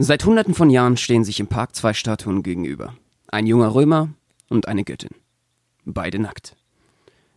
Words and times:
Seit 0.00 0.24
hunderten 0.24 0.54
von 0.54 0.70
Jahren 0.70 0.96
stehen 0.96 1.24
sich 1.24 1.40
im 1.40 1.48
Park 1.48 1.74
zwei 1.74 1.92
Statuen 1.92 2.44
gegenüber. 2.44 2.94
Ein 3.26 3.48
junger 3.48 3.74
Römer 3.74 4.10
und 4.48 4.68
eine 4.68 4.84
Göttin. 4.84 5.10
Beide 5.84 6.20
nackt. 6.20 6.56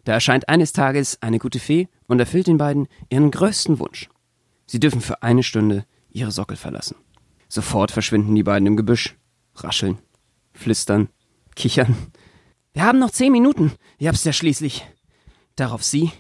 Da 0.04 0.14
erscheint 0.14 0.48
eines 0.48 0.72
Tages 0.72 1.20
eine 1.24 1.40
gute 1.40 1.60
Fee 1.60 1.88
und 2.08 2.20
erfüllt 2.20 2.46
den 2.46 2.58
beiden 2.58 2.88
ihren 3.10 3.32
größten 3.32 3.80
Wunsch. 3.80 4.10
Sie 4.68 4.80
dürfen 4.80 5.02
für 5.02 5.24
eine 5.24 5.42
Stunde 5.42 5.86
ihre 6.12 6.32
Sockel 6.32 6.56
verlassen. 6.56 6.96
Sofort 7.50 7.90
verschwinden 7.90 8.36
die 8.36 8.44
beiden 8.44 8.68
im 8.68 8.78
Gebüsch, 8.78 9.18
rascheln, 9.56 9.98
flüstern, 10.54 11.10
kichern. 11.56 11.96
Wir 12.74 12.84
haben 12.84 13.00
noch 13.00 13.12
zehn 13.12 13.32
Minuten, 13.32 13.72
ihr 13.98 14.08
habt's 14.08 14.24
ja 14.24 14.34
schließlich. 14.34 14.86
Darauf 15.56 15.84
sie. 15.84 16.12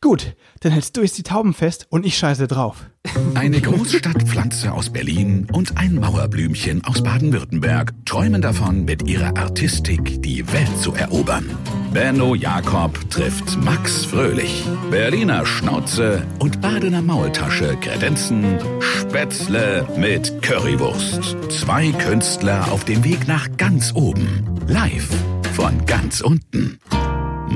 Gut, 0.00 0.34
dann 0.60 0.72
hältst 0.72 0.96
du 0.96 1.02
jetzt 1.02 1.16
die 1.18 1.22
Tauben 1.22 1.54
fest 1.54 1.86
und 1.90 2.04
ich 2.04 2.18
scheiße 2.18 2.46
drauf. 2.46 2.86
Eine 3.34 3.60
Großstadtpflanze 3.60 4.72
aus 4.72 4.90
Berlin 4.90 5.48
und 5.52 5.76
ein 5.76 5.96
Mauerblümchen 5.96 6.84
aus 6.84 7.02
Baden-Württemberg 7.02 7.92
träumen 8.04 8.42
davon, 8.42 8.84
mit 8.84 9.08
ihrer 9.08 9.36
Artistik 9.36 10.22
die 10.22 10.50
Welt 10.52 10.78
zu 10.80 10.94
erobern. 10.94 11.50
Benno 11.92 12.34
Jakob 12.34 12.98
trifft 13.10 13.60
Max 13.62 14.04
Fröhlich. 14.04 14.64
Berliner 14.90 15.44
Schnauze 15.44 16.26
und 16.38 16.60
Badener 16.60 17.02
Maultasche 17.02 17.76
kredenzen 17.80 18.58
Spätzle 18.80 19.86
mit 19.96 20.40
Currywurst. 20.42 21.36
Zwei 21.50 21.90
Künstler 21.92 22.70
auf 22.72 22.84
dem 22.84 23.04
Weg 23.04 23.26
nach 23.26 23.48
ganz 23.56 23.92
oben. 23.94 24.44
Live 24.68 25.08
von 25.54 25.84
ganz 25.86 26.20
unten. 26.20 26.78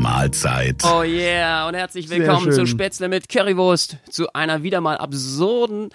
Mahlzeit. 0.07 0.85
Oh 0.85 1.03
yeah, 1.03 1.67
und 1.67 1.75
herzlich 1.75 2.09
willkommen 2.09 2.53
zu 2.53 2.65
Spätzle 2.65 3.09
mit 3.09 3.29
Currywurst, 3.29 3.97
zu 4.09 4.33
einer 4.35 4.63
wieder 4.63 4.81
mal 4.81 4.99
absurden 4.99 5.89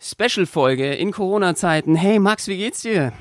Special-Folge 0.00 0.94
in 0.94 1.12
Corona-Zeiten. 1.12 1.94
Hey 1.94 2.18
Max, 2.18 2.48
wie 2.48 2.56
geht's 2.56 2.82
dir? 2.82 3.12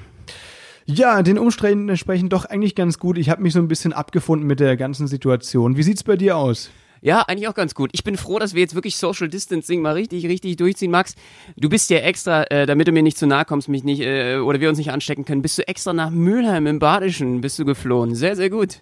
Ja, 0.86 1.22
den 1.22 1.38
Umständen 1.38 1.90
entsprechend 1.90 2.34
doch 2.34 2.46
eigentlich 2.46 2.74
ganz 2.74 2.98
gut. 2.98 3.20
Ich 3.20 3.30
habe 3.30 3.44
mich 3.44 3.54
so 3.54 3.60
ein 3.60 3.68
bisschen 3.68 3.94
abgefunden 3.94 4.48
mit 4.48 4.60
der 4.60 4.78
ganzen 4.78 5.06
Situation. 5.06 5.78
Wie 5.78 5.84
sieht's 5.84 6.04
bei 6.04 6.16
dir 6.16 6.38
aus? 6.38 6.72
Ja, 7.02 7.22
eigentlich 7.22 7.48
auch 7.48 7.54
ganz 7.54 7.76
gut. 7.76 7.92
Ich 7.94 8.04
bin 8.04 8.18
froh, 8.18 8.40
dass 8.40 8.56
wir 8.56 8.62
jetzt 8.62 8.74
wirklich 8.74 8.98
Social 8.98 9.28
Distancing 9.28 9.84
mal 9.84 9.94
richtig, 9.94 10.26
richtig 10.26 10.56
durchziehen, 10.56 10.90
Max. 10.90 11.14
Du 11.56 11.70
bist 11.70 11.92
ja 11.92 12.00
extra, 12.00 12.46
äh, 12.46 12.66
damit 12.66 12.88
du 12.88 12.92
mir 12.92 13.04
nicht 13.04 13.20
zu 13.20 13.28
nahe 13.28 13.46
kommst, 13.46 13.70
mich 13.70 13.84
nicht, 13.84 14.02
äh, 14.02 14.38
oder 14.38 14.60
wir 14.60 14.70
uns 14.70 14.80
nicht 14.80 14.92
anstecken 14.92 15.24
können, 15.24 15.44
bist 15.44 15.60
du 15.60 15.68
extra 15.68 15.94
nach 15.94 16.10
Mülheim 16.10 16.66
im 16.66 16.80
Badischen, 16.80 17.42
bist 17.42 17.60
du 17.60 17.66
geflohen. 17.66 18.16
Sehr, 18.16 18.36
sehr 18.36 18.50
gut. 18.50 18.82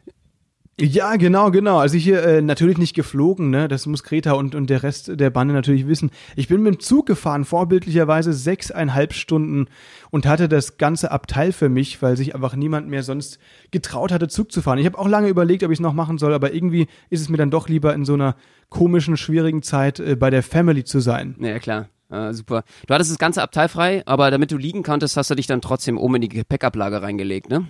Ja, 0.82 1.18
genau, 1.18 1.52
genau. 1.52 1.78
Also 1.78 1.98
hier 1.98 2.24
äh, 2.24 2.42
natürlich 2.42 2.78
nicht 2.78 2.94
geflogen, 2.94 3.50
ne? 3.50 3.68
Das 3.68 3.86
muss 3.86 4.04
Greta 4.04 4.32
und, 4.32 4.56
und 4.56 4.70
der 4.70 4.82
Rest 4.82 5.20
der 5.20 5.30
Bande 5.30 5.54
natürlich 5.54 5.88
wissen. 5.88 6.10
Ich 6.36 6.48
bin 6.48 6.62
mit 6.62 6.74
dem 6.74 6.80
Zug 6.80 7.06
gefahren, 7.06 7.44
vorbildlicherweise 7.44 8.32
sechseinhalb 8.32 9.14
Stunden 9.14 9.68
und 10.10 10.26
hatte 10.26 10.48
das 10.48 10.78
ganze 10.78 11.12
Abteil 11.12 11.52
für 11.52 11.68
mich, 11.68 12.02
weil 12.02 12.16
sich 12.16 12.34
einfach 12.34 12.56
niemand 12.56 12.88
mehr 12.88 13.04
sonst 13.04 13.40
getraut 13.72 14.12
hatte, 14.12 14.30
Zug 14.30 14.52
zu 14.52 14.62
fahren. 14.62 14.78
Ich 14.78 14.86
habe 14.86 14.98
auch 14.98 15.08
lange 15.08 15.28
überlegt, 15.28 15.64
ob 15.64 15.72
ich 15.72 15.80
es 15.80 15.82
noch 15.82 15.94
machen 15.94 16.18
soll, 16.18 16.34
aber 16.34 16.54
irgendwie 16.54 16.88
ist 17.10 17.22
es 17.22 17.30
mir 17.30 17.38
dann 17.38 17.52
doch 17.52 17.68
lieber 17.68 17.94
in 17.94 18.06
so 18.06 18.14
einer 18.14 18.36
komischen, 18.70 19.18
schwierigen 19.18 19.62
Zeit 19.62 20.00
äh, 20.00 20.16
bei 20.16 20.30
der 20.30 20.44
Family 20.44 20.86
zu 20.86 21.02
sein. 21.02 21.36
Ja, 21.40 21.60
klar. 21.60 21.90
Ah, 22.10 22.34
super. 22.34 22.64
Du 22.88 22.94
hattest 22.94 23.12
das 23.12 23.20
ganze 23.20 23.44
Abteil 23.44 23.68
frei, 23.68 24.02
aber 24.06 24.32
damit 24.32 24.52
du 24.52 24.58
liegen 24.58 24.82
konntest, 24.82 25.16
hast 25.16 25.30
du 25.30 25.36
dich 25.36 25.46
dann 25.46 25.62
trotzdem 25.62 25.98
oben 25.98 26.16
in 26.16 26.22
die 26.22 26.30
Gepäckablage 26.30 27.02
reingelegt, 27.02 27.50
ne? 27.50 27.68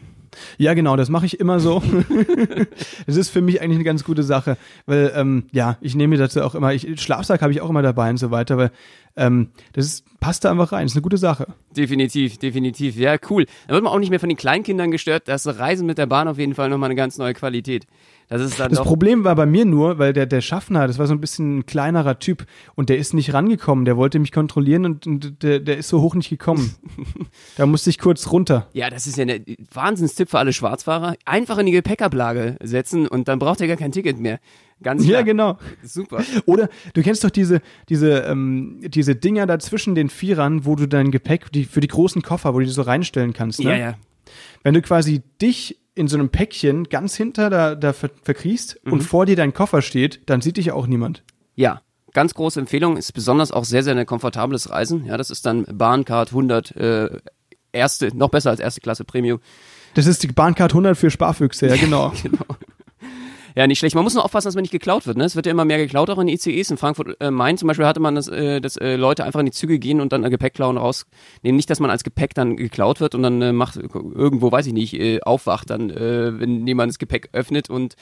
Ja, 0.58 0.74
genau, 0.74 0.96
das 0.96 1.10
mache 1.10 1.26
ich 1.26 1.40
immer 1.40 1.60
so. 1.60 1.82
das 3.08 3.16
ist 3.16 3.30
für 3.30 3.42
mich 3.42 3.62
eigentlich 3.62 3.78
eine 3.78 3.84
ganz 3.84 4.04
gute 4.04 4.24
Sache, 4.24 4.58
weil 4.86 5.12
ähm, 5.16 5.46
ja, 5.52 5.78
ich 5.82 5.96
nehme 5.96 6.16
mir 6.16 6.18
dazu 6.18 6.42
auch 6.42 6.56
immer, 6.56 6.74
ich, 6.74 7.02
Schlafsack 7.02 7.42
habe 7.42 7.52
ich 7.52 7.62
auch 7.62 7.70
immer 7.70 7.82
dabei 7.82 8.10
und 8.10 8.18
so 8.18 8.32
weiter, 8.32 8.58
weil 8.58 8.72
ähm, 9.16 9.50
das 9.74 9.86
ist, 9.86 10.20
passt 10.20 10.46
da 10.46 10.52
einfach 10.52 10.72
rein, 10.72 10.86
das 10.86 10.94
ist 10.94 10.98
eine 10.98 11.04
gute 11.04 11.18
Sache. 11.18 11.48
Definitiv, 11.76 12.38
definitiv, 12.38 12.96
ja, 12.96 13.18
cool. 13.30 13.46
Dann 13.68 13.76
wird 13.76 13.84
man 13.84 13.94
auch 13.94 14.00
nicht 14.00 14.10
mehr 14.10 14.20
von 14.20 14.30
den 14.30 14.38
Kleinkindern 14.38 14.92
gestört, 14.92 15.24
das 15.28 15.48
Reisen 15.48 15.86
mit 15.86 15.98
der 15.98 16.06
Bahn 16.06 16.28
auf 16.28 16.38
jeden 16.38 16.56
Fall 16.56 16.70
nochmal 16.70 16.88
eine 16.88 16.96
ganz 16.96 17.18
neue 17.18 17.34
Qualität. 17.34 17.86
Das, 18.30 18.42
ist 18.44 18.60
dann 18.60 18.72
das 18.72 18.84
Problem 18.84 19.24
war 19.24 19.36
bei 19.36 19.48
mir 19.48 19.66
nur, 19.66 19.98
weil 19.98 20.14
der, 20.14 20.28
der 20.28 20.42
Schaffner, 20.42 20.86
das 20.86 21.00
war 21.00 21.08
so 21.08 21.14
ein 21.14 21.20
bisschen 21.20 21.60
ein 21.60 21.66
kleinerer 21.66 22.20
Typ 22.20 22.46
und 22.76 22.90
der 22.90 23.00
ist 23.00 23.16
nicht 23.16 23.34
rangekommen. 23.34 23.86
Der 23.86 23.98
wollte 23.98 24.20
mich 24.20 24.32
kontrollieren 24.32 24.86
und, 24.86 25.08
und 25.08 25.42
der, 25.42 25.60
der 25.60 25.78
ist 25.78 25.90
so 25.90 26.02
hoch 26.02 26.14
nicht 26.14 26.30
gekommen. 26.30 26.76
da 27.58 27.66
musste 27.66 27.90
ich 27.90 27.98
kurz 27.98 28.32
runter. 28.32 28.68
Ja, 28.74 28.92
das 28.92 29.08
ist 29.08 29.18
ja 29.18 29.26
ein 29.26 29.44
Wahnsinnstipp 29.74 30.30
für 30.30 30.38
alle 30.38 30.54
Schwarzfahrer. 30.54 31.16
Einfach 31.26 31.58
in 31.58 31.66
die 31.66 31.72
Gepäckablage 31.72 32.58
setzen 32.62 33.08
und 33.08 33.28
dann 33.28 33.40
braucht 33.40 33.62
er 33.62 33.68
gar 33.68 33.78
kein 33.78 33.92
Ticket 33.92 34.20
mehr. 34.20 34.40
Ganz 34.82 35.04
klar. 35.04 35.20
Ja, 35.20 35.22
genau. 35.24 35.58
Super. 35.84 36.24
Oder 36.46 36.70
du 36.94 37.02
kennst 37.02 37.24
doch 37.24 37.32
diese, 37.32 37.62
diese, 37.90 38.20
ähm, 38.20 38.80
diese 38.82 39.16
Dinger 39.16 39.48
da 39.48 39.58
zwischen 39.58 39.96
den 39.96 40.10
Vierern, 40.10 40.66
wo 40.66 40.76
du 40.76 40.88
dein 40.88 41.10
Gepäck 41.10 41.52
die, 41.52 41.66
für 41.66 41.82
die 41.82 41.88
großen 41.88 42.22
Koffer, 42.22 42.54
wo 42.54 42.60
du 42.60 42.66
die 42.66 42.72
so 42.72 42.84
reinstellen 42.84 43.34
kannst. 43.34 43.60
Ne? 43.60 43.72
Ja, 43.72 43.78
ja. 43.78 43.96
Wenn 44.64 44.74
du 44.74 44.82
quasi 44.82 45.22
dich 45.42 45.80
in 45.96 46.08
so 46.08 46.18
einem 46.18 46.30
Päckchen 46.30 46.86
ganz 46.86 47.16
hinter 47.16 47.50
da, 47.50 47.76
da 47.76 47.94
ver 47.94 48.10
verkriechst 48.22 48.80
mhm. 48.84 48.94
und 48.94 49.02
vor 49.02 49.26
dir 49.26 49.36
dein 49.36 49.54
Koffer 49.54 49.82
steht, 49.82 50.22
dann 50.28 50.42
sieht 50.42 50.58
dich 50.58 50.68
ja 50.68 50.74
auch 50.74 50.88
niemand. 50.88 51.24
Ja, 51.56 51.82
ganz 52.14 52.34
große 52.34 52.60
Empfehlung, 52.60 52.98
ist 52.98 53.12
besonders 53.14 53.52
auch 53.52 53.66
sehr, 53.66 53.84
sehr 53.84 53.96
ein 53.96 54.06
komfortables 54.06 54.70
Reisen. 54.70 55.06
Ja, 55.06 55.18
das 55.18 55.30
ist 55.30 55.46
dann 55.46 55.66
Bahncard 55.66 56.30
100, 56.30 56.76
äh, 56.76 57.20
erste, 57.72 58.16
noch 58.16 58.30
besser 58.30 58.50
als 58.50 58.60
erste 58.60 58.82
Klasse 58.82 59.04
Premium. 59.04 59.40
Das 59.96 60.06
ist 60.06 60.24
die 60.24 60.28
Bahncard 60.28 60.72
100 60.72 60.98
für 60.98 61.10
Sparfüchse, 61.10 61.68
ja 61.68 61.76
genau. 61.76 62.14
genau. 62.24 62.46
Ja, 63.56 63.68
nicht 63.68 63.80
schlecht. 63.80 63.96
Man 63.96 64.04
muss 64.04 64.14
nur 64.14 64.24
aufpassen, 64.24 64.48
dass 64.48 64.56
man 64.56 64.62
nicht 64.62 64.72
geklaut 64.72 65.08
wird. 65.08 65.18
Ne? 65.18 65.24
Es 65.24 65.36
wird 65.36 65.46
ja 65.46 65.52
immer 65.52 65.66
mehr 65.66 65.78
geklaut, 65.78 66.10
auch 66.10 66.20
in 66.20 66.28
ICEs. 66.28 66.72
In 66.72 66.78
Frankfurt 66.78 67.18
äh, 67.20 67.32
Main 67.32 67.58
zum 67.58 67.68
Beispiel 67.68 67.86
hatte 67.86 68.00
man 68.00 68.16
das, 68.16 68.28
äh, 68.28 68.62
dass 68.62 68.78
äh, 68.78 68.96
Leute 68.96 69.24
einfach 69.24 69.40
in 69.40 69.46
die 69.46 69.52
Züge 69.52 69.80
gehen 69.80 70.02
und 70.02 70.14
dann 70.14 70.24
äh, 70.24 70.30
Gepäck 70.30 70.54
klauen 70.54 70.78
rausnehmen. 70.78 71.56
Nicht, 71.56 71.70
dass 71.70 71.80
man 71.80 71.90
als 71.90 72.04
Gepäck 72.04 72.34
dann 72.34 72.58
geklaut 72.58 73.00
wird 73.00 73.16
und 73.16 73.24
dann 73.24 73.42
äh, 73.42 73.54
macht 73.54 73.78
irgendwo, 73.78 74.52
weiß 74.52 74.68
ich 74.68 74.74
nicht, 74.74 74.94
äh, 74.94 75.22
aufwacht 75.22 75.70
dann, 75.70 75.90
äh, 75.90 76.40
wenn 76.40 76.66
jemand 76.68 76.90
das 76.90 77.00
Gepäck 77.00 77.30
öffnet 77.34 77.70
und 77.70 77.96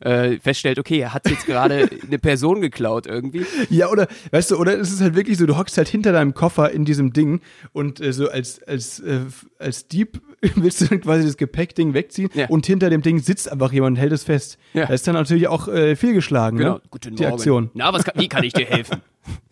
äh, 0.00 0.38
feststellt, 0.38 0.78
okay, 0.78 0.98
er 0.98 1.14
hat 1.14 1.28
jetzt 1.28 1.46
gerade 1.46 1.88
eine 2.06 2.18
Person 2.18 2.60
geklaut 2.60 3.06
irgendwie. 3.06 3.46
Ja, 3.70 3.90
oder, 3.90 4.06
weißt 4.30 4.52
du, 4.52 4.56
oder 4.56 4.78
es 4.78 4.92
ist 4.92 5.00
halt 5.00 5.14
wirklich 5.14 5.38
so, 5.38 5.46
du 5.46 5.56
hockst 5.56 5.76
halt 5.76 5.88
hinter 5.88 6.12
deinem 6.12 6.34
Koffer 6.34 6.70
in 6.70 6.84
diesem 6.84 7.12
Ding 7.12 7.40
und 7.72 8.00
äh, 8.00 8.12
so 8.12 8.28
als, 8.28 8.62
als, 8.62 9.00
äh, 9.00 9.20
als 9.58 9.88
Dieb 9.88 10.20
willst 10.56 10.80
du 10.80 10.98
quasi 10.98 11.24
das 11.24 11.36
Gepäckding 11.36 11.94
wegziehen 11.94 12.30
ja. 12.34 12.48
und 12.48 12.66
hinter 12.66 12.90
dem 12.90 13.02
Ding 13.02 13.18
sitzt 13.18 13.50
einfach 13.50 13.72
jemand 13.72 13.96
und 13.96 14.00
hält 14.00 14.12
es 14.12 14.24
fest. 14.24 14.58
Ja. 14.72 14.82
Das 14.86 14.96
ist 14.96 15.06
dann 15.06 15.14
natürlich 15.14 15.48
auch 15.48 15.68
äh, 15.68 15.96
fehlgeschlagen, 15.96 16.58
genau. 16.58 16.74
ne? 16.74 16.82
Guten 16.90 17.16
Die. 17.16 17.26
Aktion. 17.26 17.70
Na, 17.74 17.92
was 17.92 18.04
kann, 18.04 18.20
wie 18.20 18.28
kann 18.28 18.44
ich 18.44 18.52
dir 18.52 18.66
helfen? 18.66 19.02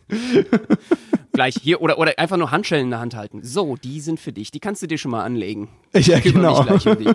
Gleich 1.33 1.55
hier 1.61 1.81
oder, 1.81 1.99
oder 1.99 2.19
einfach 2.19 2.37
nur 2.37 2.51
Handschellen 2.51 2.85
in 2.85 2.91
der 2.91 3.01
Hand 3.01 3.17
halten. 3.17 3.41
So, 3.43 3.77
die 3.77 4.01
sind 4.01 4.21
für 4.21 4.33
dich. 4.33 4.51
Die 4.51 4.61
kannst 4.61 4.83
du 4.83 4.87
dir 4.87 4.99
schon 4.99 5.11
mal 5.11 5.25
anlegen. 5.25 5.69
Ja, 5.95 6.21
genau. 6.21 6.61
Um 6.61 7.07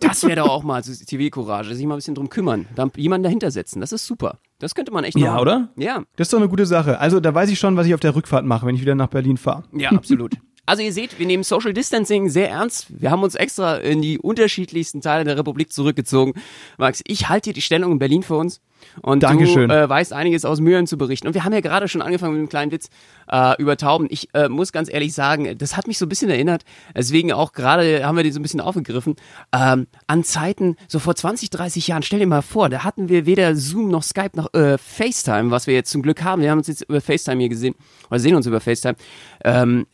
das 0.00 0.22
wäre 0.24 0.36
doch 0.36 0.48
auch 0.48 0.62
mal 0.62 0.82
Zivilcourage, 0.82 1.74
sich 1.74 1.84
mal 1.84 1.94
ein 1.94 1.98
bisschen 1.98 2.14
drum 2.14 2.30
kümmern. 2.30 2.66
Dann 2.74 2.90
jemanden 2.96 3.24
dahinter 3.24 3.50
setzen. 3.50 3.80
Das 3.80 3.92
ist 3.92 4.06
super. 4.06 4.38
Das 4.58 4.74
könnte 4.74 4.90
man 4.90 5.04
echt 5.04 5.18
Ja, 5.18 5.32
machen. 5.32 5.40
oder? 5.40 5.68
Ja. 5.76 6.02
Das 6.16 6.28
ist 6.28 6.32
doch 6.32 6.38
eine 6.38 6.48
gute 6.48 6.64
Sache. 6.64 6.98
Also, 6.98 7.20
da 7.20 7.34
weiß 7.34 7.50
ich 7.50 7.58
schon, 7.58 7.76
was 7.76 7.86
ich 7.86 7.92
auf 7.92 8.00
der 8.00 8.14
Rückfahrt 8.14 8.46
mache, 8.46 8.66
wenn 8.66 8.74
ich 8.74 8.80
wieder 8.80 8.94
nach 8.94 9.08
Berlin 9.08 9.36
fahre. 9.36 9.64
Ja, 9.72 9.90
absolut. 9.90 10.34
Also 10.68 10.82
ihr 10.82 10.92
seht, 10.92 11.18
wir 11.18 11.24
nehmen 11.24 11.44
Social 11.44 11.72
Distancing 11.72 12.28
sehr 12.28 12.50
ernst. 12.50 12.88
Wir 12.90 13.10
haben 13.10 13.22
uns 13.22 13.34
extra 13.34 13.78
in 13.78 14.02
die 14.02 14.18
unterschiedlichsten 14.18 15.00
Teile 15.00 15.24
der 15.24 15.38
Republik 15.38 15.72
zurückgezogen. 15.72 16.34
Max, 16.76 17.02
ich 17.06 17.30
halte 17.30 17.46
hier 17.46 17.54
die 17.54 17.62
Stellung 17.62 17.90
in 17.92 17.98
Berlin 17.98 18.22
für 18.22 18.36
uns. 18.36 18.60
Und 19.02 19.22
Dankeschön. 19.22 19.68
du 19.68 19.74
äh, 19.74 19.88
weißt 19.88 20.12
einiges 20.12 20.44
aus 20.44 20.60
Mühlen 20.60 20.86
zu 20.86 20.98
berichten. 20.98 21.26
Und 21.26 21.34
wir 21.34 21.44
haben 21.44 21.52
ja 21.52 21.60
gerade 21.60 21.88
schon 21.88 22.02
angefangen 22.02 22.32
mit 22.32 22.40
einem 22.40 22.48
kleinen 22.48 22.72
Witz 22.72 22.90
äh, 23.30 23.60
über 23.60 23.76
Tauben. 23.76 24.06
Ich 24.10 24.28
äh, 24.34 24.48
muss 24.48 24.72
ganz 24.72 24.92
ehrlich 24.92 25.14
sagen, 25.14 25.56
das 25.58 25.76
hat 25.76 25.86
mich 25.86 25.98
so 25.98 26.06
ein 26.06 26.08
bisschen 26.08 26.30
erinnert. 26.30 26.64
Deswegen 26.96 27.32
auch 27.32 27.52
gerade 27.52 28.04
haben 28.04 28.16
wir 28.16 28.24
die 28.24 28.30
so 28.30 28.38
ein 28.38 28.42
bisschen 28.42 28.60
aufgegriffen. 28.60 29.16
Ähm, 29.52 29.86
an 30.06 30.24
Zeiten, 30.24 30.76
so 30.86 30.98
vor 30.98 31.14
20, 31.14 31.50
30 31.50 31.88
Jahren, 31.88 32.02
stell 32.02 32.18
dir 32.18 32.26
mal 32.26 32.42
vor, 32.42 32.68
da 32.68 32.84
hatten 32.84 33.08
wir 33.08 33.26
weder 33.26 33.56
Zoom 33.56 33.88
noch 33.88 34.02
Skype 34.02 34.30
noch 34.34 34.52
äh, 34.54 34.78
FaceTime, 34.78 35.50
was 35.50 35.66
wir 35.66 35.74
jetzt 35.74 35.90
zum 35.90 36.02
Glück 36.02 36.22
haben. 36.22 36.42
Wir 36.42 36.50
haben 36.50 36.58
uns 36.58 36.68
jetzt 36.68 36.82
über 36.82 37.00
FaceTime 37.00 37.40
hier 37.40 37.48
gesehen 37.48 37.74
oder 38.10 38.20
sehen 38.20 38.34
uns 38.34 38.46
über 38.46 38.60
FaceTime. 38.60 38.96
Ähm, 39.44 39.86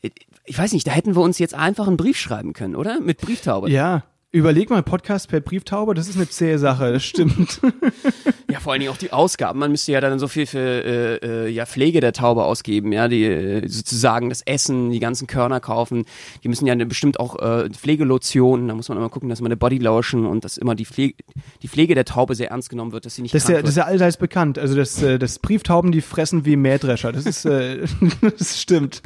ich 0.44 0.58
weiß 0.58 0.72
nicht, 0.72 0.86
da 0.86 0.92
hätten 0.92 1.14
wir 1.14 1.22
uns 1.22 1.38
jetzt 1.38 1.54
einfach 1.54 1.86
einen 1.86 1.96
Brief 1.96 2.18
schreiben 2.18 2.52
können, 2.52 2.76
oder? 2.76 3.00
Mit 3.00 3.18
Brieftaube. 3.18 3.70
Ja. 3.70 4.04
Überleg 4.34 4.68
mal, 4.68 4.82
Podcast 4.82 5.28
per 5.28 5.38
Brieftaube, 5.38 5.94
das 5.94 6.08
ist 6.08 6.16
eine 6.16 6.28
zähe 6.28 6.58
Sache, 6.58 6.92
das 6.92 7.04
stimmt. 7.04 7.60
ja, 8.50 8.58
vor 8.58 8.72
allen 8.72 8.80
Dingen 8.80 8.90
auch 8.90 8.96
die 8.98 9.12
Ausgaben. 9.12 9.60
Man 9.60 9.70
müsste 9.70 9.92
ja 9.92 10.00
dann 10.00 10.18
so 10.18 10.26
viel 10.26 10.46
für 10.46 10.58
äh, 10.58 11.16
äh, 11.18 11.48
ja, 11.48 11.66
Pflege 11.66 12.00
der 12.00 12.12
Taube 12.12 12.42
ausgeben, 12.42 12.90
ja, 12.90 13.06
die 13.06 13.22
äh, 13.26 13.68
sozusagen 13.68 14.30
das 14.30 14.42
Essen, 14.42 14.90
die 14.90 14.98
ganzen 14.98 15.28
Körner 15.28 15.60
kaufen. 15.60 16.04
Die 16.42 16.48
müssen 16.48 16.66
ja 16.66 16.74
bestimmt 16.74 17.20
auch 17.20 17.38
äh, 17.38 17.70
Pflegelotionen, 17.70 18.66
da 18.66 18.74
muss 18.74 18.88
man 18.88 18.98
immer 18.98 19.08
gucken, 19.08 19.28
dass 19.28 19.40
man 19.40 19.52
eine 19.52 19.56
Bodylotion 19.56 20.26
und 20.26 20.44
dass 20.44 20.56
immer 20.56 20.74
die 20.74 20.84
Pflege, 20.84 21.14
die 21.62 21.68
Pflege 21.68 21.94
der 21.94 22.04
Taube 22.04 22.34
sehr 22.34 22.50
ernst 22.50 22.70
genommen 22.70 22.90
wird, 22.90 23.06
dass 23.06 23.14
sie 23.14 23.22
nicht 23.22 23.36
das 23.36 23.44
ist 23.44 23.50
ja, 23.50 23.60
Das 23.60 23.70
ist 23.70 23.76
ja 23.76 23.84
allseits 23.84 24.16
bekannt. 24.16 24.58
Also 24.58 24.74
das, 24.74 25.00
äh, 25.00 25.20
das 25.20 25.38
Brieftauben, 25.38 25.92
die 25.92 26.00
fressen 26.00 26.44
wie 26.44 26.56
Mähdrescher. 26.56 27.12
Das 27.12 27.24
ist, 27.24 27.44
äh, 27.44 27.86
das 28.36 28.60
stimmt. 28.60 29.00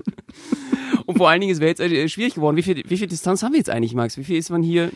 Und 1.04 1.18
vor 1.18 1.28
allen 1.28 1.42
Dingen, 1.42 1.52
es 1.52 1.60
wäre 1.60 1.68
jetzt 1.68 1.80
äh, 1.80 2.08
schwierig 2.08 2.36
geworden. 2.36 2.56
Wie 2.56 2.62
viel, 2.62 2.82
wie 2.86 2.96
viel 2.96 3.08
Distanz 3.08 3.42
haben 3.42 3.52
wir 3.52 3.58
jetzt 3.58 3.68
eigentlich, 3.68 3.92
Max? 3.92 4.16
Wie 4.16 4.24
viel 4.24 4.38
ist 4.38 4.48
man 4.48 4.62
hier? 4.62 4.90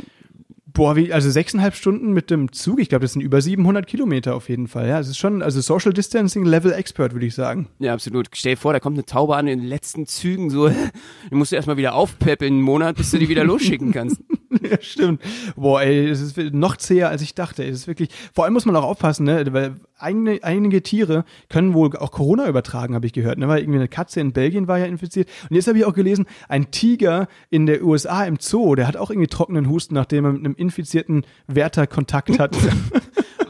Boah, 0.74 0.96
wie, 0.96 1.12
also 1.12 1.30
sechseinhalb 1.30 1.74
Stunden 1.74 2.12
mit 2.12 2.30
dem 2.30 2.52
Zug, 2.52 2.80
ich 2.80 2.88
glaube, 2.88 3.02
das 3.02 3.12
sind 3.12 3.20
über 3.20 3.40
700 3.40 3.86
Kilometer 3.86 4.34
auf 4.34 4.48
jeden 4.48 4.68
Fall. 4.68 4.88
Ja, 4.88 5.00
es 5.00 5.08
ist 5.08 5.18
schon, 5.18 5.42
also 5.42 5.60
Social 5.60 5.92
Distancing 5.92 6.44
Level 6.44 6.72
Expert, 6.72 7.12
würde 7.12 7.26
ich 7.26 7.34
sagen. 7.34 7.68
Ja, 7.78 7.92
absolut. 7.92 8.28
Stell 8.32 8.54
dir 8.54 8.56
vor, 8.56 8.72
da 8.72 8.80
kommt 8.80 8.96
eine 8.96 9.04
Taube 9.04 9.36
an 9.36 9.48
in 9.48 9.58
den 9.58 9.68
letzten 9.68 10.06
Zügen, 10.06 10.50
so, 10.50 10.68
die 11.30 11.34
musst 11.34 11.52
du 11.52 11.56
erstmal 11.56 11.76
wieder 11.76 11.94
aufpeppeln 11.94 12.54
einen 12.54 12.62
Monat, 12.62 12.96
bis 12.96 13.10
du 13.10 13.18
die 13.18 13.28
wieder 13.28 13.44
losschicken 13.44 13.92
kannst. 13.92 14.22
ja, 14.70 14.76
stimmt. 14.80 15.22
Boah, 15.56 15.82
ey, 15.82 16.08
es 16.08 16.20
ist 16.20 16.36
noch 16.52 16.76
zäher, 16.76 17.08
als 17.08 17.22
ich 17.22 17.34
dachte. 17.34 17.64
Es 17.64 17.76
ist 17.80 17.86
wirklich, 17.86 18.10
vor 18.34 18.44
allem 18.44 18.52
muss 18.54 18.66
man 18.66 18.76
auch 18.76 18.84
aufpassen, 18.84 19.24
ne, 19.24 19.44
weil 19.52 19.76
einige, 19.96 20.44
einige 20.44 20.82
Tiere 20.82 21.24
können 21.48 21.74
wohl 21.74 21.96
auch 21.96 22.10
Corona 22.10 22.48
übertragen, 22.48 22.94
habe 22.94 23.06
ich 23.06 23.12
gehört, 23.12 23.38
ne, 23.38 23.48
weil 23.48 23.60
irgendwie 23.60 23.78
eine 23.78 23.88
Katze 23.88 24.20
in 24.20 24.32
Belgien 24.32 24.68
war 24.68 24.78
ja 24.78 24.86
infiziert. 24.86 25.28
Und 25.48 25.56
jetzt 25.56 25.68
habe 25.68 25.78
ich 25.78 25.84
auch 25.84 25.94
gelesen, 25.94 26.26
ein 26.48 26.70
Tiger 26.70 27.28
in 27.50 27.66
der 27.66 27.82
USA 27.84 28.24
im 28.24 28.36
Zoo, 28.40 28.74
der 28.74 28.86
hat 28.86 28.96
auch 28.96 29.10
irgendwie 29.10 29.28
trockenen 29.28 29.68
Husten, 29.68 29.94
nachdem 29.94 30.24
er 30.24 30.32
mit 30.32 30.44
einem 30.44 30.54
infizierten 30.54 31.24
Wärter 31.46 31.86
Kontakt 31.86 32.38
hat. 32.38 32.56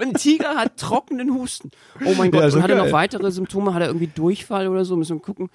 Ein 0.01 0.15
Tiger 0.15 0.57
hat 0.57 0.79
trockenen 0.79 1.33
Husten. 1.33 1.71
Oh 2.05 2.15
mein 2.19 2.33
Gott, 2.33 2.41
Ja, 2.43 2.51
so 2.51 2.57
und 2.57 2.65
hat 2.65 2.71
er 2.71 2.77
noch 2.77 2.85
geil. 2.87 2.93
weitere 2.93 3.31
Symptome? 3.31 3.73
Hat 3.73 3.83
er 3.83 3.87
irgendwie 3.89 4.09
Durchfall 4.09 4.67
oder 4.67 4.85
so? 4.85 4.97
Müssen 4.97 5.19
wir 5.19 5.23
gucken. 5.23 5.49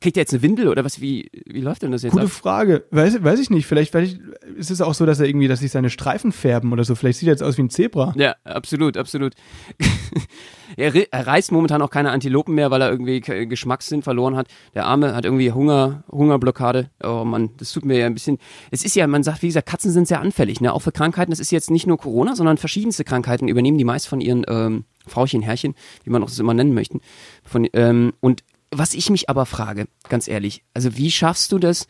Kriegt 0.00 0.16
er 0.16 0.22
jetzt 0.22 0.32
eine 0.32 0.42
Windel 0.42 0.68
oder 0.68 0.84
was? 0.84 1.00
Wie, 1.00 1.30
wie 1.46 1.60
läuft 1.60 1.82
denn 1.82 1.90
das 1.90 2.02
jetzt 2.02 2.12
Gute 2.12 2.24
ab? 2.24 2.30
Frage. 2.30 2.84
Weiß, 2.90 3.22
weiß 3.24 3.40
ich 3.40 3.50
nicht. 3.50 3.66
Vielleicht, 3.66 3.92
vielleicht 3.92 4.20
ist 4.56 4.70
es 4.70 4.80
auch 4.80 4.94
so, 4.94 5.06
dass 5.06 5.20
er 5.20 5.26
irgendwie, 5.26 5.48
dass 5.48 5.60
sich 5.60 5.70
seine 5.70 5.88
Streifen 5.88 6.32
färben 6.32 6.72
oder 6.72 6.84
so. 6.84 6.94
Vielleicht 6.94 7.18
sieht 7.18 7.28
er 7.28 7.32
jetzt 7.32 7.42
aus 7.42 7.56
wie 7.56 7.62
ein 7.62 7.70
Zebra. 7.70 8.12
Ja, 8.16 8.34
absolut, 8.44 8.98
absolut. 8.98 9.34
er, 10.76 10.94
er 10.94 11.26
reißt 11.26 11.50
momentan 11.50 11.80
auch 11.80 11.90
keine 11.90 12.10
Antilopen 12.10 12.54
mehr, 12.54 12.70
weil 12.70 12.82
er 12.82 12.90
irgendwie 12.90 13.20
Geschmackssinn 13.20 14.02
verloren 14.02 14.36
hat. 14.36 14.48
Der 14.74 14.84
Arme 14.84 15.14
hat 15.14 15.24
irgendwie 15.24 15.50
Hunger, 15.52 16.04
Hungerblockade. 16.10 16.90
Oh 17.02 17.24
Mann, 17.24 17.50
das 17.56 17.72
tut 17.72 17.84
mir 17.84 17.98
ja 17.98 18.06
ein 18.06 18.14
bisschen. 18.14 18.38
Es 18.70 18.84
ist 18.84 18.96
ja, 18.96 19.06
man 19.06 19.22
sagt, 19.22 19.42
wie 19.42 19.48
gesagt, 19.48 19.68
Katzen 19.68 19.92
sind 19.92 20.06
sehr 20.06 20.20
anfällig, 20.20 20.60
ne? 20.60 20.72
Auch 20.72 20.82
für 20.82 20.92
Krankheiten. 20.92 21.30
Das 21.30 21.40
ist 21.40 21.50
jetzt 21.50 21.70
nicht 21.70 21.86
nur 21.86 21.96
Corona, 21.96 22.36
sondern 22.36 22.58
verschiedenste 22.58 23.04
Krankheiten 23.04 23.48
übernehmen 23.48 23.78
die 23.78 23.84
meist 23.84 24.08
von 24.08 24.20
ihren 24.20 24.44
ähm, 24.46 24.84
Frauchen, 25.06 25.42
Herrchen, 25.42 25.74
wie 26.04 26.10
man 26.10 26.22
auch 26.22 26.28
das 26.28 26.38
immer 26.38 26.54
nennen 26.54 26.74
möchten. 26.74 27.00
Von, 27.44 27.66
ähm, 27.72 28.12
und 28.20 28.44
was 28.70 28.94
ich 28.94 29.10
mich 29.10 29.28
aber 29.28 29.46
frage, 29.46 29.86
ganz 30.08 30.28
ehrlich, 30.28 30.62
also 30.74 30.96
wie 30.96 31.10
schaffst 31.10 31.52
du 31.52 31.58
das, 31.58 31.86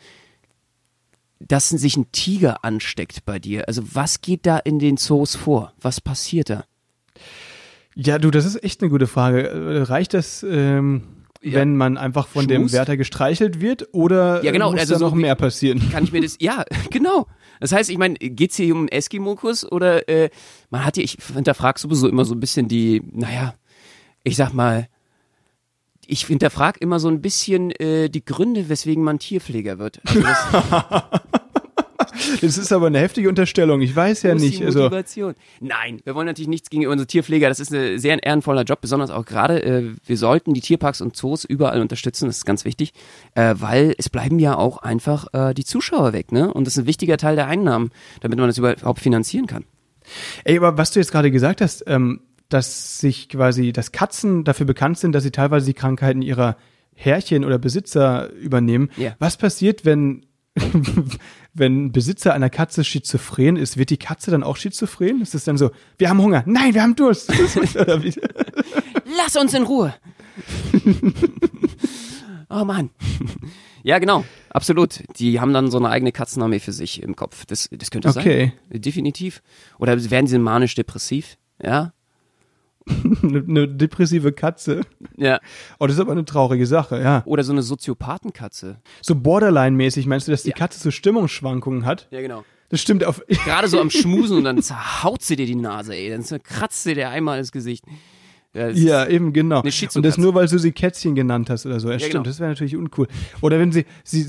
dass 1.39 1.69
sich 1.69 1.97
ein 1.97 2.11
Tiger 2.11 2.63
ansteckt 2.63 3.25
bei 3.25 3.39
dir? 3.39 3.67
Also 3.67 3.83
was 3.93 4.21
geht 4.21 4.45
da 4.45 4.57
in 4.57 4.79
den 4.79 4.97
Zoos 4.97 5.35
vor? 5.35 5.73
Was 5.81 6.01
passiert 6.01 6.49
da? 6.49 6.65
Ja, 7.95 8.19
du, 8.19 8.31
das 8.31 8.45
ist 8.45 8.63
echt 8.63 8.81
eine 8.81 8.89
gute 8.89 9.07
Frage. 9.07 9.47
Äh, 9.49 9.81
Reicht 9.83 10.13
das, 10.13 10.43
ähm, 10.43 11.03
Ja. 11.41 11.59
wenn 11.59 11.75
man 11.75 11.97
einfach 11.97 12.27
von 12.27 12.47
dem 12.47 12.61
Schmust? 12.61 12.73
Wärter 12.73 12.95
gestreichelt 12.97 13.59
wird 13.59 13.89
oder 13.93 14.43
Ja, 14.43 14.51
genau, 14.51 14.71
muss 14.71 14.79
also 14.81 14.93
da 14.93 14.99
noch 14.99 15.13
mehr 15.15 15.35
passieren? 15.35 15.89
Kann 15.91 16.03
ich 16.03 16.11
mir 16.11 16.21
das, 16.21 16.37
ja, 16.39 16.63
genau. 16.89 17.27
Das 17.59 17.71
heißt, 17.71 17.89
ich 17.89 17.97
meine, 17.97 18.15
geht's 18.15 18.55
hier 18.55 18.73
um 18.73 18.81
einen 18.81 18.87
Eskimokus 18.87 19.69
oder 19.69 20.07
äh, 20.09 20.29
man 20.69 20.85
hat 20.85 20.95
hier, 20.95 21.03
ich 21.03 21.17
hinterfrage 21.33 21.79
sowieso 21.79 22.07
immer 22.07 22.25
so 22.25 22.33
ein 22.33 22.39
bisschen 22.39 22.67
die, 22.67 23.03
naja, 23.11 23.55
ich 24.23 24.35
sag 24.35 24.53
mal, 24.53 24.87
ich 26.07 26.25
hinterfrage 26.25 26.79
immer 26.79 26.99
so 26.99 27.07
ein 27.07 27.21
bisschen 27.21 27.71
äh, 27.71 28.09
die 28.09 28.23
Gründe, 28.23 28.69
weswegen 28.69 29.03
man 29.03 29.19
Tierpfleger 29.19 29.79
wird. 29.79 30.01
Also 30.05 30.21
das 30.21 30.41
ist 32.57 32.71
aber 32.71 32.87
eine 32.87 32.99
heftige 32.99 33.29
Unterstellung. 33.29 33.81
Ich 33.81 33.95
weiß 33.95 34.23
ja 34.23 34.35
nicht. 34.35 34.63
Also. 34.63 34.89
Nein, 35.59 36.01
wir 36.03 36.15
wollen 36.15 36.27
natürlich 36.27 36.47
nichts 36.47 36.69
gegen 36.69 36.87
unsere 36.87 37.07
Tierpfleger. 37.07 37.49
Das 37.49 37.59
ist 37.59 37.73
ein 37.73 37.99
sehr 37.99 38.21
ehrenvoller 38.23 38.63
Job, 38.63 38.81
besonders 38.81 39.09
auch 39.09 39.25
gerade. 39.25 39.63
Äh, 39.63 39.95
wir 40.05 40.17
sollten 40.17 40.53
die 40.53 40.61
Tierparks 40.61 41.01
und 41.01 41.15
Zoos 41.15 41.45
überall 41.45 41.81
unterstützen. 41.81 42.27
Das 42.27 42.37
ist 42.37 42.45
ganz 42.45 42.65
wichtig, 42.65 42.93
äh, 43.35 43.55
weil 43.57 43.95
es 43.97 44.09
bleiben 44.09 44.39
ja 44.39 44.57
auch 44.57 44.77
einfach 44.79 45.27
äh, 45.33 45.53
die 45.53 45.65
Zuschauer 45.65 46.13
weg, 46.13 46.31
ne? 46.31 46.53
Und 46.53 46.65
das 46.65 46.75
ist 46.75 46.83
ein 46.83 46.87
wichtiger 46.87 47.17
Teil 47.17 47.35
der 47.35 47.47
Einnahmen, 47.47 47.91
damit 48.21 48.37
man 48.39 48.47
das 48.47 48.57
überhaupt 48.57 48.99
finanzieren 48.99 49.47
kann. 49.47 49.65
ey, 50.43 50.57
aber 50.57 50.77
was 50.77 50.91
du 50.91 50.99
jetzt 50.99 51.11
gerade 51.11 51.31
gesagt 51.31 51.61
hast, 51.61 51.83
ähm, 51.87 52.21
dass 52.53 52.99
sich 52.99 53.29
quasi, 53.29 53.71
dass 53.71 53.91
Katzen 53.91 54.43
dafür 54.43 54.65
bekannt 54.65 54.97
sind, 54.97 55.13
dass 55.13 55.23
sie 55.23 55.31
teilweise 55.31 55.65
die 55.65 55.73
Krankheiten 55.73 56.21
ihrer 56.21 56.57
Herrchen 56.93 57.45
oder 57.45 57.57
Besitzer 57.57 58.31
übernehmen. 58.33 58.89
Ja. 58.97 59.15
Was 59.19 59.37
passiert, 59.37 59.85
wenn 59.85 60.25
wenn 61.53 61.85
ein 61.85 61.91
Besitzer 61.91 62.33
einer 62.33 62.49
Katze 62.49 62.83
schizophren 62.83 63.55
ist, 63.55 63.77
wird 63.77 63.89
die 63.89 63.97
Katze 63.97 64.31
dann 64.31 64.43
auch 64.43 64.57
schizophren? 64.57 65.21
Ist 65.21 65.33
es 65.33 65.45
dann 65.45 65.57
so, 65.57 65.71
wir 65.97 66.09
haben 66.09 66.21
Hunger, 66.21 66.43
nein, 66.45 66.73
wir 66.73 66.83
haben 66.83 66.95
Durst? 66.95 67.31
Lass 69.17 69.35
uns 69.37 69.53
in 69.53 69.63
Ruhe. 69.63 69.93
oh 72.49 72.65
Mann. 72.65 72.89
Ja, 73.83 73.99
genau. 73.99 74.25
Absolut. 74.49 75.03
Die 75.17 75.39
haben 75.39 75.53
dann 75.53 75.71
so 75.71 75.77
eine 75.77 75.89
eigene 75.89 76.11
Katzenarmee 76.11 76.59
für 76.59 76.71
sich 76.71 77.01
im 77.01 77.15
Kopf. 77.15 77.45
Das, 77.45 77.69
das 77.71 77.89
könnte 77.91 78.09
Okay. 78.09 78.53
sein. 78.69 78.81
Definitiv. 78.81 79.41
Oder 79.79 80.09
werden 80.11 80.27
sie 80.27 80.37
manisch-depressiv? 80.37 81.37
Ja. 81.63 81.93
eine, 83.23 83.67
depressive 83.67 84.31
Katze. 84.31 84.81
Ja. 85.17 85.39
Oh, 85.79 85.87
das 85.87 85.95
ist 85.95 85.99
aber 86.01 86.11
eine 86.11 86.25
traurige 86.25 86.65
Sache, 86.65 87.01
ja. 87.01 87.23
Oder 87.25 87.43
so 87.43 87.51
eine 87.51 87.61
Soziopathenkatze. 87.61 88.77
So 89.01 89.15
Borderline-mäßig, 89.15 90.05
meinst 90.07 90.27
du, 90.27 90.31
dass 90.31 90.43
die 90.43 90.49
Ja. 90.49 90.55
Katze 90.55 90.79
so 90.79 90.91
Stimmungsschwankungen 90.91 91.85
hat? 91.85 92.07
Ja, 92.11 92.21
genau. 92.21 92.43
Das 92.69 92.81
stimmt 92.81 93.03
auf. 93.03 93.21
Gerade 93.45 93.67
so 93.67 93.79
am 93.79 93.89
Schmusen 93.89 94.37
und 94.37 94.43
dann 94.45 94.61
zerhaut 94.61 95.21
sie 95.21 95.35
dir 95.35 95.45
die 95.45 95.55
Nase, 95.55 95.93
ey. 95.95 96.09
Dann 96.09 96.23
kratzt 96.43 96.83
sie 96.83 96.93
dir 96.93 97.09
einmal 97.09 97.37
ins 97.39 97.51
Gesicht. 97.51 97.83
Ja, 98.53 98.69
Ja, 98.69 99.07
eben, 99.07 99.31
genau. 99.31 99.61
Und 99.61 100.05
das 100.05 100.17
nur, 100.17 100.35
weil 100.35 100.47
du 100.47 100.57
sie 100.57 100.71
Kätzchen 100.73 101.15
genannt 101.15 101.49
hast 101.49 101.65
oder 101.65 101.79
so. 101.79 101.89
Ja, 101.89 101.99
stimmt, 101.99 102.11
genau. 102.13 102.23
das 102.23 102.39
wäre 102.39 102.49
natürlich 102.49 102.75
uncool. 102.75 103.07
Oder 103.41 103.59
wenn 103.59 103.71
sie, 103.71 103.85
sie, 104.03 104.25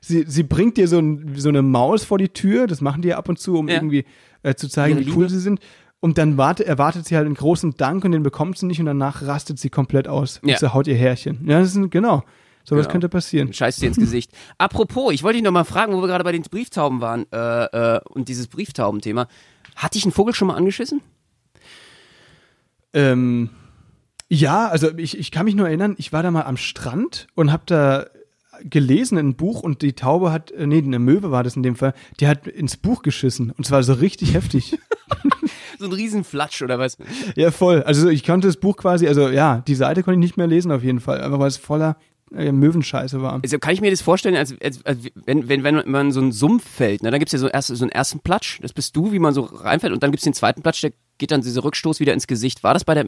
sie, 0.00 0.24
sie 0.26 0.42
bringt 0.44 0.78
dir 0.78 0.88
so, 0.88 0.98
ein, 0.98 1.34
so 1.36 1.48
eine 1.50 1.60
Maus 1.62 2.04
vor 2.04 2.16
die 2.18 2.30
Tür, 2.30 2.66
das 2.66 2.80
machen 2.80 3.02
die 3.02 3.08
ja 3.08 3.18
ab 3.18 3.28
und 3.28 3.38
zu, 3.38 3.58
um 3.58 3.68
Ja. 3.68 3.74
irgendwie 3.74 4.04
äh, 4.42 4.54
zu 4.54 4.68
zeigen, 4.68 4.96
Ihre 4.98 5.06
wie 5.06 5.10
cool 5.12 5.24
Liebe. 5.24 5.28
sie 5.30 5.40
sind. 5.40 5.60
Und 6.06 6.18
dann 6.18 6.36
warte, 6.36 6.64
erwartet 6.64 7.04
sie 7.04 7.16
halt 7.16 7.26
einen 7.26 7.34
großen 7.34 7.74
Dank 7.76 8.04
und 8.04 8.12
den 8.12 8.22
bekommt 8.22 8.56
sie 8.58 8.66
nicht 8.66 8.78
und 8.78 8.86
danach 8.86 9.22
rastet 9.22 9.58
sie 9.58 9.70
komplett 9.70 10.06
aus 10.06 10.38
und 10.38 10.50
Ja. 10.50 10.56
zerhaut 10.56 10.86
ihr 10.86 10.94
Härchen. 10.94 11.40
Ja, 11.48 11.58
das 11.58 11.74
ist, 11.74 11.90
genau. 11.90 12.22
Sowas 12.62 12.84
Genau. 12.84 12.92
könnte 12.92 13.08
passieren. 13.08 13.52
Scheiß 13.52 13.78
dir 13.78 13.88
ins 13.88 13.96
Gesicht. 13.96 14.30
Apropos, 14.56 15.12
ich 15.12 15.24
wollte 15.24 15.38
dich 15.38 15.42
noch 15.42 15.50
mal 15.50 15.64
fragen, 15.64 15.92
wo 15.94 16.00
wir 16.00 16.06
gerade 16.06 16.22
bei 16.22 16.30
den 16.30 16.42
Brieftauben 16.42 17.00
waren 17.00 17.26
äh, 17.32 17.96
äh, 17.96 18.00
und 18.04 18.28
dieses 18.28 18.46
Brieftaubenthema. 18.46 19.26
Hat 19.74 19.96
dich 19.96 20.06
ein 20.06 20.12
Vogel 20.12 20.32
schon 20.32 20.46
mal 20.46 20.54
angeschissen? 20.54 21.00
Ähm, 22.92 23.50
ja, 24.28 24.68
also 24.68 24.96
ich, 24.96 25.18
ich 25.18 25.32
kann 25.32 25.44
mich 25.44 25.56
nur 25.56 25.66
erinnern, 25.66 25.96
ich 25.98 26.12
war 26.12 26.22
da 26.22 26.30
mal 26.30 26.42
am 26.42 26.56
Strand 26.56 27.26
und 27.34 27.50
habe 27.50 27.64
da 27.66 28.06
gelesen 28.62 29.18
in 29.18 29.30
ein 29.30 29.34
Buch 29.34 29.60
und 29.64 29.82
die 29.82 29.94
Taube 29.94 30.30
hat, 30.30 30.52
äh, 30.52 30.68
nee, 30.68 30.78
eine 30.78 31.00
Möwe 31.00 31.32
war 31.32 31.42
das 31.42 31.56
in 31.56 31.64
dem 31.64 31.74
Fall, 31.74 31.94
die 32.20 32.28
hat 32.28 32.46
ins 32.46 32.76
Buch 32.76 33.02
geschissen 33.02 33.50
und 33.50 33.66
zwar 33.66 33.82
so 33.82 33.94
richtig 33.94 34.34
heftig. 34.34 34.78
So 35.78 35.86
ein 35.86 35.92
Riesenflatsch 35.92 36.62
oder 36.62 36.78
was? 36.78 36.96
Ja, 37.34 37.50
voll. 37.50 37.82
Also 37.82 38.08
ich 38.08 38.24
konnte 38.24 38.48
das 38.48 38.56
Buch 38.56 38.76
quasi, 38.76 39.06
also 39.08 39.28
ja, 39.28 39.62
die 39.66 39.74
Seite 39.74 40.02
konnte 40.02 40.18
ich 40.18 40.22
nicht 40.22 40.36
mehr 40.36 40.46
lesen 40.46 40.72
auf 40.72 40.82
jeden 40.82 41.00
Fall, 41.00 41.20
aber 41.20 41.38
weil 41.38 41.48
es 41.48 41.56
voller 41.56 41.96
äh, 42.34 42.50
Möwenscheiße 42.50 43.22
war. 43.22 43.40
Also 43.42 43.58
kann 43.58 43.72
ich 43.72 43.80
mir 43.80 43.90
das 43.90 44.02
vorstellen, 44.02 44.36
als, 44.36 44.54
als, 44.60 44.84
als 44.84 44.98
wenn, 45.26 45.48
wenn, 45.48 45.62
wenn 45.62 45.90
man 45.90 46.12
so 46.12 46.20
einen 46.20 46.32
Sumpf 46.32 46.68
fällt, 46.68 47.02
ne, 47.02 47.10
dann 47.10 47.20
gibt's 47.20 47.32
ja 47.32 47.38
so, 47.38 47.48
erst, 47.48 47.68
so 47.68 47.84
einen 47.84 47.92
ersten 47.92 48.20
Platsch, 48.20 48.58
das 48.62 48.72
bist 48.72 48.96
du, 48.96 49.12
wie 49.12 49.18
man 49.18 49.32
so 49.32 49.42
reinfällt, 49.42 49.92
und 49.92 50.02
dann 50.02 50.10
gibt's 50.10 50.24
den 50.24 50.34
zweiten 50.34 50.62
Platsch, 50.62 50.82
der 50.82 50.92
geht 51.18 51.30
dann 51.30 51.42
dieser 51.42 51.62
Rückstoß 51.62 52.00
wieder 52.00 52.12
ins 52.12 52.26
Gesicht. 52.26 52.64
War 52.64 52.74
das 52.74 52.84
bei 52.84 52.94
der 52.94 53.06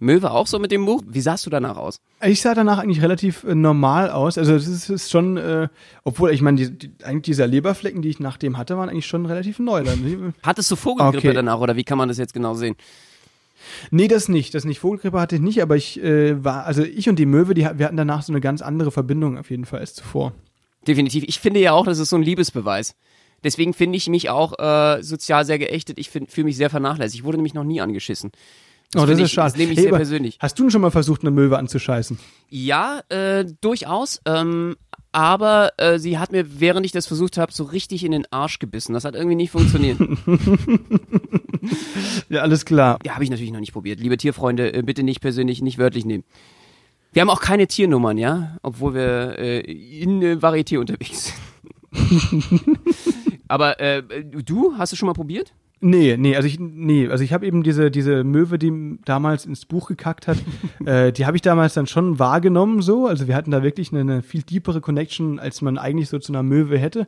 Möwe 0.00 0.30
auch 0.30 0.46
so 0.46 0.58
mit 0.58 0.70
dem 0.70 0.84
Buch? 0.84 1.02
Wie 1.06 1.20
sahst 1.20 1.44
du 1.44 1.50
danach 1.50 1.76
aus? 1.76 2.00
Ich 2.22 2.40
sah 2.40 2.54
danach 2.54 2.78
eigentlich 2.78 3.02
relativ 3.02 3.42
äh, 3.44 3.54
normal 3.54 4.10
aus. 4.10 4.38
Also 4.38 4.52
das 4.54 4.88
ist, 4.88 5.10
schon, 5.10 5.36
äh, 5.36 5.68
obwohl 6.04 6.30
ich 6.30 6.40
meine, 6.40 6.56
die, 6.56 6.70
die, 6.70 7.04
eigentlich 7.04 7.22
dieser 7.22 7.46
Leberflecken, 7.48 8.00
die 8.00 8.08
ich 8.08 8.20
nach 8.20 8.36
dem 8.36 8.58
hatte, 8.58 8.76
waren 8.76 8.88
eigentlich 8.88 9.06
schon 9.06 9.26
relativ 9.26 9.58
neu. 9.58 9.82
Dann. 9.82 10.34
Hattest 10.42 10.70
du 10.70 10.76
Vogelgrippe 10.76 11.18
Okay. 11.18 11.32
danach 11.34 11.58
oder 11.58 11.74
wie 11.76 11.84
kann 11.84 11.98
man 11.98 12.08
das 12.08 12.18
jetzt 12.18 12.32
genau 12.32 12.54
sehen? 12.54 12.76
Nee, 13.90 14.06
das 14.06 14.28
nicht. 14.28 14.54
Das 14.54 14.64
nicht. 14.64 14.78
Vogelgrippe 14.78 15.20
hatte 15.20 15.34
ich 15.36 15.42
nicht, 15.42 15.62
aber 15.62 15.74
ich 15.76 16.00
äh, 16.02 16.42
war, 16.44 16.64
also 16.64 16.82
ich 16.84 17.08
und 17.08 17.16
die 17.18 17.26
Möwe, 17.26 17.54
die, 17.54 17.62
wir 17.62 17.86
hatten 17.86 17.96
danach 17.96 18.22
so 18.22 18.32
eine 18.32 18.40
ganz 18.40 18.62
andere 18.62 18.92
Verbindung 18.92 19.36
auf 19.36 19.50
jeden 19.50 19.64
Fall 19.64 19.80
als 19.80 19.94
zuvor. 19.94 20.32
Definitiv. 20.86 21.24
Ich 21.26 21.40
finde 21.40 21.60
ja 21.60 21.72
auch, 21.72 21.84
das 21.84 21.98
ist 21.98 22.10
so 22.10 22.16
ein 22.16 22.22
Liebesbeweis. 22.22 22.94
Deswegen 23.44 23.74
finde 23.74 23.96
ich 23.96 24.08
mich 24.08 24.30
auch 24.30 24.58
äh, 24.58 25.02
sozial 25.02 25.44
sehr 25.44 25.58
geächtet. 25.58 25.98
Ich 25.98 26.10
fühle 26.10 26.44
mich 26.44 26.56
sehr 26.56 26.70
vernachlässigt. 26.70 27.20
Ich 27.20 27.24
wurde 27.24 27.38
nämlich 27.38 27.54
noch 27.54 27.64
nie 27.64 27.80
angeschissen. 27.80 28.30
Oh, 28.96 29.06
das 29.06 29.18
ist 29.18 29.26
ich- 29.26 29.32
schade. 29.32 29.50
Das 29.50 29.58
nehme 29.58 29.72
ich 29.72 29.78
Hey, 29.78 29.84
sehr 29.84 29.92
persönlich. 29.94 30.38
Hast 30.40 30.58
du 30.58 30.70
schon 30.70 30.80
mal 30.80 30.90
versucht, 30.90 31.22
eine 31.22 31.30
Möwe 31.30 31.58
anzuscheißen? 31.58 32.18
Ja, 32.48 33.00
äh, 33.08 33.44
durchaus. 33.60 34.20
Ähm, 34.24 34.76
aber 35.12 35.72
äh, 35.78 35.98
sie 35.98 36.18
hat 36.18 36.32
mir, 36.32 36.60
während 36.60 36.84
ich 36.86 36.92
das 36.92 37.06
versucht 37.06 37.38
habe, 37.38 37.52
so 37.52 37.64
richtig 37.64 38.04
in 38.04 38.12
den 38.12 38.26
Arsch 38.30 38.58
gebissen. 38.58 38.92
Das 38.92 39.04
hat 39.04 39.14
irgendwie 39.14 39.36
nicht 39.36 39.50
funktioniert. 39.50 39.98
Ja, 42.30 42.42
alles 42.42 42.64
klar. 42.64 42.98
ja, 43.04 43.14
habe 43.14 43.24
ich 43.24 43.30
natürlich 43.30 43.52
noch 43.52 43.60
nicht 43.60 43.72
probiert. 43.72 44.00
Liebe 44.00 44.16
Tierfreunde, 44.16 44.72
äh, 44.72 44.82
bitte 44.82 45.02
nicht 45.02 45.20
persönlich, 45.20 45.60
nicht 45.62 45.78
wörtlich 45.78 46.04
nehmen. 46.04 46.24
Wir 47.12 47.22
haben 47.22 47.30
auch 47.30 47.40
keine 47.40 47.66
Tiernummern, 47.66 48.16
ja, 48.18 48.56
obwohl 48.62 48.94
wir 48.94 49.38
äh, 49.38 49.60
in 49.60 50.22
äh, 50.22 50.34
Varieté 50.34 50.78
unterwegs 50.78 51.32
sind. 51.92 52.68
aber 53.48 53.80
äh, 53.80 54.02
du, 54.24 54.74
hast 54.76 54.92
du 54.92 54.96
schon 54.96 55.06
mal 55.06 55.14
probiert? 55.14 55.52
Nee, 55.80 56.16
nee, 56.16 56.34
also 56.34 56.48
ich, 56.48 56.58
nee, 56.58 57.08
also 57.08 57.22
ich 57.22 57.32
habe 57.32 57.46
eben 57.46 57.62
diese, 57.62 57.90
diese 57.90 58.24
Möwe, 58.24 58.58
die 58.58 58.98
damals 59.04 59.46
ins 59.46 59.64
Buch 59.64 59.88
gekackt 59.88 60.26
hat, 60.26 60.38
äh, 60.84 61.12
die 61.12 61.26
habe 61.26 61.36
ich 61.36 61.42
damals 61.42 61.74
dann 61.74 61.86
schon 61.86 62.18
wahrgenommen 62.18 62.82
so. 62.82 63.06
Also 63.06 63.28
wir 63.28 63.36
hatten 63.36 63.50
da 63.50 63.62
wirklich 63.62 63.92
eine, 63.92 64.00
eine 64.00 64.22
viel 64.22 64.42
tiefere 64.42 64.80
Connection, 64.80 65.38
als 65.38 65.62
man 65.62 65.78
eigentlich 65.78 66.08
so 66.08 66.18
zu 66.18 66.32
einer 66.32 66.42
Möwe 66.42 66.78
hätte. 66.78 67.06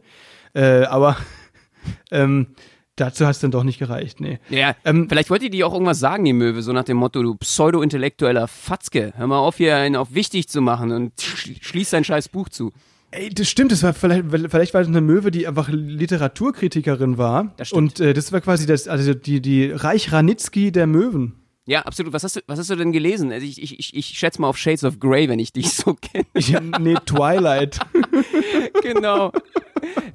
Äh, 0.55 0.85
aber 0.85 1.17
ähm, 2.13 2.49
dazu 2.95 3.27
hat 3.27 3.35
es 3.35 3.41
dann 3.41 3.51
doch 3.51 3.65
nicht 3.65 3.79
gereicht, 3.79 4.21
nee. 4.21 4.39
Ja, 4.51 4.77
ähm, 4.85 5.09
vielleicht 5.09 5.31
wollte 5.31 5.51
die 5.51 5.65
auch 5.65 5.73
irgendwas 5.73 5.99
sagen, 5.99 6.25
die 6.25 6.33
Möwe, 6.33 6.63
so 6.63 6.73
nach 6.73 6.85
dem 6.85 6.99
Motto, 6.99 7.23
du 7.23 7.35
pseudo-intellektueller 7.35 8.47
Fatzke, 8.47 9.13
hör 9.17 9.27
mal 9.27 9.39
auf, 9.39 9.57
hier 9.57 9.77
einen 9.77 9.97
auf 9.97 10.15
wichtig 10.15 10.49
zu 10.49 10.61
machen 10.61 10.93
und 10.93 11.21
schließ 11.21 11.91
dein 11.91 12.05
scheiß 12.05 12.29
Buch 12.29 12.49
zu. 12.49 12.73
Ey, 13.13 13.29
das 13.31 13.49
stimmt, 13.49 13.73
das 13.73 13.83
war 13.83 13.93
vielleicht, 13.93 14.25
vielleicht 14.51 14.73
war 14.73 14.81
das 14.81 14.89
eine 14.89 15.01
Möwe, 15.01 15.31
die 15.31 15.49
einfach 15.49 15.69
Literaturkritikerin 15.69 17.19
war. 17.19 17.53
Das 17.57 17.69
stimmt. 17.69 18.01
Und 18.01 18.07
äh, 18.07 18.13
das 18.13 18.31
war 18.33 18.41
quasi 18.41 18.67
das, 18.67 18.87
also 18.87 19.15
die, 19.15 19.41
die 19.41 19.71
Reich 19.71 20.13
Ranitzky 20.13 20.71
der 20.71 20.87
Möwen. 20.87 21.35
Ja, 21.67 21.83
absolut. 21.83 22.13
Was 22.13 22.25
hast 22.25 22.37
du, 22.37 22.41
was 22.47 22.59
hast 22.59 22.71
du 22.71 22.77
denn 22.77 22.93
gelesen? 22.93 23.33
Also 23.33 23.47
ich, 23.47 23.61
ich, 23.63 23.79
ich, 23.79 23.97
ich 23.97 24.07
schätze 24.07 24.41
mal 24.41 24.49
auf 24.49 24.57
Shades 24.57 24.85
of 24.85 24.99
Grey, 24.99 25.29
wenn 25.29 25.39
ich 25.39 25.53
dich 25.53 25.71
so 25.71 25.95
kenne. 26.01 26.27
Ja, 26.37 26.61
nee, 26.61 26.95
Twilight. 27.05 27.79
genau. 28.83 29.33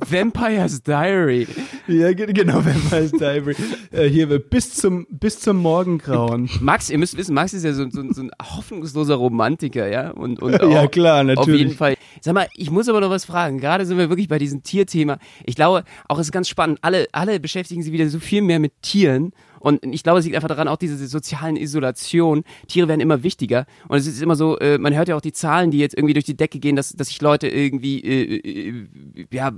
Vampire's 0.08 0.82
Diary. 0.82 1.48
Ja, 1.88 2.14
genau, 2.14 2.64
Vampire's 2.66 3.12
Diary. 3.12 3.56
Äh, 3.92 4.08
hier 4.08 4.28
bis 4.40 4.74
zum, 4.74 5.08
bis 5.10 5.40
zum 5.40 5.58
Morgengrauen. 5.58 6.50
Max, 6.60 6.90
ihr 6.90 6.98
müsst 6.98 7.18
wissen, 7.18 7.34
Max 7.34 7.54
ist 7.54 7.64
ja 7.64 7.74
so, 7.74 7.90
so, 7.90 8.04
so 8.12 8.22
ein 8.24 8.32
hoffnungsloser 8.42 9.16
Romantiker, 9.16 9.88
ja? 9.88 10.12
Und, 10.12 10.42
und 10.42 10.62
auch, 10.62 10.70
ja, 10.70 10.88
klar, 10.88 11.24
natürlich. 11.24 11.40
Auf 11.40 11.60
jeden 11.60 11.78
Fall. 11.78 11.96
Sag 12.22 12.34
mal, 12.34 12.48
ich 12.56 12.72
muss 12.72 12.90
aber 12.90 13.02
noch 13.02 13.10
was 13.10 13.26
fragen. 13.26 13.60
Gerade 13.60 13.86
sind 13.86 13.98
wir 13.98 14.10
wirklich 14.10 14.28
bei 14.28 14.40
diesem 14.40 14.64
Tierthema. 14.64 15.18
Ich 15.46 15.56
glaube, 15.56 15.84
auch 16.08 16.20
es 16.20 16.28
ist 16.28 16.32
ganz 16.32 16.50
spannend. 16.50 16.80
Alle, 16.82 17.08
alle 17.12 17.40
beschäftigen 17.40 17.84
sich 17.84 17.92
wieder 17.92 18.10
so 18.10 18.20
viel 18.20 18.42
mehr 18.42 18.60
mit 18.60 18.82
Tieren. 18.82 19.32
Und 19.66 19.84
ich 19.84 20.04
glaube, 20.04 20.20
es 20.20 20.26
liegt 20.26 20.36
einfach 20.36 20.48
daran, 20.48 20.68
auch 20.68 20.78
diese 20.78 21.08
sozialen 21.08 21.56
Isolation. 21.56 22.44
Tiere 22.68 22.88
werden 22.88 23.02
immer 23.02 23.24
wichtiger. 23.24 23.66
Und 23.88 23.98
es 23.98 24.06
ist 24.06 24.22
immer 24.22 24.36
so, 24.36 24.60
äh, 24.60 24.78
man 24.78 24.94
hört 24.94 25.08
ja 25.08 25.16
auch 25.16 25.22
die 25.22 25.34
Zahlen, 25.34 25.72
die 25.72 25.80
jetzt 25.80 25.98
irgendwie 25.98 26.14
durch 26.14 26.26
die 26.26 26.38
Decke 26.38 26.60
gehen, 26.60 26.76
dass, 26.76 26.94
dass 26.94 27.08
sich 27.08 27.20
Leute 27.20 27.48
irgendwie, 27.48 28.00
äh, 28.00 28.36
äh, 28.36 28.86
ja, 29.32 29.54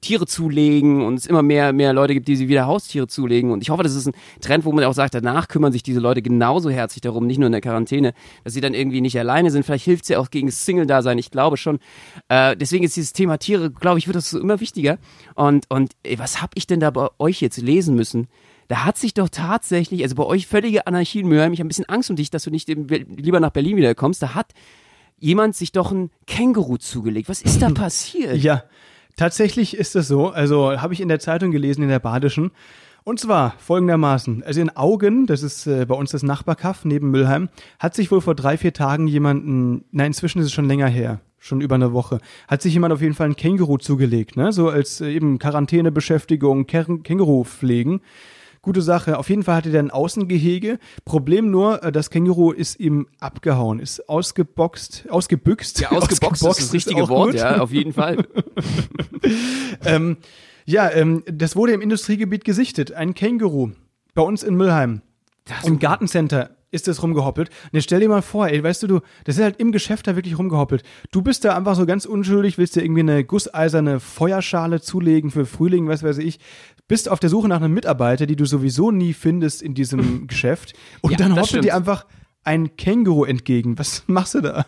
Tiere 0.00 0.26
zulegen 0.26 1.00
und 1.00 1.14
es 1.14 1.26
immer 1.26 1.42
mehr, 1.42 1.72
mehr 1.72 1.92
Leute 1.92 2.14
gibt, 2.14 2.26
die 2.26 2.34
sie 2.34 2.48
wieder 2.48 2.66
Haustiere 2.66 3.06
zulegen. 3.06 3.52
Und 3.52 3.62
ich 3.62 3.70
hoffe, 3.70 3.84
das 3.84 3.94
ist 3.94 4.08
ein 4.08 4.14
Trend, 4.40 4.64
wo 4.64 4.72
man 4.72 4.82
auch 4.82 4.94
sagt, 4.94 5.14
danach 5.14 5.46
kümmern 5.46 5.70
sich 5.70 5.84
diese 5.84 6.00
Leute 6.00 6.22
genauso 6.22 6.68
herzlich 6.68 7.02
darum, 7.02 7.28
nicht 7.28 7.38
nur 7.38 7.46
in 7.46 7.52
der 7.52 7.60
Quarantäne, 7.60 8.14
dass 8.42 8.52
sie 8.52 8.60
dann 8.60 8.74
irgendwie 8.74 9.00
nicht 9.00 9.16
alleine 9.16 9.52
sind. 9.52 9.64
Vielleicht 9.64 9.84
hilft 9.84 10.02
es 10.02 10.08
ja 10.08 10.18
auch 10.18 10.30
gegen 10.30 10.48
das 10.48 10.64
Single-Dasein, 10.64 11.18
ich 11.18 11.30
glaube 11.30 11.56
schon. 11.56 11.78
Äh, 12.28 12.56
deswegen 12.56 12.84
ist 12.84 12.96
dieses 12.96 13.12
Thema 13.12 13.38
Tiere, 13.38 13.70
glaube 13.70 14.00
ich, 14.00 14.08
wird 14.08 14.16
das 14.16 14.28
so 14.28 14.40
immer 14.40 14.58
wichtiger. 14.58 14.98
Und, 15.36 15.70
und 15.70 15.92
ey, 16.02 16.18
was 16.18 16.42
habe 16.42 16.50
ich 16.56 16.66
denn 16.66 16.80
da 16.80 16.90
bei 16.90 17.06
euch 17.20 17.40
jetzt 17.40 17.58
lesen 17.58 17.94
müssen? 17.94 18.26
Da 18.68 18.84
hat 18.84 18.98
sich 18.98 19.14
doch 19.14 19.28
tatsächlich, 19.28 20.02
also 20.02 20.14
bei 20.14 20.24
euch 20.24 20.46
völlige 20.46 20.86
Anarchie 20.86 21.20
in 21.20 21.28
Mülheim, 21.28 21.52
ich 21.52 21.60
habe 21.60 21.66
ein 21.66 21.68
bisschen 21.68 21.88
Angst 21.88 22.10
um 22.10 22.16
dich, 22.16 22.30
dass 22.30 22.44
du 22.44 22.50
nicht 22.50 22.68
lieber 22.68 23.40
nach 23.40 23.50
Berlin 23.50 23.76
wieder 23.76 23.94
kommst, 23.94 24.22
da 24.22 24.34
hat 24.34 24.52
jemand 25.18 25.56
sich 25.56 25.72
doch 25.72 25.92
ein 25.92 26.10
Känguru 26.26 26.76
zugelegt. 26.76 27.28
Was 27.28 27.42
ist 27.42 27.62
da 27.62 27.70
passiert? 27.74 28.36
Ja, 28.36 28.64
tatsächlich 29.16 29.76
ist 29.76 29.96
es 29.96 30.08
so. 30.08 30.28
Also 30.28 30.80
habe 30.80 30.94
ich 30.94 31.00
in 31.00 31.08
der 31.08 31.20
Zeitung 31.20 31.50
gelesen, 31.50 31.82
in 31.82 31.88
der 31.88 32.00
Badischen. 32.00 32.50
Und 33.04 33.20
zwar 33.20 33.54
folgendermaßen. 33.58 34.42
Also 34.42 34.60
in 34.60 34.76
Augen, 34.76 35.26
das 35.26 35.44
ist 35.44 35.68
äh, 35.68 35.86
bei 35.86 35.94
uns 35.94 36.10
das 36.10 36.24
Nachbarkaff 36.24 36.84
neben 36.84 37.12
Mülheim, 37.12 37.48
hat 37.78 37.94
sich 37.94 38.10
wohl 38.10 38.20
vor 38.20 38.34
drei, 38.34 38.58
vier 38.58 38.72
Tagen 38.72 39.06
jemanden, 39.06 39.84
nein, 39.92 40.08
inzwischen 40.08 40.40
ist 40.40 40.46
es 40.46 40.52
schon 40.52 40.66
länger 40.66 40.88
her, 40.88 41.20
schon 41.38 41.60
über 41.60 41.76
eine 41.76 41.92
Woche, 41.92 42.18
hat 42.48 42.62
sich 42.62 42.74
jemand 42.74 42.92
auf 42.92 43.00
jeden 43.00 43.14
Fall 43.14 43.28
ein 43.28 43.36
Känguru 43.36 43.78
zugelegt, 43.78 44.36
ne? 44.36 44.50
So 44.50 44.70
als 44.70 45.00
äh, 45.00 45.12
eben 45.12 45.38
Quarantänebeschäftigung, 45.38 46.66
Känguru 46.66 47.44
pflegen 47.44 48.00
gute 48.66 48.82
Sache. 48.82 49.16
Auf 49.16 49.30
jeden 49.30 49.44
Fall 49.44 49.54
hatte 49.54 49.70
der 49.70 49.80
ein 49.80 49.92
Außengehege. 49.92 50.80
Problem 51.04 51.52
nur, 51.52 51.84
äh, 51.84 51.92
das 51.92 52.10
Känguru 52.10 52.50
ist 52.50 52.80
ihm 52.80 53.06
abgehauen, 53.20 53.78
ist 53.78 54.08
ausgeboxt, 54.08 55.06
ausgebüxt. 55.08 55.80
Ja, 55.80 55.92
ausgeboxt, 55.92 56.24
ausgeboxt 56.24 56.58
ist 56.58 56.66
das 56.66 56.74
richtige 56.74 57.08
Wort, 57.08 57.30
gut. 57.30 57.40
ja, 57.40 57.60
auf 57.60 57.70
jeden 57.70 57.92
Fall. 57.92 58.26
ähm, 59.84 60.16
ja, 60.64 60.90
ähm, 60.90 61.22
das 61.26 61.54
wurde 61.54 61.74
im 61.74 61.80
Industriegebiet 61.80 62.44
gesichtet. 62.44 62.92
Ein 62.92 63.14
Känguru. 63.14 63.70
Bei 64.14 64.22
uns 64.22 64.42
in 64.42 64.56
Müllheim. 64.56 65.00
Das 65.44 65.64
Im 65.64 65.78
Gartencenter 65.78 66.55
ist 66.70 66.88
das 66.88 67.02
rumgehoppelt. 67.02 67.48
Und 67.48 67.70
jetzt 67.72 67.84
stell 67.84 68.00
dir 68.00 68.08
mal 68.08 68.22
vor, 68.22 68.48
ey, 68.48 68.62
weißt 68.62 68.82
du, 68.82 68.86
du, 68.86 69.00
das 69.24 69.36
ist 69.36 69.42
halt 69.42 69.58
im 69.58 69.72
Geschäft 69.72 70.06
da 70.06 70.16
wirklich 70.16 70.38
rumgehoppelt. 70.38 70.82
Du 71.10 71.22
bist 71.22 71.44
da 71.44 71.56
einfach 71.56 71.74
so 71.74 71.86
ganz 71.86 72.04
unschuldig, 72.04 72.58
willst 72.58 72.76
dir 72.76 72.82
irgendwie 72.82 73.00
eine 73.00 73.24
gusseiserne 73.24 74.00
Feuerschale 74.00 74.80
zulegen 74.80 75.30
für 75.30 75.46
Frühling, 75.46 75.88
was 75.88 76.02
weiß 76.02 76.18
ich, 76.18 76.38
bist 76.88 77.08
auf 77.08 77.20
der 77.20 77.30
Suche 77.30 77.48
nach 77.48 77.60
einem 77.60 77.74
Mitarbeiter, 77.74 78.26
die 78.26 78.36
du 78.36 78.44
sowieso 78.44 78.90
nie 78.90 79.12
findest 79.12 79.62
in 79.62 79.74
diesem 79.74 80.26
Geschäft. 80.28 80.74
Und 81.00 81.12
ja, 81.12 81.18
dann 81.18 81.38
hoppelt 81.38 81.64
dir 81.64 81.74
einfach 81.74 82.06
ein 82.46 82.76
Känguru 82.76 83.24
entgegen. 83.24 83.78
Was 83.78 84.04
machst 84.06 84.34
du 84.34 84.40
da? 84.40 84.66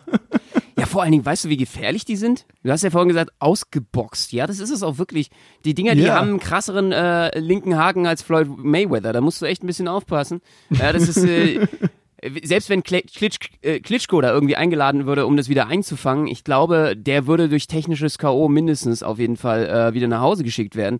Ja, 0.77 0.85
vor 0.85 1.01
allen 1.01 1.11
Dingen, 1.11 1.25
weißt 1.25 1.45
du, 1.45 1.49
wie 1.49 1.57
gefährlich 1.57 2.05
die 2.05 2.15
sind? 2.15 2.45
Du 2.63 2.71
hast 2.71 2.83
ja 2.83 2.89
vorhin 2.89 3.09
gesagt, 3.09 3.31
ausgeboxt. 3.39 4.31
Ja, 4.31 4.47
das 4.47 4.59
ist 4.59 4.69
es 4.69 4.83
auch 4.83 4.97
wirklich. 4.97 5.29
Die 5.65 5.73
Dinger, 5.73 5.95
die 5.95 6.03
ja. 6.03 6.15
haben 6.15 6.29
einen 6.29 6.39
krasseren 6.39 6.91
äh, 6.91 7.37
linken 7.37 7.77
Haken 7.77 8.05
als 8.07 8.21
Floyd 8.21 8.47
Mayweather. 8.57 9.11
Da 9.11 9.21
musst 9.21 9.41
du 9.41 9.45
echt 9.45 9.63
ein 9.63 9.67
bisschen 9.67 9.87
aufpassen. 9.87 10.41
Ja, 10.69 10.93
das 10.93 11.09
ist. 11.09 11.17
Äh, 11.17 11.67
selbst 12.43 12.69
wenn 12.69 12.83
äh, 12.85 13.79
Klitschko 13.79 14.21
da 14.21 14.31
irgendwie 14.31 14.55
eingeladen 14.55 15.05
würde, 15.05 15.25
um 15.25 15.37
das 15.37 15.47
wieder 15.49 15.67
einzufangen, 15.67 16.27
ich 16.27 16.43
glaube, 16.43 16.95
der 16.97 17.27
würde 17.27 17.49
durch 17.49 17.67
technisches 17.67 18.17
K.O. 18.17 18.49
mindestens 18.49 19.03
auf 19.03 19.19
jeden 19.19 19.37
Fall 19.37 19.67
äh, 19.67 19.93
wieder 19.93 20.07
nach 20.07 20.21
Hause 20.21 20.43
geschickt 20.43 20.75
werden. 20.75 20.99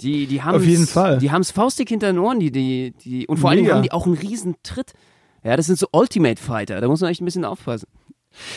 Die, 0.00 0.26
die 0.26 0.42
haben 0.42 0.56
Auf 0.56 0.64
jeden 0.64 0.86
Fall. 0.86 1.18
Die 1.18 1.30
haben 1.30 1.42
es 1.42 1.50
faustig 1.50 1.88
hinter 1.88 2.06
den 2.06 2.18
Ohren, 2.18 2.40
die, 2.40 2.50
die, 2.50 2.92
die, 3.04 3.26
und 3.26 3.38
vor 3.38 3.50
allem 3.50 3.70
haben 3.70 3.82
die 3.82 3.92
auch 3.92 4.06
einen 4.06 4.16
riesen 4.16 4.56
Tritt. 4.62 4.92
Ja, 5.42 5.56
das 5.56 5.66
sind 5.66 5.78
so 5.78 5.88
Ultimate 5.92 6.40
Fighter, 6.40 6.80
da 6.80 6.88
muss 6.88 7.00
man 7.00 7.10
echt 7.10 7.20
ein 7.20 7.24
bisschen 7.24 7.44
aufpassen. 7.44 7.88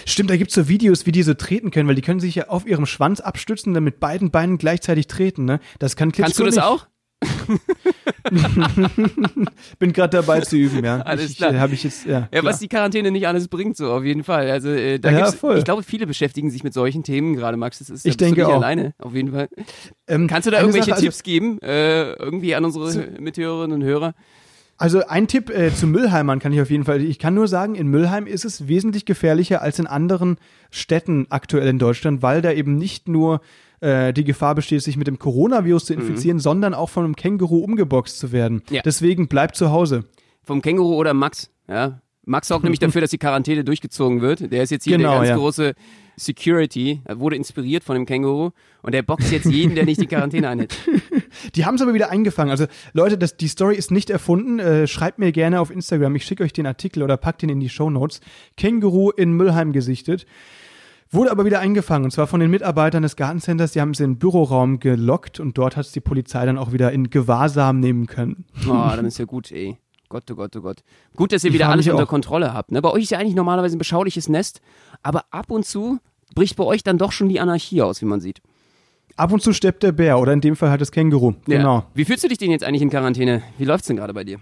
Stimmt, 0.05 0.29
da 0.29 0.37
gibt 0.37 0.51
es 0.51 0.55
so 0.55 0.67
Videos, 0.67 1.05
wie 1.05 1.11
die 1.11 1.23
so 1.23 1.33
treten 1.33 1.71
können, 1.71 1.87
weil 1.87 1.95
die 1.95 2.01
können 2.01 2.19
sich 2.19 2.35
ja 2.35 2.49
auf 2.49 2.67
ihrem 2.67 2.85
Schwanz 2.85 3.19
abstützen 3.19 3.69
und 3.69 3.73
dann 3.73 3.83
mit 3.83 3.99
beiden 3.99 4.29
Beinen 4.29 4.57
gleichzeitig 4.57 5.07
treten, 5.07 5.45
ne? 5.45 5.59
Das 5.79 5.95
kann 5.95 6.11
Klitschko 6.11 6.25
Kannst 6.25 6.39
du 6.39 6.45
das 6.45 6.55
nicht. 6.55 6.63
auch? 6.63 6.87
Bin 9.79 9.93
gerade 9.93 10.17
dabei 10.17 10.41
zu 10.41 10.57
üben, 10.57 10.83
ja. 10.83 11.01
Alles 11.01 11.31
ich, 11.31 11.37
klar. 11.37 11.53
Äh, 11.53 11.73
ich 11.73 11.83
jetzt, 11.83 12.05
ja, 12.05 12.27
ja 12.33 12.43
was 12.43 12.59
die 12.59 12.67
Quarantäne 12.67 13.11
nicht 13.11 13.27
alles 13.27 13.47
bringt, 13.47 13.77
so 13.77 13.91
auf 13.91 14.03
jeden 14.03 14.23
Fall. 14.23 14.49
Also 14.51 14.69
äh, 14.69 14.99
da 14.99 15.11
ja, 15.11 15.19
gibt's, 15.19 15.35
voll. 15.35 15.57
ich 15.57 15.63
glaube, 15.63 15.83
viele 15.83 16.05
beschäftigen 16.05 16.49
sich 16.49 16.63
mit 16.63 16.73
solchen 16.73 17.03
Themen 17.03 17.35
gerade, 17.35 17.57
Max. 17.57 17.79
Das 17.79 17.89
ist, 17.89 18.05
ich 18.05 18.17
denke 18.17 18.47
auch. 18.47 18.55
alleine, 18.55 18.93
auf 18.97 19.13
jeden 19.13 19.31
Fall. 19.31 19.47
Ähm, 20.07 20.27
Kannst 20.27 20.47
du 20.47 20.51
da 20.51 20.59
irgendwelche 20.59 20.87
Sache, 20.87 20.95
also 20.95 21.05
Tipps 21.05 21.23
geben, 21.23 21.59
äh, 21.61 22.13
irgendwie 22.13 22.55
an 22.55 22.65
unsere 22.65 23.11
Mithörerinnen 23.19 23.81
und 23.81 23.87
Hörer? 23.87 24.13
Also 24.83 25.07
ein 25.07 25.29
Tipp 25.29 25.49
äh, 25.49 25.73
zu 25.73 25.87
Müllheimern 25.87 26.39
kann 26.39 26.51
ich 26.51 26.59
auf 26.59 26.69
jeden 26.69 26.83
Fall. 26.83 27.01
Ich 27.01 27.17
kann 27.17 27.33
nur 27.33 27.47
sagen, 27.47 27.75
in 27.75 27.87
Müllheim 27.87 28.27
ist 28.27 28.43
es 28.43 28.67
wesentlich 28.67 29.05
gefährlicher 29.05 29.61
als 29.61 29.79
in 29.79 29.87
anderen 29.87 30.35
Städten 30.71 31.25
aktuell 31.29 31.69
in 31.69 31.79
Deutschland, 31.79 32.21
weil 32.21 32.41
da 32.41 32.51
eben 32.51 32.75
nicht 32.75 33.07
nur 33.07 33.39
äh, 33.79 34.11
die 34.11 34.25
Gefahr 34.25 34.55
besteht, 34.55 34.81
sich 34.81 34.97
mit 34.97 35.07
dem 35.07 35.19
Coronavirus 35.19 35.85
zu 35.85 35.93
mhm. 35.93 36.01
infizieren, 36.01 36.35
mhm. 36.35 36.41
sondern 36.41 36.73
auch 36.73 36.89
von 36.89 37.05
einem 37.05 37.15
Känguru 37.15 37.59
umgeboxt 37.59 38.19
zu 38.19 38.33
werden. 38.33 38.61
Ja. 38.71 38.81
Deswegen 38.81 39.29
bleibt 39.29 39.55
zu 39.55 39.71
Hause. 39.71 40.03
Vom 40.43 40.61
Känguru 40.61 40.95
oder 40.95 41.13
Max, 41.13 41.49
ja. 41.69 42.01
Max 42.25 42.49
sorgt 42.49 42.65
nämlich 42.65 42.79
dafür, 42.81 42.99
dass 42.99 43.11
die 43.11 43.17
Quarantäne 43.17 43.63
durchgezogen 43.63 44.19
wird. 44.19 44.51
Der 44.51 44.63
ist 44.63 44.71
jetzt 44.71 44.83
hier 44.83 44.97
genau, 44.97 45.11
der 45.11 45.19
ganz 45.19 45.29
ja. 45.29 45.35
große 45.37 45.73
Security, 46.17 47.01
er 47.05 47.19
wurde 47.19 47.35
inspiriert 47.35 47.83
von 47.83 47.95
dem 47.95 48.05
Känguru 48.05 48.51
und 48.81 48.93
der 48.93 49.01
boxt 49.01 49.31
jetzt 49.31 49.45
jeden, 49.45 49.75
der 49.75 49.85
nicht 49.85 50.01
die 50.01 50.07
Quarantäne 50.07 50.49
einhält. 50.49 50.75
Die 51.55 51.65
haben 51.65 51.75
es 51.75 51.81
aber 51.81 51.93
wieder 51.93 52.11
eingefangen. 52.11 52.51
Also 52.51 52.67
Leute, 52.93 53.17
das, 53.17 53.37
die 53.37 53.47
Story 53.47 53.75
ist 53.75 53.89
nicht 53.91 54.09
erfunden. 54.09 54.59
Äh, 54.59 54.87
schreibt 54.87 55.17
mir 55.17 55.31
gerne 55.31 55.59
auf 55.59 55.71
Instagram. 55.71 56.15
Ich 56.15 56.25
schicke 56.25 56.43
euch 56.43 56.53
den 56.53 56.67
Artikel 56.67 57.01
oder 57.01 57.17
packt 57.17 57.41
ihn 57.41 57.49
in 57.49 57.59
die 57.59 57.69
Show 57.69 57.89
Notes. 57.89 58.21
Känguru 58.55 59.09
in 59.09 59.33
Müllheim 59.33 59.73
gesichtet. 59.73 60.25
Wurde 61.13 61.29
aber 61.29 61.45
wieder 61.45 61.59
eingefangen, 61.59 62.05
und 62.05 62.11
zwar 62.11 62.25
von 62.25 62.39
den 62.39 62.49
Mitarbeitern 62.49 63.03
des 63.03 63.15
Gartencenters, 63.15 63.73
die 63.73 63.81
haben 63.81 63.91
es 63.91 63.99
in 63.99 64.13
den 64.13 64.17
Büroraum 64.17 64.79
gelockt 64.79 65.39
und 65.39 65.55
dort 65.59 65.77
hat 65.77 65.85
es 65.85 65.91
die 65.91 65.99
Polizei 65.99 66.43
dann 66.43 66.57
auch 66.57 66.71
wieder 66.71 66.91
in 66.91 67.11
Gewahrsam 67.11 67.79
nehmen 67.79 68.07
können. 68.07 68.45
Oh, 68.67 68.71
dann 68.95 69.05
ist 69.05 69.19
ja 69.19 69.25
gut, 69.25 69.51
ey. 69.51 69.77
Gott, 70.13 70.29
oh 70.29 70.35
Gott, 70.35 70.55
oh 70.55 70.61
Gott. 70.61 70.83
Gut, 71.15 71.31
dass 71.31 71.43
ihr 71.43 71.47
ich 71.47 71.55
wieder 71.55 71.69
alles 71.69 71.87
unter 71.87 72.05
Kontrolle 72.05 72.53
habt. 72.53 72.71
Ne? 72.71 72.83
Bei 72.83 72.91
euch 72.91 73.01
ist 73.01 73.09
ja 73.09 73.17
eigentlich 73.17 73.33
normalerweise 73.33 73.75
ein 73.75 73.79
beschauliches 73.79 74.29
Nest, 74.29 74.61
aber 75.01 75.25
ab 75.31 75.49
und 75.49 75.65
zu 75.65 75.97
bricht 76.35 76.55
bei 76.55 76.63
euch 76.63 76.83
dann 76.83 76.99
doch 76.99 77.11
schon 77.11 77.29
die 77.29 77.39
Anarchie 77.39 77.81
aus, 77.81 77.99
wie 77.99 78.05
man 78.05 78.21
sieht. 78.21 78.39
Ab 79.15 79.31
und 79.31 79.41
zu 79.41 79.53
steppt 79.53 79.81
der 79.81 79.91
Bär 79.91 80.19
oder 80.19 80.31
in 80.31 80.39
dem 80.39 80.55
Fall 80.55 80.69
halt 80.69 80.81
das 80.81 80.91
Känguru. 80.91 81.33
Ja. 81.47 81.57
Genau. 81.57 81.85
Wie 81.95 82.05
fühlst 82.05 82.23
du 82.23 82.27
dich 82.27 82.37
denn 82.37 82.51
jetzt 82.51 82.63
eigentlich 82.63 82.83
in 82.83 82.91
Quarantäne? 82.91 83.41
Wie 83.57 83.65
läuft's 83.65 83.87
denn 83.87 83.97
gerade 83.97 84.13
bei 84.13 84.23
dir? 84.23 84.39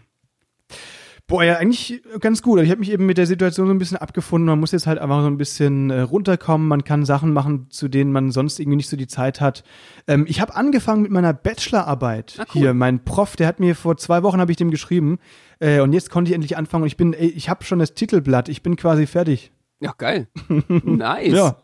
Boah, 1.27 1.43
ja, 1.43 1.57
eigentlich 1.57 2.01
ganz 2.19 2.41
gut. 2.41 2.59
Ich 2.61 2.69
habe 2.69 2.79
mich 2.79 2.91
eben 2.91 3.05
mit 3.05 3.17
der 3.17 3.25
Situation 3.25 3.67
so 3.67 3.73
ein 3.73 3.77
bisschen 3.77 3.97
abgefunden. 3.97 4.47
Man 4.47 4.59
muss 4.59 4.73
jetzt 4.73 4.85
halt 4.85 4.99
einfach 4.99 5.21
so 5.21 5.27
ein 5.27 5.37
bisschen 5.37 5.89
äh, 5.89 6.01
runterkommen. 6.01 6.67
Man 6.67 6.83
kann 6.83 7.05
Sachen 7.05 7.31
machen, 7.31 7.67
zu 7.69 7.87
denen 7.87 8.11
man 8.11 8.31
sonst 8.31 8.59
irgendwie 8.59 8.75
nicht 8.75 8.89
so 8.89 8.97
die 8.97 9.07
Zeit 9.07 9.39
hat. 9.39 9.63
Ähm, 10.07 10.25
ich 10.27 10.41
habe 10.41 10.55
angefangen 10.55 11.03
mit 11.03 11.11
meiner 11.11 11.33
Bachelorarbeit 11.33 12.35
ah, 12.37 12.45
cool. 12.53 12.61
hier. 12.61 12.73
Mein 12.73 13.03
Prof, 13.03 13.35
der 13.35 13.47
hat 13.47 13.59
mir 13.59 13.75
vor 13.75 13.97
zwei 13.97 14.23
Wochen 14.23 14.41
habe 14.41 14.51
ich 14.51 14.57
dem 14.57 14.71
geschrieben 14.71 15.19
äh, 15.59 15.79
und 15.79 15.93
jetzt 15.93 16.09
konnte 16.09 16.31
ich 16.31 16.35
endlich 16.35 16.57
anfangen. 16.57 16.83
Und 16.83 16.87
ich 16.87 16.97
bin, 16.97 17.13
ey, 17.13 17.29
ich 17.29 17.49
habe 17.49 17.63
schon 17.63 17.79
das 17.79 17.93
Titelblatt. 17.93 18.49
Ich 18.49 18.61
bin 18.61 18.75
quasi 18.75 19.07
fertig. 19.07 19.51
Ja, 19.81 19.93
geil. 19.97 20.27
Nice. 20.67 21.33
ja. 21.33 21.57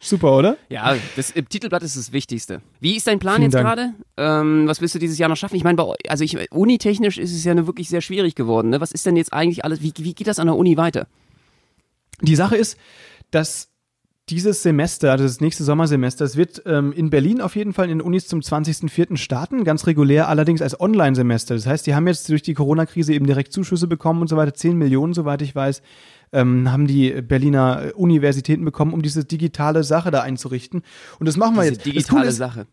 Super, 0.00 0.36
oder? 0.36 0.56
Ja, 0.70 0.96
das 1.14 1.30
im 1.30 1.46
Titelblatt 1.46 1.82
ist 1.82 1.96
das 1.96 2.10
Wichtigste. 2.10 2.62
Wie 2.80 2.96
ist 2.96 3.06
dein 3.06 3.18
Plan 3.18 3.36
Vielen 3.36 3.50
jetzt 3.50 3.60
gerade? 3.60 3.92
Ähm, 4.16 4.66
was 4.66 4.80
willst 4.80 4.94
du 4.94 4.98
dieses 4.98 5.18
Jahr 5.18 5.28
noch 5.28 5.36
schaffen? 5.36 5.56
Ich 5.56 5.64
meine, 5.64 5.94
also 6.08 6.24
ich, 6.24 6.50
unitechnisch 6.50 7.18
ist 7.18 7.32
es 7.34 7.44
ja 7.44 7.54
wirklich 7.66 7.90
sehr 7.90 8.00
schwierig 8.00 8.34
geworden. 8.34 8.70
Ne? 8.70 8.80
Was 8.80 8.92
ist 8.92 9.04
denn 9.04 9.16
jetzt 9.16 9.34
eigentlich 9.34 9.62
alles? 9.64 9.82
Wie, 9.82 9.92
wie 9.98 10.14
geht 10.14 10.26
das 10.26 10.38
an 10.38 10.46
der 10.46 10.56
Uni 10.56 10.78
weiter? 10.78 11.06
Die 12.22 12.34
Sache 12.34 12.56
ist, 12.56 12.78
dass 13.30 13.69
dieses 14.30 14.62
Semester, 14.62 15.10
also 15.10 15.24
das 15.24 15.40
nächste 15.40 15.64
Sommersemester, 15.64 16.24
es 16.24 16.36
wird 16.36 16.62
ähm, 16.66 16.92
in 16.92 17.10
Berlin 17.10 17.40
auf 17.40 17.56
jeden 17.56 17.72
Fall 17.72 17.86
in 17.86 17.98
den 17.98 18.00
Unis 18.00 18.28
zum 18.28 18.40
20.04. 18.40 19.16
starten, 19.16 19.64
ganz 19.64 19.86
regulär, 19.86 20.28
allerdings 20.28 20.62
als 20.62 20.80
Online-Semester. 20.80 21.54
Das 21.54 21.66
heißt, 21.66 21.86
die 21.86 21.94
haben 21.94 22.06
jetzt 22.06 22.28
durch 22.28 22.42
die 22.42 22.54
Corona-Krise 22.54 23.12
eben 23.12 23.26
direkt 23.26 23.52
Zuschüsse 23.52 23.86
bekommen 23.88 24.20
und 24.20 24.28
so 24.28 24.36
weiter, 24.36 24.54
10 24.54 24.76
Millionen, 24.76 25.14
soweit 25.14 25.42
ich 25.42 25.54
weiß, 25.54 25.82
ähm, 26.32 26.70
haben 26.70 26.86
die 26.86 27.10
Berliner 27.22 27.92
Universitäten 27.96 28.64
bekommen, 28.64 28.92
um 28.92 29.02
diese 29.02 29.24
digitale 29.24 29.82
Sache 29.82 30.10
da 30.10 30.20
einzurichten. 30.22 30.82
Und 31.18 31.26
das 31.26 31.36
machen 31.36 31.56
wir 31.56 31.62
Diese 31.62 31.74
jetzt. 31.74 31.86
digitale 31.86 32.20
Coole 32.20 32.32
Sache. 32.32 32.66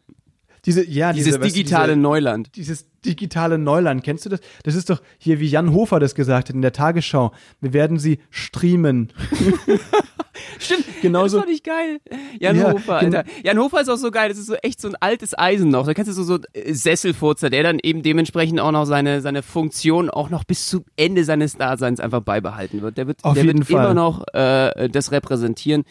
Ist, 0.58 0.66
diese, 0.66 0.86
ja, 0.90 1.14
Dieses 1.14 1.36
diese, 1.36 1.40
digitale 1.40 1.94
diese, 1.94 2.00
Neuland. 2.02 2.56
dieses 2.56 2.86
digitale 3.06 3.58
Neuland. 3.58 4.04
Kennst 4.04 4.26
du 4.26 4.30
das? 4.30 4.40
Das 4.64 4.76
ist 4.76 4.90
doch 4.90 5.02
hier, 5.18 5.40
wie 5.40 5.48
Jan 5.48 5.74
Hofer 5.74 6.00
das 6.00 6.14
gesagt 6.16 6.50
hat 6.50 6.56
in 6.56 6.62
der 6.62 6.74
Tagesschau. 6.74 7.32
Wir 7.62 7.74
werden 7.74 8.00
sie 8.00 8.20
streamen. 8.30 9.14
Stimmt, 10.60 10.86
Genauso- 11.02 11.38
das 11.38 11.46
fand 11.46 11.56
ich 11.56 11.64
geil. 11.64 12.00
Jan 12.40 12.58
Ja, 12.58 12.72
Hofer, 12.74 12.98
Alter. 12.98 13.24
Jan 13.44 13.58
Hofer 13.60 13.82
ist 13.82 13.90
auch 13.90 13.98
so 13.98 14.12
geil, 14.12 14.30
das 14.30 14.38
ist 14.38 14.48
so 14.48 14.56
echt 14.56 14.82
so 14.82 14.88
ein 14.90 14.96
altes 15.00 15.38
Eisen 15.38 15.70
noch. 15.70 15.86
Da 15.86 15.94
kennst 15.94 16.10
du 16.10 16.14
so, 16.14 16.24
so 16.24 16.40
äh, 16.54 16.74
Sesselfurzer, 16.74 17.50
der 17.50 17.64
dann 17.64 17.80
eben 17.82 18.04
dementsprechend 18.04 18.60
auch 18.60 18.72
noch 18.72 18.86
seine, 18.86 19.22
seine 19.22 19.44
Funktion 19.44 20.10
auch 20.10 20.30
noch 20.30 20.44
bis 20.44 20.68
zum 20.68 20.84
Ende 20.96 21.24
seines 21.24 21.56
Daseins 21.58 22.00
einfach 22.00 22.22
beibehalten 22.22 22.82
wird. 22.82 22.98
Der 22.98 23.08
wird, 23.08 23.24
Auf 23.24 23.36
der 23.36 23.46
wird 23.46 23.66
Fall. 23.66 23.86
immer 23.86 23.94
noch 23.94 24.26
äh, 24.34 24.90
das 24.90 25.12
repräsentieren. 25.12 25.84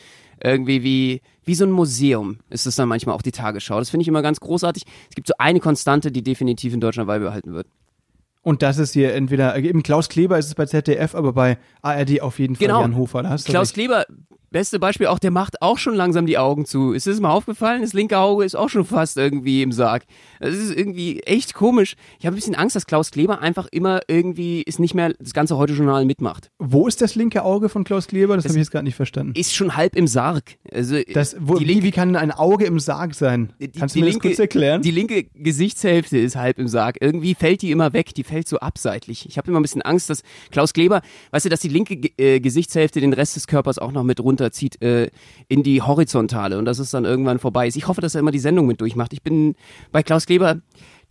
Irgendwie 0.42 0.82
wie, 0.82 1.22
wie 1.44 1.54
so 1.54 1.64
ein 1.64 1.70
Museum 1.70 2.38
ist 2.50 2.66
es 2.66 2.76
dann 2.76 2.88
manchmal 2.88 3.14
auch 3.14 3.22
die 3.22 3.32
Tagesschau. 3.32 3.78
Das 3.78 3.90
finde 3.90 4.02
ich 4.02 4.08
immer 4.08 4.22
ganz 4.22 4.40
großartig. 4.40 4.84
Es 5.08 5.14
gibt 5.14 5.28
so 5.28 5.34
eine 5.38 5.60
Konstante, 5.60 6.12
die 6.12 6.22
definitiv 6.22 6.74
in 6.74 6.80
Deutschland 6.80 7.06
beibehalten 7.08 7.54
wird. 7.54 7.66
Und 8.42 8.62
das 8.62 8.78
ist 8.78 8.92
hier 8.92 9.12
entweder, 9.14 9.56
eben 9.56 9.82
Klaus 9.82 10.08
Kleber 10.08 10.38
ist 10.38 10.46
es 10.46 10.54
bei 10.54 10.66
ZDF, 10.66 11.14
aber 11.16 11.32
bei 11.32 11.58
ARD 11.82 12.20
auf 12.20 12.38
jeden 12.38 12.54
Fall 12.54 12.66
Genau. 12.66 12.80
Jan 12.80 12.96
Hofer. 12.96 13.24
Da 13.24 13.30
hast 13.30 13.48
du 13.48 13.52
Klaus 13.52 13.68
recht. 13.68 13.74
Kleber, 13.74 14.06
beste 14.56 14.78
Beispiel 14.78 15.08
auch, 15.08 15.18
der 15.18 15.30
macht 15.30 15.60
auch 15.60 15.76
schon 15.76 15.94
langsam 15.94 16.24
die 16.24 16.38
Augen 16.38 16.64
zu. 16.64 16.92
Ist 16.92 17.06
das 17.06 17.20
mal 17.20 17.28
aufgefallen? 17.30 17.82
Das 17.82 17.92
linke 17.92 18.16
Auge 18.16 18.42
ist 18.42 18.54
auch 18.54 18.70
schon 18.70 18.86
fast 18.86 19.18
irgendwie 19.18 19.60
im 19.60 19.70
Sarg. 19.70 20.04
Das 20.40 20.54
ist 20.54 20.74
irgendwie 20.74 21.20
echt 21.24 21.52
komisch. 21.52 21.94
Ich 22.18 22.24
habe 22.24 22.34
ein 22.34 22.38
bisschen 22.38 22.54
Angst, 22.54 22.74
dass 22.74 22.86
Klaus 22.86 23.10
Kleber 23.10 23.42
einfach 23.42 23.68
immer 23.70 24.00
irgendwie 24.08 24.62
ist 24.62 24.78
nicht 24.78 24.94
mehr 24.94 25.12
das 25.18 25.34
ganze 25.34 25.58
Heute-Journal 25.58 26.06
mitmacht. 26.06 26.50
Wo 26.58 26.88
ist 26.88 27.02
das 27.02 27.14
linke 27.16 27.44
Auge 27.44 27.68
von 27.68 27.84
Klaus 27.84 28.06
Kleber? 28.06 28.34
Das, 28.36 28.46
habe 28.46 28.54
ich 28.54 28.60
jetzt 28.60 28.70
gerade 28.70 28.86
nicht 28.86 28.94
verstanden. 28.94 29.34
Ist 29.36 29.54
schon 29.54 29.76
halb 29.76 29.94
im 29.94 30.06
Sarg. 30.06 30.56
Also 30.72 30.96
Das, 31.12 31.36
wo, 31.38 31.56
linke, 31.56 31.82
wie 31.84 31.90
kann 31.90 32.16
ein 32.16 32.30
Auge 32.30 32.64
im 32.64 32.80
Sarg 32.80 33.14
sein? 33.14 33.52
die, 33.60 33.68
Kannst 33.68 33.94
du 33.94 33.98
mir 33.98 34.06
linke, 34.06 34.28
das 34.28 34.36
kurz 34.36 34.38
erklären? 34.38 34.80
Die 34.80 34.90
linke 34.90 35.24
Gesichtshälfte 35.34 36.16
ist 36.16 36.34
halb 36.34 36.58
im 36.58 36.68
Sarg. 36.68 36.96
Irgendwie 37.02 37.34
fällt 37.34 37.60
die 37.60 37.72
immer 37.72 37.92
weg. 37.92 38.14
Die 38.14 38.24
fällt 38.24 38.48
so 38.48 38.56
abseitlich. 38.60 39.26
Ich 39.28 39.36
habe 39.36 39.50
immer 39.50 39.60
ein 39.60 39.62
bisschen 39.62 39.82
Angst, 39.82 40.08
dass 40.08 40.22
Klaus 40.50 40.72
Kleber, 40.72 41.02
weißt 41.32 41.44
du, 41.44 41.50
dass 41.50 41.60
die 41.60 41.68
linke 41.68 41.94
äh, 42.16 42.40
Gesichtshälfte 42.40 43.02
den 43.02 43.12
Rest 43.12 43.36
des 43.36 43.46
Körpers 43.46 43.78
auch 43.78 43.92
noch 43.92 44.02
mit 44.02 44.18
runterzieht 44.46 44.80
äh, 44.82 45.10
in 45.48 45.62
die 45.62 45.82
horizontale 45.82 46.58
und 46.58 46.64
dass 46.64 46.78
es 46.78 46.90
dann 46.90 47.04
irgendwann 47.04 47.38
vorbei 47.38 47.66
ist. 47.66 47.76
Ich 47.76 47.88
hoffe, 47.88 48.00
dass 48.00 48.14
er 48.14 48.20
immer 48.20 48.30
die 48.30 48.38
Sendung 48.38 48.66
mit 48.66 48.80
durchmacht. 48.80 49.12
Ich 49.12 49.22
bin 49.22 49.54
bei 49.92 50.02
Klaus 50.02 50.26
Kleber, 50.26 50.60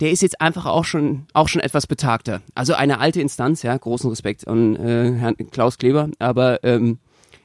der 0.00 0.10
ist 0.10 0.22
jetzt 0.22 0.40
einfach 0.40 0.66
auch 0.66 0.84
schon 0.84 1.26
auch 1.32 1.48
schon 1.48 1.60
etwas 1.60 1.86
betagter. 1.86 2.42
Also 2.54 2.74
eine 2.74 2.98
alte 2.98 3.20
Instanz, 3.20 3.62
ja, 3.62 3.76
großen 3.76 4.10
Respekt 4.10 4.46
an 4.48 4.76
äh, 4.76 5.12
Herrn 5.12 5.36
Klaus 5.50 5.78
Kleber, 5.78 6.10
aber 6.18 6.62
ähm, 6.64 6.98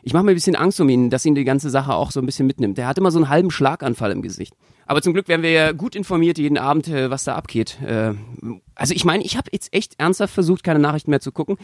ich 0.03 0.13
mache 0.13 0.23
mir 0.23 0.31
ein 0.31 0.35
bisschen 0.35 0.55
Angst 0.55 0.81
um 0.81 0.89
ihn, 0.89 1.09
dass 1.09 1.25
ihn 1.25 1.35
die 1.35 1.43
ganze 1.43 1.69
Sache 1.69 1.93
auch 1.93 2.11
so 2.11 2.19
ein 2.19 2.25
bisschen 2.25 2.47
mitnimmt. 2.47 2.77
Der 2.77 2.87
hat 2.87 2.97
immer 2.97 3.11
so 3.11 3.19
einen 3.19 3.29
halben 3.29 3.51
Schlaganfall 3.51 4.11
im 4.11 4.23
Gesicht. 4.23 4.55
Aber 4.87 5.01
zum 5.01 5.13
Glück 5.13 5.27
werden 5.27 5.43
wir 5.43 5.51
ja 5.51 5.71
gut 5.73 5.95
informiert 5.95 6.39
jeden 6.39 6.57
Abend, 6.57 6.87
äh, 6.87 7.09
was 7.09 7.23
da 7.23 7.35
abgeht. 7.35 7.79
Äh, 7.81 8.13
also 8.73 8.93
ich 8.95 9.05
meine, 9.05 9.23
ich 9.23 9.37
habe 9.37 9.49
jetzt 9.51 9.73
echt 9.73 9.93
ernsthaft 9.99 10.33
versucht, 10.33 10.63
keine 10.63 10.79
Nachrichten 10.79 11.11
mehr 11.11 11.21
zu 11.21 11.31
gucken. 11.31 11.57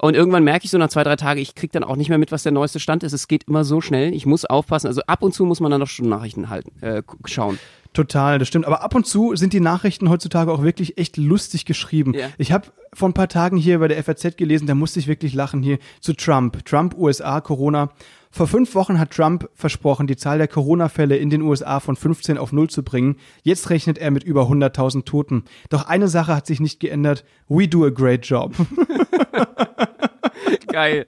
Und 0.00 0.14
irgendwann 0.14 0.44
merke 0.44 0.64
ich 0.64 0.70
so 0.70 0.78
nach 0.78 0.88
zwei, 0.88 1.04
drei 1.04 1.16
Tagen, 1.16 1.40
ich 1.40 1.54
krieg 1.54 1.72
dann 1.72 1.84
auch 1.84 1.96
nicht 1.96 2.08
mehr 2.08 2.18
mit, 2.18 2.32
was 2.32 2.42
der 2.42 2.52
neueste 2.52 2.80
Stand 2.80 3.02
ist. 3.02 3.12
Es 3.12 3.28
geht 3.28 3.44
immer 3.44 3.64
so 3.64 3.80
schnell. 3.80 4.14
Ich 4.14 4.24
muss 4.24 4.44
aufpassen. 4.44 4.86
Also 4.86 5.02
ab 5.06 5.22
und 5.22 5.34
zu 5.34 5.44
muss 5.44 5.60
man 5.60 5.70
dann 5.70 5.80
noch 5.80 5.88
schon 5.88 6.08
Nachrichten 6.08 6.48
halten, 6.48 6.72
äh, 6.82 7.02
schauen. 7.26 7.58
Total, 7.92 8.38
das 8.38 8.48
stimmt. 8.48 8.66
Aber 8.66 8.82
ab 8.82 8.94
und 8.94 9.06
zu 9.06 9.34
sind 9.34 9.52
die 9.52 9.60
Nachrichten 9.60 10.08
heutzutage 10.08 10.52
auch 10.52 10.62
wirklich 10.62 10.96
echt 10.96 11.16
lustig 11.16 11.64
geschrieben. 11.64 12.14
Ja. 12.14 12.28
Ich 12.38 12.52
habe 12.52 12.68
vor 12.94 13.08
ein 13.08 13.14
paar 13.14 13.28
Tagen 13.28 13.56
hier 13.56 13.80
bei 13.80 13.88
der 13.88 14.02
FAZ 14.02 14.36
gelesen, 14.36 14.66
da 14.66 14.74
musste 14.74 15.00
ich 15.00 15.06
wirklich 15.06 15.34
lachen 15.34 15.62
hier 15.62 15.78
zu 16.00 16.14
Trump. 16.14 16.64
Trump, 16.64 16.96
USA, 16.96 17.40
Corona. 17.40 17.90
Vor 18.32 18.46
fünf 18.46 18.74
Wochen 18.76 18.98
hat 19.00 19.10
Trump 19.10 19.50
versprochen, 19.54 20.06
die 20.06 20.16
Zahl 20.16 20.38
der 20.38 20.46
Corona-Fälle 20.48 21.16
in 21.16 21.30
den 21.30 21.42
USA 21.42 21.80
von 21.80 21.96
15 21.96 22.38
auf 22.38 22.52
0 22.52 22.70
zu 22.70 22.84
bringen. 22.84 23.16
Jetzt 23.42 23.70
rechnet 23.70 23.98
er 23.98 24.12
mit 24.12 24.22
über 24.22 24.42
100.000 24.42 25.04
Toten. 25.04 25.44
Doch 25.68 25.86
eine 25.86 26.06
Sache 26.08 26.34
hat 26.36 26.46
sich 26.46 26.60
nicht 26.60 26.78
geändert. 26.78 27.24
We 27.48 27.66
do 27.66 27.84
a 27.84 27.90
great 27.90 28.24
job. 28.24 28.54
Geil. 30.68 31.06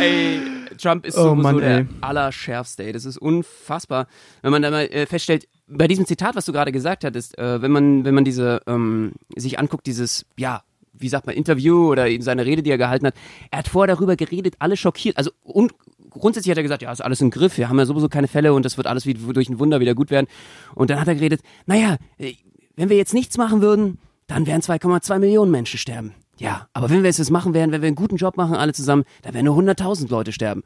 Ey, 0.00 0.40
Trump 0.78 1.06
ist 1.06 1.16
Oh 1.18 1.22
sowieso 1.22 1.34
Mann, 1.42 1.58
der 1.58 1.78
ey. 1.78 1.86
allerschärfste. 2.00 2.84
Ey. 2.84 2.92
Das 2.92 3.04
ist 3.04 3.18
unfassbar. 3.18 4.06
Wenn 4.42 4.52
man 4.52 4.62
da 4.62 4.70
mal 4.70 4.84
äh, 4.86 5.06
feststellt, 5.06 5.46
bei 5.66 5.88
diesem 5.88 6.06
Zitat, 6.06 6.36
was 6.36 6.46
du 6.46 6.52
gerade 6.52 6.72
gesagt 6.72 7.04
hattest, 7.04 7.36
äh, 7.38 7.60
wenn 7.60 7.70
man, 7.70 8.04
wenn 8.04 8.14
man 8.14 8.24
diese, 8.24 8.62
ähm, 8.66 9.12
sich 9.36 9.58
anguckt, 9.58 9.86
dieses, 9.86 10.24
ja, 10.38 10.62
wie 11.00 11.08
sagt 11.08 11.26
man, 11.26 11.34
Interview 11.34 11.88
oder 11.90 12.08
eben 12.08 12.22
seine 12.22 12.46
Rede, 12.46 12.62
die 12.62 12.70
er 12.70 12.78
gehalten 12.78 13.06
hat, 13.06 13.14
er 13.50 13.60
hat 13.60 13.68
vorher 13.68 13.94
darüber 13.94 14.16
geredet, 14.16 14.54
alle 14.58 14.76
schockiert, 14.76 15.16
also 15.16 15.30
und 15.42 15.72
grundsätzlich 16.10 16.50
hat 16.50 16.58
er 16.58 16.62
gesagt, 16.62 16.82
ja, 16.82 16.92
ist 16.92 17.00
alles 17.00 17.20
im 17.20 17.30
Griff, 17.30 17.56
wir 17.58 17.68
haben 17.68 17.78
ja 17.78 17.86
sowieso 17.86 18.08
keine 18.08 18.28
Fälle 18.28 18.52
und 18.52 18.64
das 18.64 18.76
wird 18.76 18.86
alles 18.86 19.06
wie, 19.06 19.14
durch 19.14 19.48
ein 19.48 19.58
Wunder 19.58 19.80
wieder 19.80 19.94
gut 19.94 20.10
werden. 20.10 20.26
Und 20.74 20.90
dann 20.90 21.00
hat 21.00 21.08
er 21.08 21.14
geredet, 21.14 21.40
naja, 21.66 21.96
äh, 22.18 22.34
wenn 22.76 22.88
wir 22.88 22.96
jetzt 22.96 23.14
nichts 23.14 23.36
machen 23.36 23.60
würden, 23.60 23.98
dann 24.26 24.46
wären 24.46 24.60
2,2 24.60 25.18
Millionen 25.18 25.50
Menschen 25.50 25.78
sterben. 25.78 26.14
Ja, 26.38 26.68
aber 26.72 26.88
wenn 26.88 27.02
wir 27.02 27.10
es 27.10 27.18
jetzt 27.18 27.30
machen 27.30 27.52
werden, 27.52 27.70
wenn 27.72 27.82
wir 27.82 27.88
einen 27.88 27.96
guten 27.96 28.16
Job 28.16 28.36
machen, 28.36 28.54
alle 28.54 28.72
zusammen, 28.72 29.04
dann 29.22 29.34
werden 29.34 29.46
nur 29.46 29.58
100.000 29.58 30.08
Leute 30.08 30.32
sterben. 30.32 30.62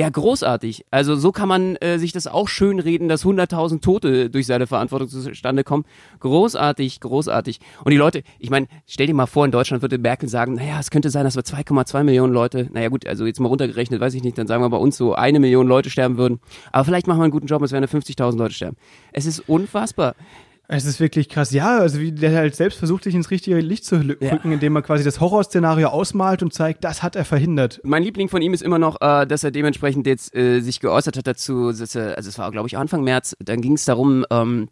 Ja, 0.00 0.08
großartig. 0.08 0.86
Also 0.90 1.14
so 1.14 1.30
kann 1.30 1.46
man 1.46 1.76
äh, 1.76 1.98
sich 1.98 2.12
das 2.12 2.26
auch 2.26 2.48
schön 2.48 2.80
reden, 2.80 3.10
dass 3.10 3.26
100.000 3.26 3.82
Tote 3.82 4.30
durch 4.30 4.46
seine 4.46 4.66
Verantwortung 4.66 5.10
zustande 5.10 5.62
kommen. 5.62 5.84
Großartig, 6.20 7.00
großartig. 7.00 7.60
Und 7.84 7.90
die 7.90 7.98
Leute, 7.98 8.22
ich 8.38 8.48
meine, 8.48 8.66
stell 8.86 9.08
dir 9.08 9.12
mal 9.12 9.26
vor, 9.26 9.44
in 9.44 9.50
Deutschland 9.50 9.82
würde 9.82 9.98
Merkel 9.98 10.26
sagen, 10.26 10.54
naja, 10.54 10.80
es 10.80 10.90
könnte 10.90 11.10
sein, 11.10 11.24
dass 11.24 11.36
wir 11.36 11.42
2,2 11.42 12.02
Millionen 12.04 12.32
Leute, 12.32 12.70
naja 12.72 12.88
gut, 12.88 13.06
also 13.06 13.26
jetzt 13.26 13.40
mal 13.40 13.48
runtergerechnet, 13.48 14.00
weiß 14.00 14.14
ich 14.14 14.22
nicht, 14.22 14.38
dann 14.38 14.46
sagen 14.46 14.62
wir 14.62 14.70
bei 14.70 14.78
uns 14.78 14.96
so 14.96 15.12
eine 15.14 15.38
Million 15.38 15.68
Leute 15.68 15.90
sterben 15.90 16.16
würden. 16.16 16.40
Aber 16.72 16.86
vielleicht 16.86 17.06
machen 17.06 17.18
wir 17.18 17.24
einen 17.24 17.32
guten 17.32 17.46
Job, 17.46 17.60
es 17.60 17.72
werden 17.72 17.86
nur 17.92 18.00
50.000 18.00 18.38
Leute 18.38 18.54
sterben. 18.54 18.78
Es 19.12 19.26
ist 19.26 19.40
unfassbar. 19.50 20.14
Es 20.72 20.84
ist 20.84 21.00
wirklich 21.00 21.28
krass. 21.28 21.50
Ja, 21.50 21.78
also 21.80 21.98
wie 21.98 22.12
der 22.12 22.32
halt 22.36 22.54
selbst 22.54 22.78
versucht, 22.78 23.02
sich 23.02 23.14
ins 23.16 23.32
richtige 23.32 23.58
Licht 23.58 23.84
zu 23.84 23.96
lü- 23.96 24.24
Ja. 24.24 24.30
rücken, 24.34 24.52
indem 24.52 24.76
er 24.76 24.82
quasi 24.82 25.02
das 25.02 25.18
Horrorszenario 25.18 25.88
ausmalt 25.88 26.44
und 26.44 26.52
zeigt, 26.54 26.84
das 26.84 27.02
hat 27.02 27.16
er 27.16 27.24
verhindert. 27.24 27.80
Mein 27.82 28.04
Liebling 28.04 28.28
von 28.28 28.40
ihm 28.40 28.54
ist 28.54 28.62
immer 28.62 28.78
noch, 28.78 29.00
äh, 29.00 29.26
dass 29.26 29.42
er 29.42 29.50
dementsprechend 29.50 30.06
jetzt 30.06 30.32
äh, 30.36 30.60
sich 30.60 30.78
geäußert 30.78 31.16
hat 31.16 31.26
dazu, 31.26 31.72
dass 31.72 31.96
er, 31.96 32.16
also 32.16 32.28
es 32.28 32.38
war 32.38 32.48
glaube 32.52 32.68
ich 32.68 32.76
Anfang 32.78 33.02
März, 33.02 33.34
dann 33.40 33.62
ging 33.62 33.72
es 33.72 33.84
darum, 33.84 34.24
ähm, 34.30 34.68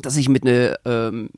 dass 0.00 0.14
sich 0.14 0.28
mit 0.28 0.46
einer 0.46 0.76
ähm, 0.84 1.30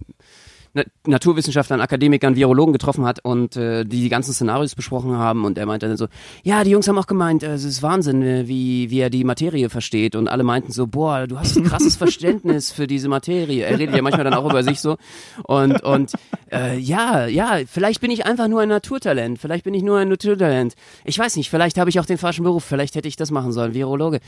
Naturwissenschaftlern, 1.06 1.80
Akademikern, 1.80 2.36
Virologen 2.36 2.72
getroffen 2.72 3.04
hat 3.04 3.24
und 3.24 3.56
äh, 3.56 3.84
die 3.84 4.02
die 4.02 4.08
ganzen 4.08 4.32
Szenarios 4.32 4.74
besprochen 4.74 5.16
haben 5.16 5.44
und 5.44 5.58
er 5.58 5.66
meinte 5.66 5.88
dann 5.88 5.96
so, 5.96 6.08
ja, 6.42 6.64
die 6.64 6.70
Jungs 6.70 6.88
haben 6.88 6.98
auch 6.98 7.06
gemeint, 7.06 7.42
äh, 7.42 7.54
es 7.54 7.64
ist 7.64 7.82
Wahnsinn, 7.82 8.22
äh, 8.22 8.48
wie, 8.48 8.90
wie 8.90 9.00
er 9.00 9.10
die 9.10 9.24
Materie 9.24 9.70
versteht 9.70 10.16
und 10.16 10.28
alle 10.28 10.42
meinten 10.42 10.72
so, 10.72 10.86
boah, 10.86 11.26
du 11.26 11.38
hast 11.38 11.56
ein 11.56 11.64
krasses 11.64 11.96
Verständnis 11.98 12.70
für 12.70 12.86
diese 12.86 13.08
Materie. 13.08 13.64
Er 13.64 13.78
redet 13.78 13.94
ja 13.94 14.02
manchmal 14.02 14.24
dann 14.24 14.34
auch 14.34 14.48
über 14.48 14.62
sich 14.62 14.80
so 14.80 14.96
und 15.44 15.82
und 15.82 16.12
äh, 16.52 16.78
ja, 16.78 17.26
ja, 17.26 17.58
vielleicht 17.66 18.00
bin 18.00 18.10
ich 18.10 18.26
einfach 18.26 18.48
nur 18.48 18.60
ein 18.60 18.68
Naturtalent, 18.68 19.38
vielleicht 19.38 19.64
bin 19.64 19.74
ich 19.74 19.82
nur 19.82 19.98
ein 19.98 20.08
Naturtalent. 20.08 20.74
Ich 21.04 21.18
weiß 21.18 21.36
nicht, 21.36 21.50
vielleicht 21.50 21.78
habe 21.78 21.90
ich 21.90 22.00
auch 22.00 22.06
den 22.06 22.18
falschen 22.18 22.44
Beruf, 22.44 22.64
vielleicht 22.64 22.94
hätte 22.94 23.08
ich 23.08 23.16
das 23.16 23.30
machen 23.30 23.52
sollen, 23.52 23.74
Virologe. 23.74 24.20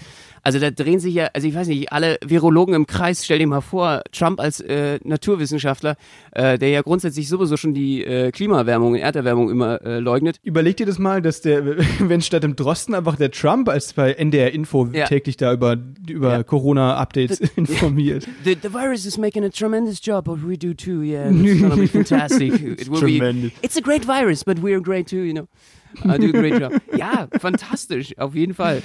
Also 0.42 0.58
da 0.58 0.70
drehen 0.70 1.00
sich 1.00 1.14
ja, 1.14 1.28
also 1.32 1.46
ich 1.46 1.54
weiß 1.54 1.68
nicht, 1.68 1.92
alle 1.92 2.18
Virologen 2.24 2.74
im 2.74 2.86
Kreis, 2.86 3.24
stell 3.24 3.38
dir 3.38 3.46
mal 3.46 3.60
vor, 3.60 4.02
Trump 4.12 4.40
als 4.40 4.60
äh, 4.60 4.98
Naturwissenschaftler, 5.04 5.96
äh, 6.32 6.39
der 6.58 6.68
ja 6.70 6.82
grundsätzlich 6.82 7.28
sowieso 7.28 7.56
schon 7.56 7.74
die 7.74 8.04
äh, 8.04 8.30
Klimaerwärmung, 8.30 8.94
Erderwärmung 8.94 9.50
immer 9.50 9.80
äh, 9.82 9.98
leugnet. 9.98 10.38
Überleg 10.42 10.76
dir 10.76 10.86
das 10.86 10.98
mal, 10.98 11.20
dass 11.22 11.40
der, 11.40 11.64
wenn 12.00 12.20
statt 12.22 12.42
dem 12.42 12.56
Drosten 12.56 12.94
einfach 12.94 13.16
der 13.16 13.30
Trump 13.30 13.68
als 13.68 13.92
bei 13.92 14.12
NDR 14.12 14.52
Info 14.52 14.86
Ja. 14.92 15.06
täglich 15.06 15.36
da 15.36 15.52
über, 15.52 15.76
über 16.08 16.32
Ja. 16.32 16.42
Corona-Updates 16.42 17.40
informiert. 17.56 18.26
The, 18.44 18.56
the 18.62 18.72
virus 18.72 19.04
is 19.06 19.18
making 19.18 19.44
a 19.44 19.50
tremendous 19.50 20.00
job, 20.02 20.24
but 20.24 20.38
we 20.46 20.56
do 20.56 20.72
too. 20.74 21.02
Yeah, 21.02 21.30
it's 21.30 21.60
gonna 21.60 21.76
be 21.76 21.86
fantastic. 21.86 22.52
It 22.54 22.88
will 22.90 23.00
Tremendous. 23.00 23.50
be. 23.52 23.56
It's 23.62 23.76
a 23.76 23.80
great 23.82 24.04
virus, 24.06 24.44
but 24.44 24.58
we're 24.62 24.80
great 24.80 25.08
too. 25.08 25.22
You 25.24 25.34
know. 25.34 25.48
I 26.04 26.18
do 26.18 26.28
a 26.28 26.32
great 26.40 26.60
job. 26.60 26.72
Ja, 26.96 27.26
fantastisch, 27.40 28.16
auf 28.16 28.34
jeden 28.36 28.54
Fall. 28.54 28.80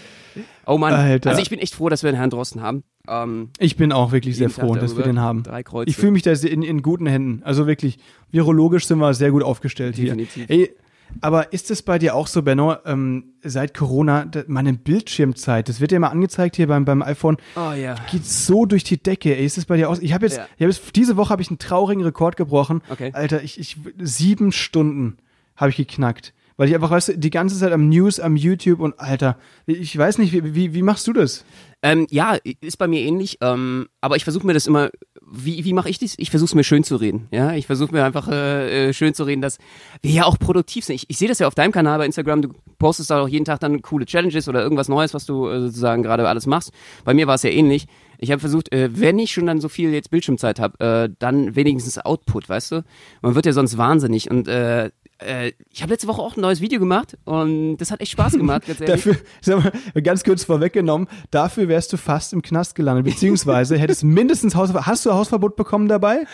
Oh 0.65 0.77
Mann, 0.79 0.93
Alter. 0.93 1.29
also 1.29 1.41
ich 1.41 1.49
bin 1.51 1.59
echt 1.59 1.75
froh, 1.75 1.87
dass 1.89 2.01
wir 2.03 2.11
den 2.11 2.17
Herrn 2.17 2.31
Drosten 2.31 2.61
haben. 2.63 2.83
Ähm, 3.07 3.49
Ich 3.59 3.75
bin 3.75 3.91
auch 3.91 4.11
wirklich 4.11 4.37
sehr 4.37 4.49
froh, 4.49 4.75
dass 4.75 4.97
wir 4.97 5.03
den 5.03 5.19
haben. 5.19 5.43
Drei 5.43 5.63
Kreuze. 5.63 5.89
Ich 5.89 5.95
fühle 5.95 6.11
mich 6.11 6.23
da 6.23 6.31
in, 6.31 6.63
in 6.63 6.81
guten 6.81 7.05
Händen. 7.05 7.41
Also 7.43 7.67
wirklich, 7.67 7.97
virologisch 8.31 8.87
sind 8.87 8.99
wir 8.99 9.13
sehr 9.13 9.31
gut 9.31 9.43
aufgestellt 9.43 9.97
Definitiv. 9.97 10.47
hier. 10.47 10.49
Ey, 10.49 10.75
aber 11.21 11.53
ist 11.53 11.71
es 11.71 11.81
bei 11.81 11.97
dir 11.97 12.15
auch 12.15 12.27
so, 12.27 12.41
Benno, 12.41 12.75
ähm, 12.85 13.35
seit 13.43 13.73
Corona, 13.73 14.29
meine 14.47 14.73
Bildschirmzeit, 14.73 15.69
das 15.69 15.79
wird 15.79 15.91
ja 15.91 15.97
immer 15.97 16.11
angezeigt 16.11 16.55
hier 16.55 16.67
beim, 16.67 16.83
beim 16.83 17.01
iPhone, 17.01 17.37
oh 17.55 17.71
ja. 17.71 17.95
geht 18.11 18.25
so 18.25 18.65
durch 18.65 18.83
die 18.83 19.01
Decke. 19.01 19.35
Ey, 19.35 19.45
ist 19.45 19.57
es 19.57 19.65
bei 19.65 19.77
dir 19.77 19.89
auch? 19.89 19.97
Ich 19.99 20.13
habe 20.13 20.25
jetzt, 20.25 20.41
ich 20.57 20.63
hab 20.63 20.69
jetzt, 20.69 20.95
diese 20.95 21.15
Woche 21.15 21.29
habe 21.29 21.41
ich 21.41 21.49
einen 21.49 21.59
traurigen 21.59 22.03
Rekord 22.03 22.35
gebrochen. 22.35 22.81
Okay. 22.89 23.11
Alter, 23.13 23.43
ich, 23.43 23.59
ich, 23.59 23.77
sieben 24.01 24.51
Stunden 24.51 25.17
habe 25.55 25.69
ich 25.69 25.77
geknackt. 25.77 26.33
Weil 26.57 26.69
ich 26.69 26.75
einfach, 26.75 26.91
weißt 26.91 27.09
du, 27.09 27.17
die 27.17 27.29
ganze 27.29 27.57
Zeit 27.57 27.73
am 27.73 27.89
News, 27.89 28.19
am 28.19 28.37
YouTube 28.37 28.79
und 28.79 28.97
Alter, 28.99 29.37
ich 29.65 29.97
weiß 29.97 30.19
nicht, 30.19 30.31
wie, 30.31 30.55
wie, 30.55 30.73
wie 30.73 30.81
machst 30.81 31.05
du 31.07 31.13
das? 31.13 31.43
Ähm, 31.81 32.07
ja, 32.09 32.37
ist 32.61 32.77
bei 32.77 32.87
mir 32.87 33.01
ähnlich, 33.01 33.37
ähm, 33.41 33.87
aber 34.01 34.15
ich 34.15 34.23
versuche 34.23 34.47
mir 34.47 34.53
das 34.53 34.65
immer, 34.65 34.89
wie, 35.21 35.65
wie 35.65 35.73
mache 35.73 35.89
ich 35.89 35.99
das? 35.99 36.15
Ich 36.17 36.31
versuche 36.31 36.47
es 36.47 36.55
mir 36.55 36.63
schön 36.63 36.83
zu 36.83 36.95
reden, 36.95 37.27
ja, 37.31 37.53
ich 37.53 37.67
versuche 37.67 37.93
mir 37.93 38.05
einfach 38.05 38.27
äh, 38.29 38.89
äh, 38.89 38.93
schön 38.93 39.13
zu 39.13 39.23
reden, 39.25 39.41
dass 39.41 39.57
wir 40.01 40.11
ja 40.11 40.25
auch 40.25 40.39
produktiv 40.39 40.85
sind. 40.85 40.95
Ich, 40.95 41.09
ich 41.09 41.17
sehe 41.17 41.27
das 41.27 41.39
ja 41.39 41.47
auf 41.47 41.55
deinem 41.55 41.73
Kanal 41.73 41.99
bei 41.99 42.05
Instagram, 42.05 42.41
du 42.41 42.49
postest 42.79 43.11
da 43.11 43.21
auch 43.21 43.27
jeden 43.27 43.45
Tag 43.45 43.59
dann 43.59 43.81
coole 43.81 44.05
Challenges 44.05 44.47
oder 44.47 44.63
irgendwas 44.63 44.87
Neues, 44.87 45.13
was 45.13 45.25
du 45.25 45.47
äh, 45.47 45.59
sozusagen 45.59 46.03
gerade 46.03 46.27
alles 46.27 46.47
machst. 46.47 46.71
Bei 47.03 47.13
mir 47.13 47.27
war 47.27 47.35
es 47.35 47.43
ja 47.43 47.49
ähnlich. 47.49 47.85
Ich 48.17 48.31
habe 48.31 48.39
versucht, 48.39 48.71
äh, 48.71 48.89
wenn 48.93 49.19
ich 49.19 49.31
schon 49.31 49.45
dann 49.45 49.59
so 49.59 49.69
viel 49.69 49.91
jetzt 49.91 50.09
Bildschirmzeit 50.09 50.59
habe, 50.59 50.79
äh, 50.83 51.09
dann 51.19 51.55
wenigstens 51.55 51.97
Output, 51.99 52.47
weißt 52.47 52.71
du? 52.71 52.83
Man 53.21 53.35
wird 53.35 53.45
ja 53.45 53.51
sonst 53.51 53.77
wahnsinnig 53.77 54.31
und 54.31 54.47
äh, 54.47 54.89
äh, 55.19 55.54
ich 55.71 55.82
habe 55.82 55.91
letzte 55.93 56.08
Woche 56.08 56.21
auch 56.21 56.36
ein 56.36 56.41
neues 56.41 56.62
Video 56.62 56.80
gemacht 56.80 57.17
und 57.25 57.78
das 57.78 57.91
hat 57.91 58.01
echt 58.01 58.12
Spaß 58.12 58.34
gemacht. 58.34 58.63
Dafür, 58.86 59.15
sag 59.41 59.63
mal, 59.63 60.01
ganz 60.01 60.23
kurz 60.23 60.43
vorweggenommen, 60.43 61.08
dafür 61.32 61.67
wärst 61.67 61.93
du 61.93 61.97
fast 61.97 62.34
im 62.34 62.41
Knast 62.41 62.75
gelandet, 62.75 63.06
beziehungsweise 63.06 63.78
hättest 63.80 64.04
mindestens 64.04 64.56
Hausverbot. 64.56 64.86
Hast 64.88 65.06
du 65.06 65.13
Hausverbot 65.13 65.56
bekommen 65.56 65.88
dabei? 65.88 66.25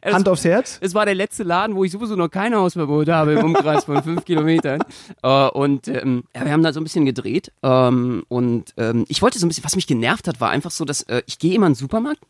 Es- 0.00 0.14
Hand 0.14 0.28
aufs 0.28 0.44
Herz? 0.44 0.78
Es 0.80 0.94
war 0.94 1.04
der 1.04 1.14
letzte 1.14 1.42
Laden, 1.42 1.74
wo 1.76 1.84
ich 1.84 1.92
sowieso 1.92 2.14
noch 2.16 2.28
kein 2.28 2.54
Hausverbot 2.54 3.08
habe 3.08 3.32
im 3.32 3.44
Umkreis 3.44 3.84
von 3.84 4.02
fünf 4.02 4.24
Kilometern. 4.24 4.80
Äh, 5.22 5.48
und 5.48 5.88
ähm, 5.88 6.24
ja, 6.34 6.44
wir 6.44 6.52
haben 6.52 6.62
da 6.62 6.72
so 6.72 6.80
ein 6.80 6.84
bisschen 6.84 7.04
gedreht. 7.06 7.52
Ähm, 7.62 8.24
und 8.28 8.72
ähm, 8.76 9.04
ich 9.08 9.20
wollte 9.22 9.38
so 9.38 9.46
ein 9.46 9.48
bisschen, 9.48 9.64
was 9.64 9.74
mich 9.76 9.86
genervt 9.86 10.28
hat, 10.28 10.40
war 10.40 10.50
einfach 10.50 10.70
so, 10.70 10.84
dass 10.84 11.02
äh, 11.02 11.22
ich 11.26 11.38
gehe 11.38 11.54
immer 11.54 11.66
in 11.66 11.72
den 11.72 11.76
Supermarkt 11.78 12.20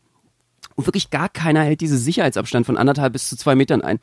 und 0.75 0.87
wirklich 0.87 1.09
gar 1.09 1.29
keiner 1.29 1.61
hält 1.61 1.81
diese 1.81 1.97
Sicherheitsabstand 1.97 2.65
von 2.65 2.77
anderthalb 2.77 3.13
bis 3.13 3.29
zu 3.29 3.37
zwei 3.37 3.53
Metern 3.55 3.81
ein. 3.81 3.99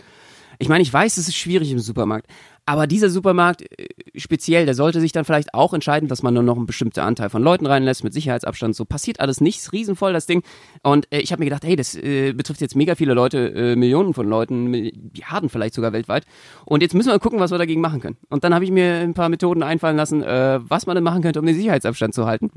Ich 0.58 0.68
meine, 0.68 0.82
ich 0.82 0.92
weiß, 0.92 1.16
es 1.16 1.28
ist 1.28 1.36
schwierig 1.36 1.70
im 1.70 1.78
Supermarkt, 1.78 2.28
aber 2.68 2.88
dieser 2.88 3.10
Supermarkt 3.10 3.62
äh, 3.62 3.86
speziell, 4.16 4.66
der 4.66 4.74
sollte 4.74 5.00
sich 5.00 5.12
dann 5.12 5.24
vielleicht 5.24 5.54
auch 5.54 5.72
entscheiden, 5.72 6.08
dass 6.08 6.24
man 6.24 6.34
nur 6.34 6.42
noch 6.42 6.56
einen 6.56 6.66
bestimmten 6.66 6.98
Anteil 6.98 7.30
von 7.30 7.42
Leuten 7.42 7.64
reinlässt 7.64 8.02
mit 8.02 8.12
Sicherheitsabstand. 8.12 8.74
So 8.74 8.84
passiert 8.84 9.20
alles 9.20 9.40
nicht, 9.40 9.58
ist 9.58 9.72
riesenvoll 9.72 10.12
das 10.12 10.26
Ding. 10.26 10.42
Und 10.82 11.10
äh, 11.12 11.20
ich 11.20 11.30
habe 11.30 11.40
mir 11.40 11.46
gedacht, 11.46 11.64
hey, 11.64 11.76
das 11.76 11.94
äh, 11.94 12.32
betrifft 12.32 12.60
jetzt 12.60 12.74
mega 12.74 12.96
viele 12.96 13.14
Leute, 13.14 13.52
äh, 13.54 13.76
Millionen 13.76 14.14
von 14.14 14.28
Leuten, 14.28 14.64
Milliarden 14.64 15.48
vielleicht 15.48 15.74
sogar 15.74 15.92
weltweit. 15.92 16.26
Und 16.64 16.82
jetzt 16.82 16.94
müssen 16.94 17.12
wir 17.12 17.18
gucken, 17.20 17.38
was 17.38 17.52
wir 17.52 17.58
dagegen 17.58 17.80
machen 17.80 18.00
können. 18.00 18.16
Und 18.30 18.42
dann 18.42 18.52
habe 18.52 18.64
ich 18.64 18.72
mir 18.72 18.94
ein 18.98 19.14
paar 19.14 19.28
Methoden 19.28 19.62
einfallen 19.62 19.96
lassen, 19.96 20.24
äh, 20.24 20.58
was 20.60 20.86
man 20.86 20.96
denn 20.96 21.04
machen 21.04 21.22
könnte, 21.22 21.38
um 21.38 21.46
den 21.46 21.54
Sicherheitsabstand 21.54 22.14
zu 22.14 22.26
halten. 22.26 22.50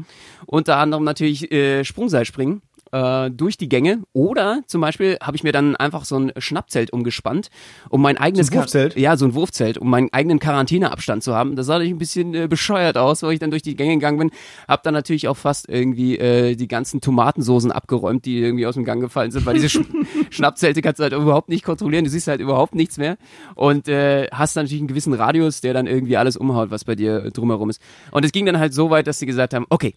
Unter 0.48 0.78
anderem 0.78 1.04
natürlich 1.04 1.52
äh, 1.52 1.86
Sprungseil 1.86 2.26
springen 2.26 2.64
äh, 2.92 3.30
durch 3.32 3.58
die 3.58 3.70
Gänge. 3.70 4.04
Oder 4.14 4.62
zum 4.68 4.82
Beispiel 4.82 5.18
habe 5.22 5.38
ich 5.38 5.44
mir 5.44 5.52
dann 5.52 5.76
einfach 5.76 6.06
so 6.06 6.18
ein 6.18 6.32
Schnappzelt 6.38 6.92
umgespannt, 6.92 7.50
um 7.90 8.02
mein 8.02 8.18
eigenes 8.18 8.48
So 8.48 8.54
ein 8.54 8.60
Wurfzelt? 8.60 8.96
Ja, 8.98 9.18
so 9.18 9.26
ein 9.26 9.34
Wurfzelt, 9.34 9.78
um 9.78 9.90
meinen 9.90 10.12
eigenen 10.12 10.40
Quarantäneabstand 10.40 11.24
zu 11.24 11.36
haben. 11.36 11.56
Das 11.56 11.66
sah 11.66 11.74
natürlich 11.74 11.94
ein 11.94 12.00
bisschen 12.00 12.34
äh, 12.34 12.48
bescheuert 12.48 12.98
aus, 12.98 13.24
weil 13.24 13.34
ich 13.34 13.40
dann 13.40 13.52
durch 13.52 13.62
die 13.62 13.76
Gänge 13.76 13.94
gegangen 13.96 14.18
bin. 14.18 14.32
Hab 14.68 14.84
dann 14.84 14.94
natürlich 14.94 15.28
auch 15.28 15.38
fast 15.38 15.70
irgendwie 15.70 16.18
äh, 16.18 16.56
die 16.56 16.68
ganzen 16.68 17.02
Tomatensoßen 17.02 17.72
abgeräumt, 17.72 18.26
die 18.26 18.40
irgendwie 18.40 18.66
aus 18.66 18.76
dem 18.76 18.86
Gang 18.86 19.02
gefallen 19.02 19.32
sind, 19.32 19.46
weil 19.46 19.56
diese 19.56 19.70
Sch 19.70 19.82
Schnappzelte 20.30 20.82
kannst 20.82 21.00
du 21.00 21.04
halt 21.04 21.14
überhaupt 21.14 21.50
nicht 21.50 21.64
kontrollieren. 21.64 22.06
Du 22.06 22.10
siehst 22.10 22.28
halt 22.28 22.42
überhaupt 22.42 22.76
nichts 22.76 22.98
mehr 22.98 23.18
und 23.56 23.88
äh, 23.88 24.28
hast 24.32 24.56
dann 24.56 24.66
natürlich 24.66 24.82
einen 24.82 24.88
gewissen 24.88 25.14
Radius, 25.14 25.62
der 25.62 25.74
dann 25.74 25.88
irgendwie 25.88 26.18
alles 26.18 26.38
umhaut, 26.38 26.72
was 26.72 26.86
bei 26.86 26.96
dir 26.96 27.32
drumherum 27.32 27.70
ist. 27.70 27.82
Und 28.12 28.26
es 28.26 28.32
ging 28.32 28.46
dann 28.46 28.60
halt 28.60 28.74
so 28.74 28.90
weit, 28.90 29.08
dass 29.08 29.20
sie 29.20 29.26
gesagt 29.26 29.54
haben, 29.54 29.66
okay, 29.70 29.96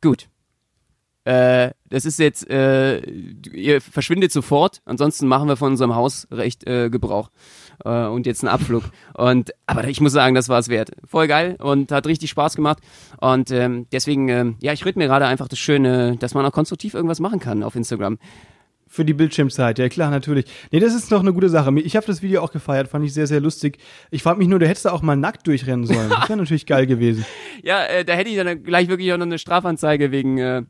gut, 0.00 0.28
äh, 1.24 1.70
das 1.88 2.04
ist 2.04 2.18
jetzt, 2.18 2.48
äh, 2.50 2.98
ihr 3.00 3.80
verschwindet 3.80 4.30
sofort, 4.32 4.82
ansonsten 4.84 5.26
machen 5.26 5.48
wir 5.48 5.56
von 5.56 5.72
unserem 5.72 5.94
Hausrecht 5.94 6.66
äh, 6.66 6.90
Gebrauch 6.90 7.30
äh, 7.84 8.06
und 8.06 8.26
jetzt 8.26 8.44
einen 8.44 8.52
Abflug. 8.52 8.84
Und 9.14 9.52
aber 9.66 9.88
ich 9.88 10.00
muss 10.00 10.12
sagen, 10.12 10.34
das 10.34 10.48
war 10.48 10.58
es 10.58 10.68
wert. 10.68 10.90
Voll 11.06 11.26
geil 11.26 11.56
und 11.58 11.92
hat 11.92 12.06
richtig 12.06 12.30
Spaß 12.30 12.56
gemacht. 12.56 12.78
Und 13.20 13.50
ähm, 13.50 13.86
deswegen, 13.90 14.28
ähm, 14.28 14.56
ja, 14.60 14.72
ich 14.72 14.84
rede 14.84 14.98
mir 14.98 15.06
gerade 15.06 15.26
einfach 15.26 15.48
das 15.48 15.58
Schöne, 15.58 16.16
dass 16.18 16.34
man 16.34 16.44
auch 16.44 16.52
konstruktiv 16.52 16.94
irgendwas 16.94 17.20
machen 17.20 17.40
kann 17.40 17.62
auf 17.62 17.74
Instagram. 17.74 18.18
Für 18.86 19.04
die 19.04 19.14
Bildschirmzeit, 19.14 19.78
ja 19.80 19.88
klar, 19.88 20.10
natürlich. 20.10 20.44
Nee, 20.70 20.78
das 20.78 20.94
ist 20.94 21.10
doch 21.10 21.20
eine 21.20 21.32
gute 21.32 21.48
Sache. 21.48 21.72
Ich 21.80 21.96
habe 21.96 22.06
das 22.06 22.22
Video 22.22 22.42
auch 22.42 22.52
gefeiert, 22.52 22.86
fand 22.86 23.04
ich 23.04 23.12
sehr, 23.12 23.26
sehr 23.26 23.40
lustig. 23.40 23.78
Ich 24.12 24.22
frage 24.22 24.38
mich 24.38 24.46
nur, 24.46 24.60
du 24.60 24.68
hättest 24.68 24.84
da 24.84 24.92
auch 24.92 25.02
mal 25.02 25.16
nackt 25.16 25.46
durchrennen 25.48 25.84
sollen. 25.84 26.10
Das 26.10 26.28
wäre 26.28 26.38
natürlich 26.38 26.66
geil 26.66 26.86
gewesen. 26.86 27.24
Ja, 27.62 27.82
äh, 27.86 28.04
da 28.04 28.12
hätte 28.12 28.28
ich 28.28 28.36
dann 28.36 28.62
gleich 28.62 28.88
wirklich 28.88 29.10
auch 29.14 29.16
noch 29.16 29.24
eine 29.24 29.38
Strafanzeige 29.38 30.12
wegen 30.12 30.36
äh, 30.36 30.64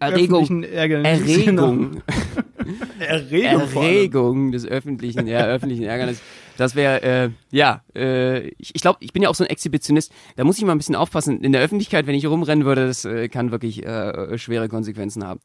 Erregung. 0.00 0.62
Ärgernis. 0.62 1.44
Genau. 1.44 1.72
Erregung. 2.98 3.60
Erregung. 3.60 3.82
Erregung 3.82 4.52
des 4.52 4.66
öffentlichen, 4.66 5.26
ja, 5.26 5.46
öffentlichen 5.46 5.84
Ärgernis. 5.84 6.20
Das 6.56 6.74
wäre, 6.74 7.02
äh, 7.02 7.30
ja, 7.50 7.82
äh, 7.94 8.48
ich, 8.58 8.74
ich 8.74 8.82
glaube, 8.82 8.98
ich 9.00 9.12
bin 9.12 9.22
ja 9.22 9.28
auch 9.28 9.34
so 9.34 9.44
ein 9.44 9.50
Exhibitionist. 9.50 10.12
Da 10.36 10.44
muss 10.44 10.58
ich 10.58 10.64
mal 10.64 10.72
ein 10.72 10.78
bisschen 10.78 10.96
aufpassen. 10.96 11.40
In 11.42 11.52
der 11.52 11.62
Öffentlichkeit, 11.62 12.06
wenn 12.06 12.14
ich 12.14 12.26
rumrennen 12.26 12.64
würde, 12.64 12.86
das 12.86 13.04
äh, 13.04 13.28
kann 13.28 13.52
wirklich 13.52 13.86
äh, 13.86 14.36
schwere 14.38 14.68
Konsequenzen 14.68 15.24
haben. 15.24 15.40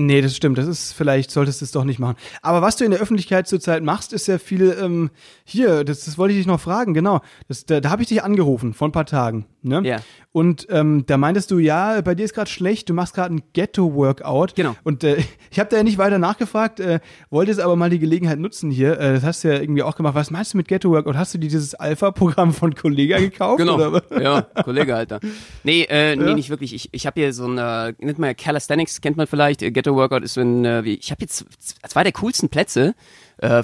Nee, 0.00 0.22
das 0.22 0.34
stimmt. 0.34 0.56
Das 0.56 0.66
ist, 0.66 0.92
vielleicht 0.92 1.30
solltest 1.30 1.60
du 1.60 1.64
es 1.66 1.72
doch 1.72 1.84
nicht 1.84 1.98
machen. 1.98 2.16
Aber 2.40 2.62
was 2.62 2.76
du 2.76 2.84
in 2.84 2.90
der 2.90 3.00
Öffentlichkeit 3.00 3.46
zurzeit 3.46 3.82
machst, 3.82 4.12
ist 4.14 4.26
ja 4.28 4.38
viel, 4.38 4.74
ähm, 4.80 5.10
hier, 5.44 5.84
das, 5.84 6.04
das 6.06 6.16
wollte 6.16 6.32
ich 6.32 6.40
dich 6.40 6.46
noch 6.46 6.60
fragen, 6.60 6.94
genau. 6.94 7.20
Das, 7.48 7.66
da 7.66 7.80
da 7.80 7.90
habe 7.90 8.02
ich 8.02 8.08
dich 8.08 8.22
angerufen 8.22 8.72
vor 8.72 8.88
ein 8.88 8.92
paar 8.92 9.06
Tagen. 9.06 9.46
Ne? 9.62 9.82
Ja. 9.84 9.98
Und 10.32 10.68
ähm, 10.70 11.04
da 11.06 11.18
meintest 11.18 11.50
du, 11.50 11.58
ja, 11.58 12.00
bei 12.00 12.14
dir 12.14 12.24
ist 12.24 12.34
gerade 12.34 12.48
schlecht, 12.48 12.88
du 12.88 12.94
machst 12.94 13.14
gerade 13.14 13.34
ein 13.34 13.42
Ghetto-Workout. 13.52 14.54
Genau. 14.54 14.76
Und 14.84 15.04
äh, 15.04 15.16
ich 15.50 15.58
habe 15.58 15.68
da 15.68 15.76
ja 15.76 15.82
nicht 15.82 15.98
weiter 15.98 16.18
nachgefragt, 16.18 16.80
äh, 16.80 17.00
wollte 17.30 17.50
jetzt 17.50 17.60
aber 17.60 17.76
mal 17.76 17.90
die 17.90 17.98
Gelegenheit 17.98 18.38
nutzen 18.38 18.70
hier. 18.70 18.98
Äh, 18.98 19.14
das 19.14 19.24
hast 19.24 19.44
du 19.44 19.48
ja 19.48 19.60
irgendwie 19.60 19.82
auch 19.82 19.96
gemacht. 19.96 20.14
Was 20.14 20.30
meinst 20.30 20.54
du 20.54 20.56
mit 20.56 20.68
Ghetto-Workout? 20.68 21.16
Hast 21.16 21.34
du 21.34 21.38
dir 21.38 21.48
dieses 21.48 21.74
Alpha-Programm 21.74 22.54
von 22.54 22.74
Kollega 22.74 23.18
gekauft? 23.18 23.60
Oder? 23.60 24.00
Genau. 24.08 24.20
Ja, 24.22 24.42
Kollege, 24.42 24.94
Alter. 24.94 25.20
Nee, 25.64 25.82
äh, 25.90 26.16
nee, 26.16 26.26
Ja? 26.26 26.34
nicht 26.34 26.48
wirklich. 26.50 26.74
Ich, 26.74 26.88
ich 26.92 27.06
habe 27.06 27.20
hier 27.20 27.32
so 27.32 27.46
ein, 27.46 27.58
äh, 27.58 27.92
nennt 27.98 28.18
man 28.18 28.28
ja 28.30 28.34
Calisthenics, 28.34 29.00
kennt 29.00 29.16
man 29.16 29.26
vielleicht. 29.26 29.62
Äh, 29.62 29.72
Ghetto 29.90 29.96
Workout 29.96 30.22
ist 30.22 30.38
ein, 30.38 30.64
äh, 30.64 30.82
ich 30.82 31.10
habe 31.10 31.22
jetzt 31.22 31.44
zwei 31.88 32.04
der 32.04 32.12
coolsten 32.12 32.48
Plätze. 32.48 32.94
Äh, 33.38 33.62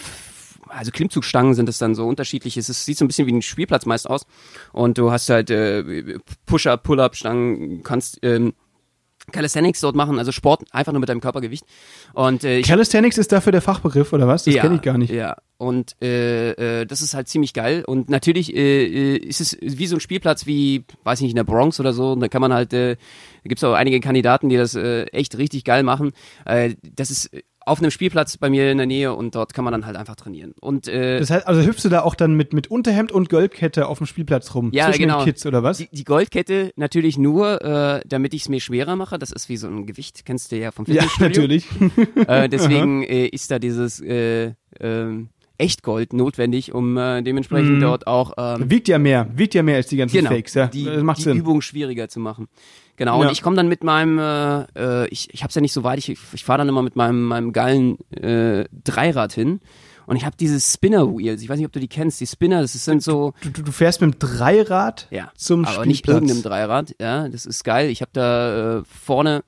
also 0.69 0.91
Klimmzugstangen 0.91 1.55
sind 1.55 1.69
es 1.69 1.79
dann 1.79 1.95
so 1.95 2.07
unterschiedlich. 2.07 2.57
Es 2.57 2.69
ist, 2.69 2.85
sieht 2.85 2.99
so 2.99 3.05
ein 3.05 3.09
bisschen 3.09 3.27
wie 3.27 3.33
ein 3.33 3.43
Spielplatz 3.43 3.87
meist 3.87 4.11
aus. 4.11 4.27
Und 4.73 4.99
du 4.99 5.13
hast 5.13 5.29
halt 5.29 5.51
äh, 5.51 6.19
Push-Up, 6.47 6.83
Pull-Up-Stangen, 6.83 7.83
kannst 7.85 8.19
ähm, 8.23 8.55
Calisthenics 9.33 9.81
dort 9.81 9.97
machen, 9.97 10.19
also 10.19 10.33
Sport 10.33 10.65
einfach 10.71 10.93
nur 10.93 11.01
mit 11.01 11.09
deinem 11.09 11.21
Körpergewicht. 11.21 11.65
Und 12.15 12.45
äh, 12.45 12.63
Calisthenics 12.63 13.19
ist 13.19 13.33
dafür 13.33 13.53
der 13.53 13.63
Fachbegriff, 13.63 14.13
oder 14.13 14.29
was? 14.29 14.45
Das 14.45 14.55
ja, 14.55 14.63
kenne 14.63 14.77
ich 14.77 14.83
gar 14.83 14.99
nicht. 14.99 15.13
Ja, 15.13 15.37
und 15.59 15.97
äh, 16.03 16.81
äh, 16.81 16.87
das 16.87 17.03
ist 17.03 17.15
halt 17.15 17.29
ziemlich 17.29 17.53
geil. 17.55 17.83
Und 17.87 18.11
natürlich 18.11 18.55
äh, 18.55 18.85
äh, 18.85 19.17
ist 19.17 19.41
es 19.41 19.57
wie 19.61 19.87
so 19.87 19.97
ein 19.97 20.01
Spielplatz 20.01 20.47
wie, 20.47 20.85
weiß 21.05 21.21
ich 21.21 21.23
nicht, 21.23 21.33
in 21.33 21.37
der 21.37 21.45
Bronx 21.45 21.81
oder 21.81 21.93
so. 21.93 22.13
Und 22.13 22.21
da 22.21 22.29
kann 22.29 22.43
man 22.43 22.53
halt, 22.53 22.73
äh, 22.73 22.97
da 22.97 23.49
gibt's 23.49 23.65
auch 23.65 23.73
einige 23.73 24.01
Kandidaten, 24.01 24.49
die 24.49 24.57
das 24.57 24.75
äh, 24.75 25.05
echt 25.07 25.39
richtig 25.39 25.65
geil 25.65 25.83
machen. 25.83 26.13
Äh, 26.45 26.75
das 26.83 27.11
ist 27.11 27.31
auf 27.67 27.81
einem 27.81 27.91
Spielplatz 27.91 28.37
bei 28.37 28.49
mir 28.49 28.71
in 28.71 28.79
der 28.79 28.87
Nähe 28.87 29.13
und 29.13 29.35
dort 29.35 29.53
kann 29.53 29.65
man 29.65 29.73
dann 29.73 29.87
halt 29.87 29.97
einfach 29.97 30.15
trainieren. 30.15 30.55
Und 30.61 30.87
äh, 30.87 31.19
Das 31.19 31.31
heißt, 31.31 31.47
also 31.49 31.63
hüpfst 31.63 31.85
du 31.85 31.89
da 31.89 32.03
auch 32.03 32.15
dann 32.15 32.35
mit, 32.35 32.53
mit 32.53 32.69
Unterhemd 32.69 33.11
und 33.11 33.29
Goldkette 33.29 33.89
auf 33.89 33.99
dem 33.99 34.07
Spielplatz 34.07 34.55
rum? 34.55 34.71
Ja, 34.73 34.87
zwischen 34.87 35.03
genau. 35.03 35.19
den 35.19 35.25
Kids 35.25 35.45
oder 35.45 35.65
was? 35.65 35.79
die, 35.79 35.89
die 35.91 36.05
Goldkette 36.05 36.73
natürlich 36.77 37.19
nur, 37.19 37.61
äh, 37.63 38.03
damit 38.07 38.35
ich 38.35 38.43
es 38.43 38.49
mir 38.49 38.61
schwerer 38.61 38.95
mache. 38.95 39.19
Das 39.19 39.33
ist 39.33 39.49
wie 39.49 39.57
so 39.57 39.67
ein 39.67 39.85
Gewicht, 39.85 40.25
kennst 40.25 40.53
du 40.53 40.57
ja 40.57 40.71
vom 40.71 40.85
ja, 40.87 41.03
Fitnessstudio. 41.03 41.43
natürlich. 41.97 42.29
Äh, 42.29 42.49
deswegen 42.49 43.03
äh, 43.03 43.27
ist 43.27 43.51
da 43.51 43.59
dieses 43.59 44.01
äh, 44.01 44.53
ähm, 44.79 45.31
Echtgold 45.59 46.13
notwendig, 46.13 46.73
um 46.75 46.97
äh, 46.97 47.23
dementsprechend 47.23 47.77
Mhm. 47.77 47.81
dort 47.81 48.07
auch 48.07 48.33
ähm, 48.37 48.71
Wiegt 48.71 48.89
ja 48.89 48.99
mehr, 48.99 49.29
wiegt 49.35 49.55
ja 49.55 49.63
mehr 49.63 49.77
als 49.77 49.87
die 49.89 49.97
ganzen 49.97 50.17
genau, 50.17 50.31
Fakes, 50.31 50.55
ja. 50.55 50.67
die, 50.67 50.85
das 50.85 51.03
macht 51.03 51.19
die 51.19 51.23
Sinn. 51.23 51.37
Übung 51.39 51.61
schwieriger 51.63 52.09
zu 52.09 52.21
machen. 52.21 52.49
Genau, 52.97 53.21
Ja. 53.21 53.27
und 53.29 53.33
ich 53.33 53.43
komme 53.43 53.57
dann 53.57 53.69
mit 53.69 53.85
meinem, 53.85 54.19
äh, 54.19 54.63
äh, 55.05 55.09
ich, 55.09 55.33
ich 55.33 55.43
hab's 55.43 55.55
ja 55.55 55.61
nicht 55.61 55.73
so 55.73 55.85
weit, 55.85 55.99
ich, 55.99 56.17
ich 56.33 56.45
fahre 56.45 56.59
dann 56.59 56.69
immer 56.69 56.83
mit 56.83 56.97
meinem, 56.97 57.25
meinem 57.25 57.53
geilen 57.53 57.99
äh, 58.13 58.65
Dreirad 58.85 59.33
hin 59.35 59.61
und 60.07 60.17
ich 60.17 60.25
habe 60.25 60.37
diese 60.39 60.61
Spinner 60.61 61.07
Wheels, 61.17 61.43
ich 61.43 61.49
weiß 61.49 61.57
nicht, 61.59 61.67
ob 61.67 61.73
du 61.73 61.81
die 61.81 61.89
kennst, 61.89 62.21
die 62.21 62.27
Spinner, 62.27 62.61
das 62.63 62.73
sind 62.73 63.03
so, 63.03 63.35
Du, 63.43 63.51
du, 63.51 63.63
du 63.63 63.73
fährst 63.73 64.01
mit 64.01 64.15
dem 64.15 64.19
Dreirad 64.19 65.09
ja, 65.11 65.31
zum 65.37 65.65
aber 65.65 65.85
nicht 65.85 65.99
Spielplatz. 65.99 66.23
irgendeinem 66.23 66.43
Dreirad, 66.43 66.95
ja, 67.01 67.29
das 67.29 67.45
ist 67.45 67.65
geil. 67.65 67.91
Ich 67.91 68.01
habe 68.03 68.11
da 68.15 68.79
äh, 68.79 68.83
vorne, 68.85 69.43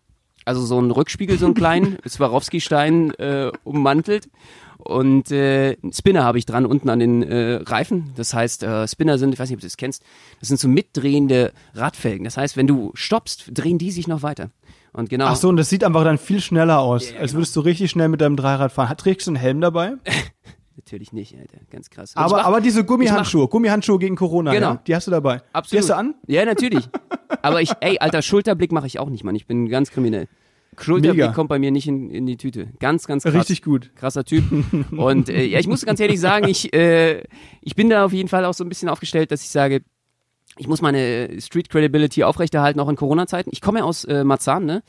also 0.44 0.64
so 0.66 0.76
einen 0.78 0.90
Rückspiegel, 0.90 1.38
so 1.38 1.44
einen 1.46 1.54
kleinen, 1.54 1.96
Swarovski-Stein 2.08 3.12
äh, 3.14 3.50
ummantelt 3.64 4.28
und 4.88 5.30
äh, 5.30 5.76
Spinner 5.92 6.24
habe 6.24 6.38
ich 6.38 6.46
dran 6.46 6.64
unten 6.66 6.88
an 6.88 6.98
den 6.98 7.22
äh, 7.22 7.54
Reifen. 7.64 8.12
Das 8.16 8.32
heißt, 8.34 8.62
äh, 8.62 8.88
Spinner 8.88 9.18
sind, 9.18 9.32
ich 9.34 9.38
weiß 9.38 9.48
nicht, 9.50 9.56
ob 9.56 9.60
du 9.60 9.66
das 9.66 9.76
kennst, 9.76 10.02
das 10.40 10.48
sind 10.48 10.58
so 10.58 10.66
mitdrehende 10.68 11.52
Radfelgen. 11.74 12.24
Das 12.24 12.36
heißt, 12.36 12.56
wenn 12.56 12.66
du 12.66 12.90
stoppst, 12.94 13.50
drehen 13.52 13.78
die 13.78 13.90
sich 13.90 14.08
noch 14.08 14.22
weiter. 14.22 14.50
Und 14.92 15.10
genau. 15.10 15.26
Ach 15.26 15.36
so, 15.36 15.48
und 15.48 15.56
das 15.56 15.68
sieht 15.68 15.84
einfach 15.84 16.04
dann 16.04 16.16
viel 16.18 16.40
schneller 16.40 16.78
aus, 16.80 17.10
ja, 17.10 17.18
als 17.18 17.32
genau. 17.32 17.40
würdest 17.40 17.56
du 17.56 17.60
richtig 17.60 17.90
schnell 17.90 18.08
mit 18.08 18.20
deinem 18.20 18.36
Dreirad 18.36 18.72
fahren. 18.72 18.88
Hat, 18.88 18.98
trägst 19.00 19.26
du 19.26 19.32
einen 19.32 19.36
Helm 19.36 19.60
dabei? 19.60 19.92
Natürlich 20.76 21.12
nicht, 21.12 21.36
Alter. 21.36 21.58
Ganz 21.70 21.90
krass. 21.90 22.12
Ich 22.12 22.16
Aber, 22.16 22.36
mach- 22.36 22.44
aber 22.46 22.60
diese 22.60 22.84
Gummihandschuhe, 22.84 23.48
Gummihandschuhe 23.48 23.98
gegen 23.98 24.16
Corona, 24.16 24.52
Genau. 24.54 24.70
ja? 24.70 24.82
die 24.86 24.94
hast 24.94 25.06
du 25.06 25.10
dabei. 25.10 25.42
Absolut. 25.52 25.72
Die 25.72 25.78
hast 25.78 25.88
du 25.90 25.96
an? 25.96 26.14
Ja, 26.26 26.44
natürlich. 26.44 26.88
Aber 27.42 27.60
ich, 27.60 27.72
ey, 27.80 27.98
alter, 27.98 28.22
Schulterblick 28.22 28.72
mache 28.72 28.86
ich 28.86 28.98
auch 28.98 29.10
nicht, 29.10 29.22
Mann. 29.24 29.34
Ich 29.34 29.46
bin 29.46 29.68
ganz 29.68 29.90
kriminell. 29.90 30.28
Schulterblick 30.80 31.32
kommt 31.34 31.48
bei 31.48 31.58
mir 31.58 31.70
nicht 31.70 31.86
in, 31.86 32.10
in 32.10 32.26
die 32.26 32.36
Tüte. 32.36 32.68
Ganz, 32.78 33.06
ganz 33.06 33.22
krass. 33.22 33.34
Richtig 33.34 33.62
gut. 33.62 33.90
krasser 33.96 34.24
Typ. 34.24 34.44
Und 34.96 35.28
äh, 35.28 35.44
ja, 35.44 35.58
ich 35.58 35.66
muss 35.66 35.84
ganz 35.84 36.00
ehrlich 36.00 36.20
sagen, 36.20 36.48
ich, 36.48 36.72
äh, 36.72 37.22
ich 37.60 37.74
bin 37.74 37.90
da 37.90 38.04
auf 38.04 38.12
jeden 38.12 38.28
Fall 38.28 38.44
auch 38.44 38.54
so 38.54 38.64
ein 38.64 38.68
bisschen 38.68 38.88
aufgestellt, 38.88 39.30
dass 39.30 39.42
ich 39.42 39.50
sage, 39.50 39.82
ich 40.56 40.66
muss 40.66 40.82
meine 40.82 41.40
Street 41.40 41.70
Credibility 41.70 42.24
aufrechterhalten, 42.24 42.80
auch 42.80 42.88
in 42.88 42.96
Corona-Zeiten. 42.96 43.50
Ich 43.52 43.60
komme 43.60 43.80
ja 43.80 43.84
aus 43.84 44.04
äh, 44.04 44.24
Marzahn, 44.24 44.64
ne? 44.64 44.82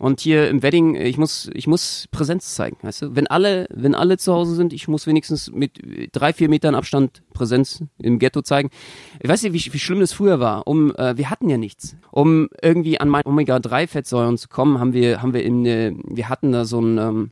Und 0.00 0.20
hier 0.20 0.48
im 0.48 0.62
Wedding, 0.62 0.94
ich 0.94 1.18
muss, 1.18 1.50
ich 1.52 1.66
muss 1.66 2.08
Präsenz 2.10 2.54
zeigen, 2.54 2.78
weißt 2.80 3.02
du? 3.02 3.16
Wenn 3.16 3.26
alle, 3.26 3.66
wenn 3.70 3.94
alle 3.94 4.16
zu 4.16 4.32
Hause 4.32 4.54
sind, 4.54 4.72
ich 4.72 4.88
muss 4.88 5.06
wenigstens 5.06 5.52
mit 5.52 5.78
drei, 6.12 6.32
vier 6.32 6.48
Metern 6.48 6.74
Abstand 6.74 7.22
Präsenz 7.34 7.84
im 7.98 8.18
Ghetto 8.18 8.40
zeigen. 8.40 8.70
Ich 9.20 9.28
weiß 9.28 9.42
nicht, 9.42 9.52
wie, 9.52 9.74
wie 9.74 9.78
schlimm 9.78 10.00
das 10.00 10.14
früher 10.14 10.40
war. 10.40 10.66
Um, 10.66 10.94
äh, 10.96 11.18
wir 11.18 11.28
hatten 11.28 11.50
ja 11.50 11.58
nichts. 11.58 11.96
Um 12.10 12.48
irgendwie 12.62 12.98
an 12.98 13.10
mein 13.10 13.26
Omega-3-Fettsäuren 13.26 14.38
zu 14.38 14.48
kommen, 14.48 14.80
haben 14.80 14.94
wir, 14.94 15.20
haben 15.20 15.34
wir 15.34 15.44
in, 15.44 15.66
äh, 15.66 15.92
wir 16.04 16.30
hatten 16.30 16.50
da 16.50 16.64
so 16.64 16.80
ein 16.80 16.96
ähm, 16.96 17.30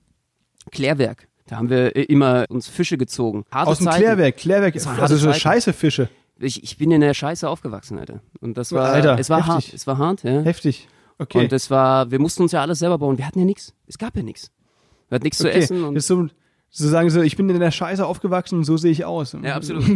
Klärwerk. 0.70 1.26
Da 1.46 1.56
haben 1.56 1.70
wir 1.70 1.96
äh, 1.96 2.02
immer 2.02 2.44
uns 2.50 2.68
Fische 2.68 2.98
gezogen. 2.98 3.46
Harte 3.50 3.70
Aus 3.70 3.78
dem 3.78 3.86
Zeiten. 3.86 4.02
Klärwerk, 4.02 4.36
Klärwerk, 4.36 4.74
also 4.74 5.16
so 5.16 5.28
Zeiten. 5.28 5.40
scheiße 5.40 5.72
Fische. 5.72 6.10
Ich, 6.38 6.62
ich 6.62 6.76
bin 6.76 6.90
in 6.90 7.00
der 7.00 7.14
Scheiße 7.14 7.48
aufgewachsen, 7.48 7.98
Alter. 7.98 8.20
Und 8.40 8.58
das 8.58 8.72
war, 8.72 8.90
Alter, 8.90 9.18
es 9.18 9.30
war 9.30 9.46
hart. 9.46 9.62
heftig. 9.62 9.74
Es 9.74 9.86
war 9.86 9.96
hart, 9.96 10.22
ja. 10.22 10.42
Heftig. 10.42 10.86
Okay. 11.18 11.38
Und 11.40 11.52
das 11.52 11.70
war, 11.70 12.10
wir 12.10 12.20
mussten 12.20 12.42
uns 12.42 12.52
ja 12.52 12.62
alles 12.62 12.78
selber 12.78 12.98
bauen. 12.98 13.18
Wir 13.18 13.26
hatten 13.26 13.40
ja 13.40 13.44
nichts. 13.44 13.74
Es 13.86 13.98
gab 13.98 14.16
ja 14.16 14.22
nichts. 14.22 14.50
Wir 15.08 15.16
hatten 15.16 15.24
nichts 15.24 15.38
zu 15.38 15.48
okay. 15.48 15.58
essen. 15.58 15.84
Und, 15.84 15.94
das 15.94 16.04
ist 16.04 16.08
so, 16.08 16.28
so 16.70 16.88
sagen 16.88 17.10
so, 17.10 17.22
ich 17.22 17.36
bin 17.36 17.48
in 17.48 17.58
der 17.58 17.70
Scheiße 17.70 18.04
aufgewachsen 18.06 18.58
und 18.58 18.64
so 18.64 18.76
sehe 18.76 18.92
ich 18.92 19.04
aus. 19.04 19.36
ja, 19.42 19.54
absolut. 19.56 19.84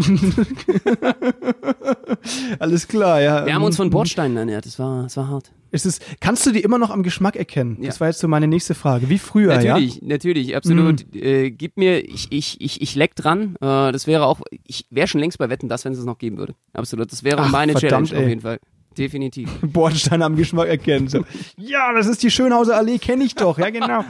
Alles 2.58 2.88
klar, 2.88 3.20
ja. 3.20 3.46
Wir 3.46 3.54
haben 3.54 3.62
uns 3.62 3.76
von 3.76 3.90
Bordsteinen 3.90 4.36
ernährt. 4.36 4.66
Es 4.66 4.78
war, 4.78 5.06
es 5.06 5.16
war 5.16 5.28
hart. 5.28 5.52
Ist 5.70 5.86
es, 5.86 6.00
kannst 6.20 6.44
du 6.46 6.52
die 6.52 6.60
immer 6.60 6.78
noch 6.78 6.90
am 6.90 7.02
Geschmack 7.02 7.34
erkennen? 7.34 7.78
Ja. 7.80 7.86
Das 7.86 8.00
war 8.00 8.08
jetzt 8.08 8.20
so 8.20 8.28
meine 8.28 8.46
nächste 8.46 8.74
Frage. 8.74 9.08
Wie 9.08 9.18
früher, 9.18 9.54
Natürlich, 9.56 10.02
natürlich, 10.02 10.54
absolut. 10.54 11.14
Äh, 11.14 11.50
gib 11.50 11.78
mir, 11.78 12.06
ich, 12.06 12.30
ich, 12.30 12.60
ich, 12.60 12.82
ich 12.82 12.94
leck 12.94 13.16
dran. 13.16 13.56
Äh, 13.56 13.90
das 13.90 14.06
wäre 14.06 14.26
auch, 14.26 14.40
ich 14.66 14.86
wäre 14.90 15.08
schon 15.08 15.20
längst 15.20 15.38
bei 15.38 15.48
Wetten, 15.48 15.70
das, 15.70 15.84
wenn 15.86 15.92
es 15.92 15.98
es 15.98 16.04
noch 16.04 16.18
geben 16.18 16.36
würde. 16.36 16.54
Absolut. 16.74 17.10
Das 17.10 17.24
wäre 17.24 17.38
Ach, 17.38 17.50
meine 17.50 17.72
verdammt, 17.72 18.08
Challenge 18.08 18.20
auf 18.20 18.24
ey. 18.24 18.28
jeden 18.28 18.40
Fall. 18.42 18.58
Definitiv. 18.96 19.48
ja? 19.62 19.68
Bordsteine 19.68 20.24
am 20.24 20.36
Geschmack 20.36 20.68
erkennen. 20.68 21.08
So. 21.08 21.24
ja, 21.56 21.92
das 21.92 22.06
ist 22.06 22.22
die 22.22 22.30
Schönhauser 22.30 22.76
Allee, 22.76 22.98
kenne 22.98 23.24
ich 23.24 23.34
doch. 23.34 23.58
Ja, 23.58 23.70
genau. 23.70 24.04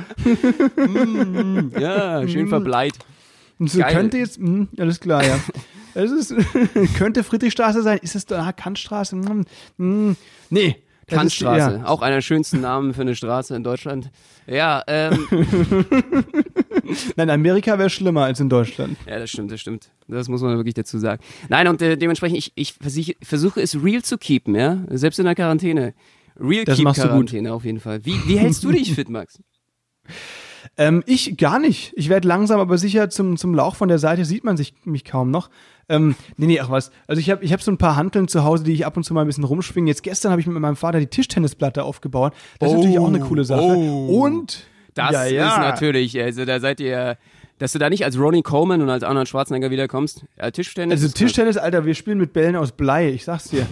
Ja, 1.78 2.26
schön 2.28 2.48
verbleit. 2.48 2.94
Und 3.58 3.70
so 3.70 3.78
Geil. 3.78 3.94
könnte 3.94 4.18
jetzt, 4.18 4.40
mh, 4.40 4.66
alles 4.78 5.00
klar, 5.00 5.24
ja. 5.24 5.38
Es 5.94 6.10
ist, 6.10 6.34
könnte 6.96 7.22
Friedrichstraße 7.22 7.82
sein. 7.82 7.98
Ist 8.02 8.14
es 8.16 8.26
da 8.26 8.50
Kantstraße? 8.52 9.16
Hm, 9.16 9.44
hm, 9.78 10.16
nee. 10.50 10.81
Kantstraße, 11.06 11.80
ja. 11.82 11.86
auch 11.86 12.02
einer 12.02 12.16
der 12.16 12.22
schönsten 12.22 12.60
Namen 12.60 12.94
für 12.94 13.02
eine 13.02 13.14
Straße 13.14 13.54
in 13.54 13.64
Deutschland. 13.64 14.10
Ja, 14.46 14.82
ähm, 14.86 15.26
Nein, 17.16 17.30
Amerika 17.30 17.78
wäre 17.78 17.90
schlimmer 17.90 18.24
als 18.24 18.40
in 18.40 18.48
Deutschland. 18.48 18.96
Ja, 19.06 19.18
das 19.18 19.30
stimmt, 19.30 19.50
das 19.52 19.60
stimmt. 19.60 19.90
Das 20.08 20.28
muss 20.28 20.42
man 20.42 20.56
wirklich 20.56 20.74
dazu 20.74 20.98
sagen. 20.98 21.22
Nein, 21.48 21.68
und 21.68 21.80
äh, 21.82 21.96
dementsprechend, 21.96 22.38
ich, 22.38 22.52
ich 22.54 22.74
versuche, 22.74 23.14
versuche 23.22 23.60
es 23.60 23.82
real 23.82 24.02
zu 24.02 24.18
keepen, 24.18 24.54
ja. 24.54 24.78
Selbst 24.90 25.18
in 25.18 25.24
der 25.24 25.34
Quarantäne. 25.34 25.94
Real 26.38 26.64
Das 26.64 26.76
keep 26.76 26.84
machst 26.84 26.98
du 26.98 27.04
gut. 27.04 27.10
Quarantäne 27.10 27.52
auf 27.52 27.64
jeden 27.64 27.80
Fall. 27.80 28.04
Wie, 28.04 28.16
wie 28.26 28.38
hältst 28.38 28.64
du 28.64 28.72
dich 28.72 28.94
fit, 28.94 29.08
Max? 29.08 29.40
Ähm, 30.76 31.02
ich 31.06 31.36
gar 31.36 31.58
nicht. 31.58 31.92
Ich 31.96 32.08
werde 32.08 32.26
langsam, 32.26 32.60
aber 32.60 32.78
sicher 32.78 33.10
zum, 33.10 33.36
zum 33.36 33.54
Lauch 33.54 33.76
von 33.76 33.88
der 33.88 33.98
Seite 33.98 34.24
sieht 34.24 34.44
man 34.44 34.56
sich 34.56 34.74
mich 34.84 35.04
kaum 35.04 35.30
noch. 35.30 35.50
Ähm, 35.88 36.14
nee, 36.36 36.46
nee, 36.46 36.60
ach 36.60 36.70
was. 36.70 36.90
Also 37.06 37.20
ich 37.20 37.30
habe 37.30 37.44
ich 37.44 37.52
hab 37.52 37.62
so 37.62 37.70
ein 37.70 37.78
paar 37.78 37.96
Hanteln 37.96 38.28
zu 38.28 38.44
Hause, 38.44 38.64
die 38.64 38.72
ich 38.72 38.86
ab 38.86 38.96
und 38.96 39.04
zu 39.04 39.12
mal 39.14 39.22
ein 39.22 39.26
bisschen 39.26 39.44
rumschwinge. 39.44 39.88
Jetzt 39.88 40.02
gestern 40.02 40.30
habe 40.30 40.40
ich 40.40 40.46
mit 40.46 40.56
meinem 40.58 40.76
Vater 40.76 41.00
die 41.00 41.06
Tischtennisplatte 41.06 41.82
aufgebaut. 41.84 42.32
Das 42.58 42.68
ist 42.70 42.74
Oh, 42.74 42.78
natürlich 42.78 42.98
auch 42.98 43.08
eine 43.08 43.20
coole 43.20 43.44
Sache. 43.44 43.60
oh. 43.62 44.22
Und 44.22 44.64
Das 44.94 45.12
ja, 45.12 45.24
ja. 45.26 45.48
ist 45.48 45.58
natürlich, 45.58 46.20
also 46.20 46.44
da 46.44 46.60
seid 46.60 46.80
ihr, 46.80 47.16
dass 47.58 47.72
du 47.72 47.78
da 47.78 47.88
nicht 47.90 48.04
als 48.04 48.18
Ronnie 48.18 48.42
Coleman 48.42 48.80
und 48.82 48.90
als 48.90 49.02
Arnold 49.04 49.28
Schwarzenegger 49.28 49.70
wiederkommst. 49.70 50.24
Ja, 50.38 50.50
Tischtennis. 50.50 50.96
Also 50.96 51.06
ist. 51.06 51.16
Tischtennis, 51.16 51.56
Alter, 51.56 51.84
wir 51.84 51.94
spielen 51.94 52.18
mit 52.18 52.32
Bällen 52.32 52.56
aus 52.56 52.72
Blei, 52.72 53.10
ich 53.10 53.24
sag's 53.24 53.44
dir. 53.50 53.66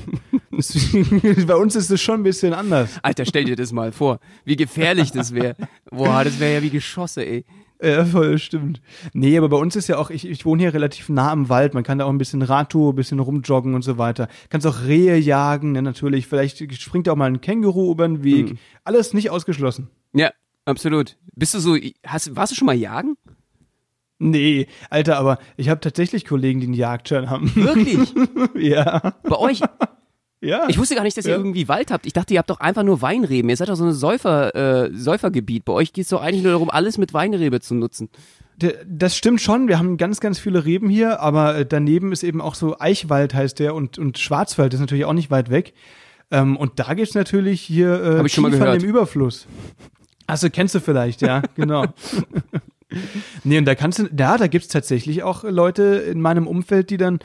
Bei 1.47 1.55
uns 1.57 1.77
ist 1.77 1.91
es 1.91 2.01
schon 2.01 2.21
ein 2.21 2.23
bisschen 2.23 2.53
anders. 2.53 2.91
Alter, 3.03 3.25
stell 3.25 3.45
dir 3.45 3.57
das 3.57 3.73
mal 3.73 3.93
vor, 3.93 4.19
wie 4.45 4.57
gefährlich 4.57 5.11
das 5.13 5.33
wäre. 5.35 5.57
Boah, 5.91 6.25
das 6.25 6.39
wäre 6.41 6.55
ja 6.55 6.63
wie 6.63 6.71
Geschosse, 6.71 7.25
ey. 7.25 7.45
Ja, 7.85 8.05
voll, 8.05 8.39
stimmt. 8.39 8.83
Nee, 9.15 9.39
aber 9.39 9.49
bei 9.49 9.57
uns 9.57 9.75
ist 9.75 9.89
ja 9.89 9.97
auch, 9.97 10.11
ich, 10.11 10.29
ich 10.29 10.45
wohne 10.45 10.63
hier 10.63 10.75
relativ 10.75 11.09
nah 11.09 11.31
am 11.31 11.49
Wald, 11.49 11.73
man 11.73 11.83
kann 11.83 11.99
da 11.99 12.05
auch 12.05 12.11
ein 12.11 12.19
bisschen 12.19 12.43
Radtour, 12.43 12.93
ein 12.93 12.97
bisschen 12.97 13.21
rumjoggen 13.21 13.75
und 13.75 13.83
so 13.83 13.97
weiter. 13.97 14.29
Kannst 14.51 14.67
auch 14.67 14.85
Rehe 14.85 15.17
jagen, 15.17 15.73
ne, 15.73 15.81
natürlich. 15.81 16.27
Vielleicht 16.27 16.59
springt 16.81 17.09
auch 17.09 17.17
mal 17.17 17.31
ein 17.31 17.41
Känguru 17.41 17.91
über 17.91 18.07
den 18.07 18.23
Weg. 18.23 18.59
Alles 18.85 19.15
nicht 19.15 19.31
ausgeschlossen. 19.31 19.89
Ja, 20.13 20.31
absolut. 20.67 21.17
Bist 21.35 21.55
du 21.55 21.59
so, 21.59 21.77
hast, 22.07 22.37
warst 22.37 22.53
du 22.53 22.57
schon 22.57 22.67
mal 22.67 22.77
jagen? 22.77 23.17
Nee, 24.19 24.67
Alter, 24.91 25.17
aber 25.17 25.39
ich 25.57 25.71
habe 25.71 25.81
tatsächlich 25.81 26.27
Kollegen, 26.27 26.61
die 26.61 26.67
einen 26.67 26.75
Jagdschein 26.75 27.31
haben. 27.31 27.55
Wirklich? 27.57 28.13
ja, 28.55 29.15
Bei 29.23 29.37
euch? 29.37 29.63
Ja. 30.41 30.65
Ich 30.69 30.79
wusste 30.79 30.95
gar 30.95 31.03
nicht, 31.05 31.17
dass 31.17 31.25
ihr 31.27 31.33
Ja. 31.33 31.37
irgendwie 31.37 31.69
Wald 31.69 31.91
habt. 31.91 32.07
Ich 32.07 32.13
dachte, 32.13 32.33
ihr 32.35 32.39
habt 32.39 32.51
doch 32.51 32.61
einfach 32.61 32.83
nur 32.83 33.03
Weinreben. 33.03 33.49
Ihr 33.51 33.57
seid 33.57 33.69
doch 33.69 33.77
so 33.77 33.85
ein 33.85 33.93
Säufer, 33.93 34.55
äh, 34.87 34.91
Säufergebiet. 34.95 35.65
Bei 35.65 35.73
euch 35.73 35.93
geht 35.93 36.05
es 36.05 36.11
doch 36.11 36.23
eigentlich 36.23 36.43
nur 36.43 36.53
darum, 36.53 36.71
alles 36.71 36.99
mit 36.99 37.13
Weinrebe 37.15 37.61
zu 37.61 37.75
nutzen. 37.75 38.09
Das 38.87 39.17
stimmt 39.17 39.41
schon, 39.41 39.69
wir 39.69 39.79
haben 39.79 39.97
ganz, 39.97 40.21
ganz 40.21 40.39
viele 40.39 40.67
Reben 40.67 40.91
hier, 40.91 41.21
aber 41.21 41.57
äh, 41.57 41.65
daneben 41.67 42.13
ist 42.13 42.23
eben 42.23 42.43
auch 42.43 42.55
so 42.55 42.79
Eichwald 42.79 43.33
heißt 43.33 43.59
der 43.59 43.75
und, 43.75 43.99
und 43.99 44.19
Schwarzwald 44.19 44.75
ist 44.75 44.81
natürlich 44.81 45.07
auch 45.07 45.15
nicht 45.15 45.31
weit 45.31 45.49
weg. 45.51 45.73
Ähm, 46.31 46.57
und 46.59 46.79
da 46.79 46.93
gibt's 46.95 47.15
natürlich 47.15 47.61
hier 47.63 48.03
äh, 48.03 48.19
Hab 48.19 48.27
ich 48.27 48.33
schon 48.35 48.43
mal 48.43 48.51
gehört. 48.51 48.83
im 48.83 48.89
Überfluss. 48.89 49.47
Achso, 50.27 50.49
kennst 50.51 50.75
du 50.75 50.81
vielleicht, 50.81 51.23
ja, 51.23 51.41
genau. 51.57 51.87
nee, 53.45 53.59
und 53.59 53.65
da 53.65 53.75
kannst 53.75 53.99
du, 53.99 54.09
da, 54.13 54.37
da 54.37 54.47
gibt's 54.47 54.69
tatsächlich 54.69 55.23
auch 55.23 55.45
Leute 55.45 55.83
in 55.83 56.21
meinem 56.21 56.47
Umfeld, 56.47 56.91
die 56.91 56.97
dann, 56.99 57.19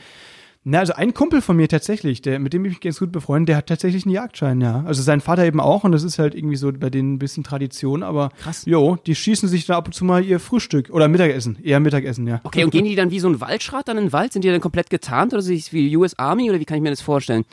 na, 0.68 0.80
also 0.80 0.94
ein 0.94 1.14
Kumpel 1.14 1.42
von 1.42 1.56
mir 1.56 1.68
tatsächlich, 1.68 2.22
der, 2.22 2.40
mit 2.40 2.52
dem 2.52 2.64
ich 2.64 2.72
mich 2.72 2.80
ganz 2.80 2.98
gut 2.98 3.12
befreundet, 3.12 3.50
der 3.50 3.56
hat 3.58 3.68
tatsächlich 3.68 4.04
einen 4.04 4.12
Jagdschein, 4.12 4.60
ja. 4.60 4.82
Also 4.84 5.00
sein 5.00 5.20
Vater 5.20 5.44
eben 5.44 5.60
auch 5.60 5.84
und 5.84 5.92
das 5.92 6.02
ist 6.02 6.18
halt 6.18 6.34
irgendwie 6.34 6.56
so 6.56 6.72
bei 6.72 6.90
denen 6.90 7.14
ein 7.14 7.18
bisschen 7.20 7.44
Tradition, 7.44 8.02
aber 8.02 8.30
Krass. 8.40 8.64
jo, 8.66 8.96
die 9.06 9.14
schießen 9.14 9.48
sich 9.48 9.66
da 9.66 9.76
ab 9.76 9.86
und 9.86 9.92
zu 9.92 10.04
mal 10.04 10.24
ihr 10.24 10.40
Frühstück 10.40 10.90
oder 10.90 11.06
Mittagessen, 11.06 11.56
eher 11.62 11.78
Mittagessen, 11.78 12.26
ja. 12.26 12.40
Okay, 12.42 12.64
und 12.64 12.70
gehen 12.70 12.84
die 12.84 12.96
dann 12.96 13.12
wie 13.12 13.20
so 13.20 13.28
ein 13.28 13.40
Waldschrat 13.40 13.86
dann 13.86 13.96
in 13.96 14.06
den 14.06 14.12
Wald? 14.12 14.32
Sind 14.32 14.42
die 14.42 14.48
dann 14.48 14.60
komplett 14.60 14.90
getarnt 14.90 15.32
oder 15.34 15.40
sind 15.40 15.70
die 15.70 15.72
wie 15.72 15.96
US 15.96 16.18
Army 16.18 16.50
oder 16.50 16.58
wie 16.58 16.64
kann 16.64 16.78
ich 16.78 16.82
mir 16.82 16.90
das 16.90 17.00
vorstellen? 17.00 17.44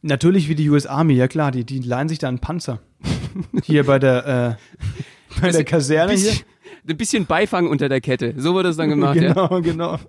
Natürlich 0.00 0.48
wie 0.48 0.54
die 0.54 0.70
US 0.70 0.86
Army, 0.86 1.14
ja 1.14 1.26
klar, 1.26 1.50
die, 1.50 1.64
die 1.64 1.80
leihen 1.80 2.08
sich 2.08 2.20
da 2.20 2.28
einen 2.28 2.38
Panzer. 2.38 2.78
Hier 3.64 3.84
bei 3.84 3.98
der, 3.98 4.58
äh, 4.60 5.40
bei 5.40 5.50
der 5.50 5.64
Kaserne 5.64 6.12
hier. 6.12 6.30
Bisschen, 6.30 6.44
ein 6.88 6.96
bisschen 6.96 7.26
Beifang 7.26 7.66
unter 7.66 7.88
der 7.88 8.00
Kette. 8.00 8.34
So 8.36 8.54
wird 8.54 8.66
das 8.66 8.76
dann 8.76 8.90
gemacht, 8.90 9.16
ja. 9.16 9.32
Genau, 9.48 9.60
genau. 9.60 9.98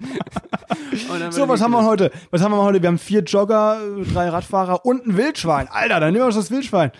So, 1.32 1.48
was 1.48 1.62
haben 1.62 1.72
wir 1.72 1.80
wieder- 1.80 1.88
heute? 1.88 2.12
Was 2.32 2.42
haben 2.42 2.52
wir 2.52 2.62
heute? 2.62 2.82
Wir 2.82 2.88
haben 2.88 2.98
vier 2.98 3.22
Jogger, 3.22 3.78
drei 4.14 4.30
Radfahrer 4.30 4.86
und 4.86 5.06
ein 5.08 5.18
Wildschwein. 5.18 5.68
Alter, 5.70 6.00
dann 6.00 6.14
nehmen 6.14 6.24
wir 6.24 6.26
uns 6.28 6.36
das 6.36 6.52
Wildschwein. 6.52 6.92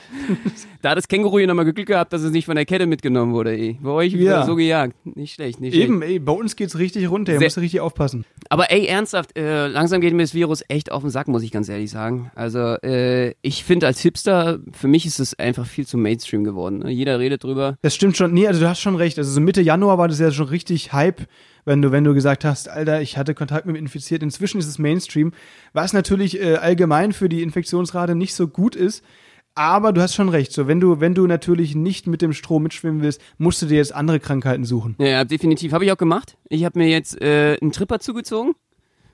Da 0.82 0.92
hat 0.92 0.98
das 0.98 1.08
Känguru 1.08 1.38
hier 1.40 1.48
nochmal 1.48 1.72
Glück 1.72 1.86
gehabt, 1.88 2.12
dass 2.14 2.22
es 2.24 2.32
nicht 2.32 2.46
von 2.46 2.56
der 2.56 2.66
Kette 2.66 2.86
mitgenommen 2.88 3.34
wurde, 3.34 3.52
ey. 3.52 3.78
Bei 3.82 3.92
euch 3.92 4.14
Ja. 4.14 4.32
ja. 4.40 4.46
so 4.46 4.56
gejagt. 4.56 4.96
Nicht 5.06 5.36
schlecht, 5.36 5.60
nicht 5.62 5.74
schlecht. 5.74 5.88
Eben, 5.90 6.02
ey, 6.02 6.20
bei 6.20 6.32
uns 6.32 6.56
geht's 6.56 6.78
richtig 6.78 7.10
runter. 7.10 7.34
Ihr 7.34 7.40
müsst 7.40 7.58
richtig 7.58 7.80
aufpassen. 7.82 8.26
Aber 8.50 8.72
ey, 8.72 8.86
ernsthaft, 8.88 9.38
äh, 9.38 9.68
langsam 9.68 10.02
geht 10.02 10.14
mir 10.14 10.24
das 10.24 10.34
Virus 10.34 10.64
echt 10.68 10.92
auf 10.92 11.02
den 11.02 11.10
Sack, 11.12 11.28
muss 11.28 11.44
ich 11.44 11.52
ganz 11.52 11.70
ehrlich 11.70 11.92
sagen. 11.92 12.32
Also, 12.36 12.60
äh, 12.84 13.34
ich 13.42 13.64
finde 13.64 13.88
als 13.88 14.00
Hipster, 14.02 14.60
für 14.72 14.88
mich 14.88 15.06
ist 15.06 15.20
es 15.20 15.38
einfach 15.38 15.66
viel 15.66 15.86
zu 15.86 15.98
Mainstream 15.98 16.44
geworden. 16.44 16.80
Ne? 16.80 16.92
Jeder 16.92 17.20
redet 17.20 17.44
drüber. 17.44 17.76
Das 17.82 17.94
stimmt 17.96 18.18
schon. 18.18 18.34
Nee, 18.34 18.48
also 18.48 18.60
du 18.60 18.68
hast 18.70 18.80
schon 18.82 18.96
recht. 18.96 19.18
Also 19.18 19.32
so 19.32 19.40
Mitte 19.42 19.62
Januar 19.62 19.98
war 19.98 20.08
das 20.08 20.20
ja 20.20 20.32
schon 20.32 20.48
richtig 20.48 20.94
Hype, 20.94 21.22
wenn 21.66 21.82
du, 21.82 21.92
wenn 21.92 22.04
du 22.04 22.14
gesagt 22.14 22.44
hast, 22.46 22.70
Alter, 22.70 23.02
ich 23.02 23.18
hatte 23.18 23.34
Kontakt 23.34 23.66
mit 23.66 23.76
dem 23.76 23.80
Infiziert. 23.80 24.24
Inzwischen 24.24 24.58
ist 24.60 24.68
es 24.68 24.80
Mainstream, 24.80 25.32
was 25.74 25.94
natürlich 25.94 26.42
äh, 26.42 26.56
allgemein 26.56 27.14
für 27.14 27.30
die 27.30 27.42
Infektionsrate 27.42 28.16
nicht 28.16 28.34
so 28.34 28.48
gut 28.48 28.76
ist. 28.76 29.04
Aber 29.54 29.92
du 29.92 30.02
hast 30.02 30.16
schon 30.16 30.30
recht. 30.30 30.54
So, 30.54 30.68
wenn 30.68 30.80
du, 30.80 31.02
wenn 31.02 31.14
du 31.14 31.28
natürlich 31.28 31.76
nicht 31.76 32.08
mit 32.08 32.22
dem 32.22 32.32
Strom 32.32 32.64
mitschwimmen 32.64 33.02
willst, 33.02 33.20
musst 33.38 33.62
du 33.62 33.66
dir 33.66 33.76
jetzt 33.78 33.94
andere 33.94 34.20
Krankheiten 34.22 34.64
suchen. 34.64 34.96
Ja, 34.98 35.26
definitiv. 35.26 35.74
Habe 35.74 35.84
ich 35.84 35.92
auch 35.92 35.98
gemacht. 35.98 36.38
Ich 36.48 36.64
habe 36.64 36.80
mir 36.80 36.88
jetzt 36.88 37.22
äh, 37.22 37.58
einen 37.62 37.74
Tripper 37.74 38.00
zugezogen. 38.00 38.54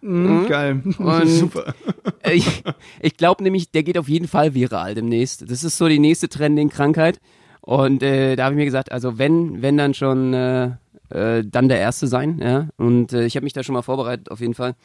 Mhm, 0.02 0.46
Geil. 0.48 0.84
Und- 1.00 1.28
Super. 1.28 1.74
Äh, 2.22 2.34
ich 2.36 2.64
ich 3.02 3.18
glaube 3.18 3.44
nämlich, 3.44 3.72
der 3.72 3.82
geht 3.82 3.98
auf 3.98 4.08
jeden 4.08 4.28
Fall 4.28 4.54
viral 4.54 4.94
demnächst. 4.94 5.50
Das 5.50 5.64
ist 5.64 5.76
so 5.78 5.88
die 5.88 5.98
nächste 6.00 6.30
Trending-Krankheit. 6.30 7.20
Und 7.62 8.04
äh, 8.04 8.36
da 8.36 8.44
habe 8.46 8.54
ich 8.54 8.58
mir 8.60 8.66
gesagt, 8.66 8.92
also 8.92 9.18
wenn, 9.18 9.62
wenn 9.64 9.76
dann 9.76 9.96
schon, 9.96 10.36
äh, 10.36 10.72
äh, 11.10 11.44
dann 11.46 11.70
der 11.70 11.80
Erste 11.80 12.08
sein. 12.08 12.40
Ja? 12.40 12.70
Und 12.78 13.14
äh, 13.14 13.26
ich 13.26 13.36
habe 13.36 13.44
mich 13.44 13.54
da 13.54 13.64
schon 13.64 13.74
mal 13.74 13.82
vorbereitet, 13.82 14.32
auf 14.32 14.40
jeden 14.40 14.54
Fall. 14.54 14.76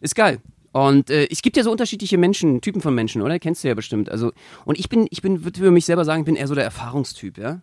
Ist 0.00 0.14
geil. 0.14 0.40
Und 0.72 1.10
äh, 1.10 1.28
es 1.30 1.42
gibt 1.42 1.56
ja 1.56 1.62
so 1.62 1.70
unterschiedliche 1.70 2.16
Menschen, 2.16 2.60
Typen 2.60 2.80
von 2.80 2.94
Menschen, 2.94 3.22
oder? 3.22 3.38
Kennst 3.38 3.62
du 3.62 3.68
ja 3.68 3.74
bestimmt. 3.74 4.10
Also, 4.10 4.32
und 4.64 4.78
ich 4.78 4.88
bin, 4.88 5.06
ich 5.10 5.20
bin, 5.20 5.44
würde 5.44 5.60
für 5.60 5.70
mich 5.70 5.84
selber 5.84 6.04
sagen, 6.04 6.22
ich 6.22 6.26
bin 6.26 6.36
eher 6.36 6.48
so 6.48 6.54
der 6.54 6.64
Erfahrungstyp, 6.64 7.38
ja. 7.38 7.62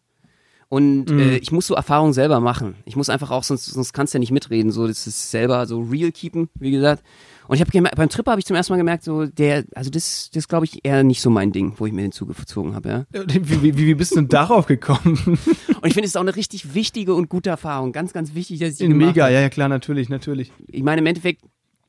Und 0.69 1.09
äh, 1.09 1.37
ich 1.37 1.51
muss 1.51 1.65
so 1.65 1.73
Erfahrungen 1.73 2.13
selber 2.13 2.39
machen. 2.39 2.75
Ich 2.85 2.95
muss 2.95 3.09
einfach 3.09 3.31
auch, 3.31 3.43
sonst, 3.43 3.65
sonst 3.65 3.91
kannst 3.91 4.13
du 4.13 4.17
ja 4.17 4.19
nicht 4.19 4.31
mitreden. 4.31 4.71
So, 4.71 4.87
das 4.87 5.07
ist 5.07 5.31
selber 5.31 5.65
so 5.65 5.81
real 5.81 6.11
keepen, 6.11 6.47
wie 6.59 6.69
gesagt. 6.69 7.03
Und 7.47 7.55
ich 7.55 7.61
habe 7.61 7.71
gemerkt, 7.71 7.95
beim 7.95 8.09
Tripper 8.09 8.29
habe 8.29 8.39
ich 8.39 8.45
zum 8.45 8.55
ersten 8.55 8.73
Mal 8.73 8.77
gemerkt, 8.77 9.03
so 9.03 9.25
der, 9.25 9.65
also 9.73 9.89
das, 9.89 10.29
das 10.31 10.47
glaube 10.47 10.65
ich 10.65 10.85
eher 10.85 11.03
nicht 11.03 11.21
so 11.21 11.31
mein 11.31 11.51
Ding, 11.51 11.73
wo 11.77 11.87
ich 11.87 11.91
mir 11.91 12.03
den 12.03 12.11
zugezogen 12.11 12.75
habe, 12.75 12.89
ja. 12.89 13.05
Wie, 13.25 13.63
wie, 13.63 13.75
wie 13.75 13.95
bist 13.95 14.11
du 14.11 14.17
denn 14.17 14.27
darauf 14.27 14.67
gekommen? 14.67 15.17
Und 15.25 15.85
ich 15.85 15.93
finde, 15.93 16.05
es 16.05 16.11
ist 16.11 16.17
auch 16.17 16.21
eine 16.21 16.35
richtig 16.35 16.75
wichtige 16.75 17.15
und 17.15 17.29
gute 17.29 17.49
Erfahrung. 17.49 17.91
Ganz, 17.91 18.13
ganz 18.13 18.35
wichtig, 18.35 18.59
dass 18.59 18.73
ich 18.73 18.77
die 18.77 18.89
Mega, 18.89 19.29
ja, 19.29 19.41
ja, 19.41 19.49
klar, 19.49 19.69
natürlich, 19.69 20.09
natürlich. 20.09 20.51
Ich 20.67 20.83
meine, 20.83 21.01
im 21.01 21.07
Endeffekt, 21.07 21.41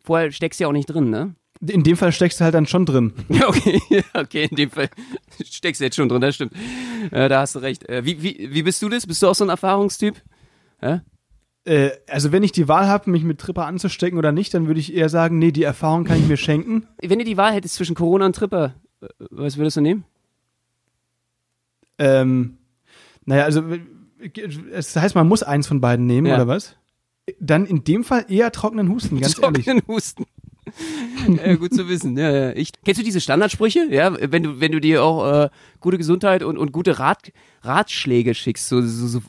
vorher 0.03 0.33
steckst 0.33 0.61
du 0.61 0.65
ja 0.65 0.69
auch 0.69 0.73
nicht 0.73 0.87
drin, 0.87 1.11
ne? 1.11 1.35
In 1.67 1.83
dem 1.83 1.97
Fall 1.97 2.11
steckst 2.13 2.41
du 2.41 2.45
halt 2.45 2.55
dann 2.55 2.67
schon 2.67 2.87
drin. 2.87 3.13
Ja, 3.29 3.47
okay, 3.49 3.81
okay, 4.15 4.49
in 4.51 4.57
dem 4.57 4.71
Fall 4.71 4.89
steckst 5.45 5.81
du 5.81 5.85
jetzt 5.85 5.97
schon 5.97 6.09
drin, 6.09 6.21
das 6.23 6.35
stimmt. 6.37 6.53
Ja, 7.13 7.29
da 7.29 7.41
hast 7.41 7.55
du 7.55 7.59
recht. 7.59 7.87
Äh, 7.89 8.05
wie, 8.05 8.23
wie, 8.23 8.49
wie 8.53 8.63
bist 8.63 8.81
du 8.83 8.89
das? 8.89 9.07
Bist 9.07 9.23
du 9.23 9.27
auch 9.29 9.35
so 9.35 9.45
ein 9.45 9.51
Erfahrungstyp? 9.51 10.17
Ja? 10.81 11.03
Äh, 11.65 11.91
also 12.09 12.33
wenn 12.33 12.43
ich 12.43 12.53
die 12.53 12.67
Wahl 12.69 12.87
habe, 12.89 13.11
mich 13.11 13.25
mit 13.25 13.39
Tripper 13.39 13.67
anzustecken 13.67 14.19
oder 14.19 14.33
nicht, 14.33 14.55
dann 14.55 14.67
würde 14.69 14.81
ich 14.81 14.95
eher 14.95 15.11
sagen, 15.11 15.39
nee, 15.39 15.53
die 15.53 15.63
Erfahrung 15.63 16.05
kann 16.05 16.19
ich 16.19 16.27
mir 16.29 16.39
schenken. 16.39 16.87
Wenn 17.03 17.19
du 17.19 17.25
die 17.27 17.37
Wahl 17.37 17.53
hättest 17.53 17.75
zwischen 17.75 17.95
Corona 17.95 18.25
und 18.27 18.37
Tripper, 18.37 18.75
äh, 19.03 19.09
was 19.31 19.59
würdest 19.59 19.77
du 19.77 19.83
nehmen? 19.83 20.05
Ähm, 21.99 22.57
naja, 23.27 23.45
also 23.45 23.63
es 24.73 24.97
heißt, 24.97 25.15
man 25.15 25.29
muss 25.29 25.43
eins 25.43 25.67
von 25.67 25.81
beiden 25.83 26.07
nehmen, 26.07 26.27
Ja. 26.27 26.37
oder 26.37 26.49
was? 26.49 26.77
Dann 27.39 27.67
in 27.67 27.85
dem 27.85 28.03
Fall 28.03 28.25
eher 28.29 28.51
trockenen 28.51 28.89
Husten, 28.89 29.21
ganz 29.21 29.39
ehrlich. 29.43 29.67
Trockenen 29.67 29.87
Husten. 29.87 30.25
ja, 31.47 31.55
gut 31.57 31.73
zu 31.75 31.89
wissen. 31.89 32.17
Ja, 32.17 32.31
ja. 32.31 32.51
Ich, 32.53 32.71
kennst 32.85 33.01
du 33.01 33.05
diese 33.05 33.21
Standardsprüche? 33.21 33.87
Ja, 33.91 34.15
wenn 34.33 34.43
du, 34.43 34.61
wenn 34.61 34.73
du 34.73 34.81
dir 34.81 35.03
auch 35.05 35.45
äh, 35.45 35.49
gute 35.81 35.99
Gesundheit 35.99 36.43
und, 36.43 36.59
und 36.59 36.73
gute 36.73 36.99
Rat, 36.99 37.33
Ratschläge 37.63 38.35
schickst, 38.35 38.69
so, 38.69 38.81
so, 38.83 39.07
so 39.07 39.21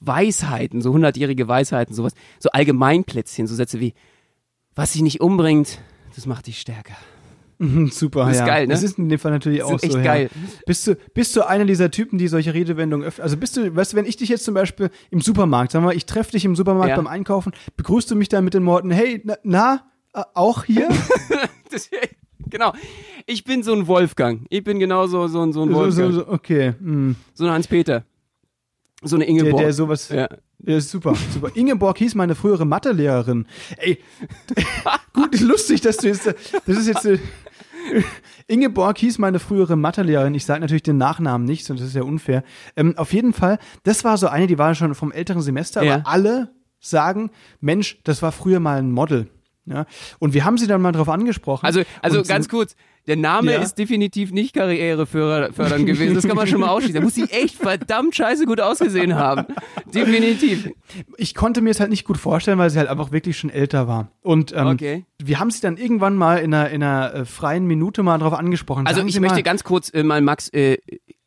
Weisheiten, 0.00 0.82
so 0.82 0.92
hundertjährige 0.92 1.48
Weisheiten, 1.48 1.94
sowas, 1.94 2.12
so 2.38 2.50
Allgemeinplätzchen, 2.50 3.46
so 3.46 3.54
Sätze 3.54 3.80
wie, 3.80 3.94
was 4.74 4.92
dich 4.92 5.02
nicht 5.02 5.20
umbringt, 5.20 5.78
das 6.14 6.26
macht 6.26 6.46
dich 6.46 6.60
stärker. 6.60 6.94
Super, 7.90 8.26
Das 8.26 8.34
ist 8.34 8.40
ja. 8.40 8.46
geil, 8.46 8.66
ne? 8.66 8.74
Das 8.74 8.82
ist 8.82 8.98
in 8.98 9.08
dem 9.08 9.18
Fall 9.18 9.30
natürlich 9.32 9.60
Das 9.60 9.68
auch 9.68 9.76
ist 9.76 9.84
echt 9.84 9.92
so. 9.94 10.02
geil. 10.02 10.28
Ja. 10.34 10.40
Bist 10.66 10.86
du, 10.86 10.94
bist 11.14 11.34
du 11.34 11.48
einer 11.48 11.64
dieser 11.64 11.90
Typen, 11.90 12.18
die 12.18 12.28
solche 12.28 12.52
Redewendungen 12.52 13.06
öfter, 13.06 13.22
also 13.22 13.38
bist 13.38 13.56
du, 13.56 13.74
weißt 13.74 13.94
du, 13.94 13.96
wenn 13.96 14.04
ich 14.04 14.18
dich 14.18 14.28
jetzt 14.28 14.44
zum 14.44 14.52
Beispiel 14.52 14.90
im 15.10 15.22
Supermarkt, 15.22 15.72
sagen 15.72 15.82
wir 15.84 15.88
mal, 15.88 15.96
ich 15.96 16.04
treffe 16.04 16.32
dich 16.32 16.44
im 16.44 16.54
Supermarkt 16.54 16.90
Ja. 16.90 16.96
beim 16.96 17.06
Einkaufen, 17.06 17.52
begrüßt 17.78 18.10
du 18.10 18.14
mich 18.14 18.28
dann 18.28 18.44
mit 18.44 18.52
den 18.52 18.66
Worten, 18.66 18.90
hey, 18.90 19.22
na, 19.24 19.36
na 19.42 19.86
äh, 20.16 20.22
auch 20.34 20.64
hier? 20.64 20.88
Genau. 22.48 22.72
Ich 23.26 23.42
bin 23.44 23.62
so 23.64 23.72
ein 23.72 23.86
Wolfgang. 23.88 24.46
Ich 24.50 24.62
bin 24.62 24.78
genau 24.78 25.08
so, 25.08 25.26
so, 25.26 25.42
ein- 25.42 25.52
so 25.52 25.62
ein 25.62 25.70
so, 25.70 25.74
Wolfgang. 25.74 26.12
so, 26.12 26.20
So, 26.20 26.26
so, 26.26 26.32
okay. 26.32 26.74
hm. 26.78 27.16
ein 27.40 27.50
Hans-Peter. 27.50 28.04
So 29.02 29.16
eine 29.16 29.24
Der, 29.26 29.30
Ingeborg. 29.34 29.62
der 29.62 29.72
sowas, 29.72 30.08
ja. 30.10 30.28
Ja, 30.60 30.76
ist 30.76 30.90
super, 30.90 31.14
super. 31.34 31.50
Ingeborg 31.54 31.98
hieß 31.98 32.14
meine 32.14 32.34
frühere 32.36 32.64
Mathelehrerin. 32.64 33.46
Ey, 33.78 33.98
gut, 35.12 35.38
lustig, 35.40 35.80
dass 35.82 35.96
du 35.98 36.06
jetzt, 36.06 36.26
das 36.26 36.76
ist 36.78 36.86
jetzt, 36.86 37.04
äh, 37.04 37.18
Ingeborg 38.46 38.96
hieß 38.98 39.18
meine 39.18 39.38
frühere 39.38 39.76
Mathelehrerin. 39.76 40.34
Ich 40.34 40.46
sage 40.46 40.60
natürlich 40.60 40.82
den 40.84 40.96
Nachnamen 40.98 41.46
nicht, 41.46 41.64
sonst 41.66 41.82
ist 41.82 41.94
ja 41.94 42.02
unfair. 42.04 42.42
Ähm, 42.76 42.96
auf 42.96 43.12
jeden 43.12 43.32
Fall, 43.32 43.58
das 43.82 44.02
war 44.04 44.16
so 44.16 44.28
eine, 44.28 44.46
die 44.46 44.56
war 44.58 44.74
schon 44.74 44.94
vom 44.94 45.12
älteren 45.12 45.42
Semester, 45.42 45.82
Ja. 45.82 45.96
aber 45.96 46.06
alle 46.08 46.54
sagen, 46.80 47.30
Mensch, 47.60 47.98
das 48.04 48.22
war 48.22 48.32
früher 48.32 48.60
mal 48.60 48.78
ein 48.78 48.92
Model. 48.92 49.28
Ja, 49.66 49.84
und 50.20 50.32
wir 50.32 50.44
haben 50.44 50.58
sie 50.58 50.66
dann 50.68 50.80
mal 50.80 50.92
drauf 50.92 51.08
angesprochen. 51.08 51.66
Also, 51.66 51.82
also 52.00 52.18
Und- 52.18 52.28
ganz 52.28 52.48
kurz, 52.48 52.76
der 53.08 53.16
Name 53.16 53.52
Ja. 53.52 53.60
ist 53.62 53.74
definitiv 53.78 54.32
nicht 54.32 54.54
karrierefördernd 54.54 55.86
gewesen. 55.86 56.14
Das 56.14 56.26
kann 56.26 56.36
man 56.36 56.46
schon 56.46 56.60
mal 56.60 56.68
ausschließen. 56.68 56.94
Da 56.96 57.00
muss 57.00 57.14
sie 57.14 57.24
echt 57.30 57.56
verdammt 57.56 58.14
scheiße 58.16 58.46
gut 58.46 58.60
ausgesehen 58.60 59.14
haben. 59.14 59.46
Definitiv. 59.92 60.70
ich 61.16 61.34
konnte 61.34 61.60
mir 61.62 61.70
es 61.70 61.80
halt 61.80 61.90
nicht 61.90 62.04
gut 62.04 62.18
vorstellen, 62.18 62.58
weil 62.58 62.70
sie 62.70 62.78
halt 62.78 62.88
einfach 62.88 63.12
wirklich 63.12 63.38
schon 63.38 63.50
älter 63.50 63.88
war. 63.88 64.08
Und 64.22 64.52
ähm, 64.56 64.66
Okay. 64.68 65.04
wir 65.22 65.38
haben 65.40 65.50
sie 65.50 65.60
dann 65.60 65.76
irgendwann 65.76 66.16
mal 66.16 66.36
in 66.38 66.52
einer, 66.54 66.70
in 66.70 66.82
einer 66.82 67.14
äh, 67.14 67.24
freien 67.24 67.66
Minute 67.66 68.02
mal 68.02 68.18
drauf 68.18 68.34
angesprochen. 68.34 68.86
Also 68.86 69.04
ich 69.04 69.18
möchte 69.20 69.42
ganz 69.42 69.64
kurz 69.64 69.90
äh, 69.90 70.02
mal, 70.02 70.20
Max, 70.20 70.48
äh, 70.50 70.78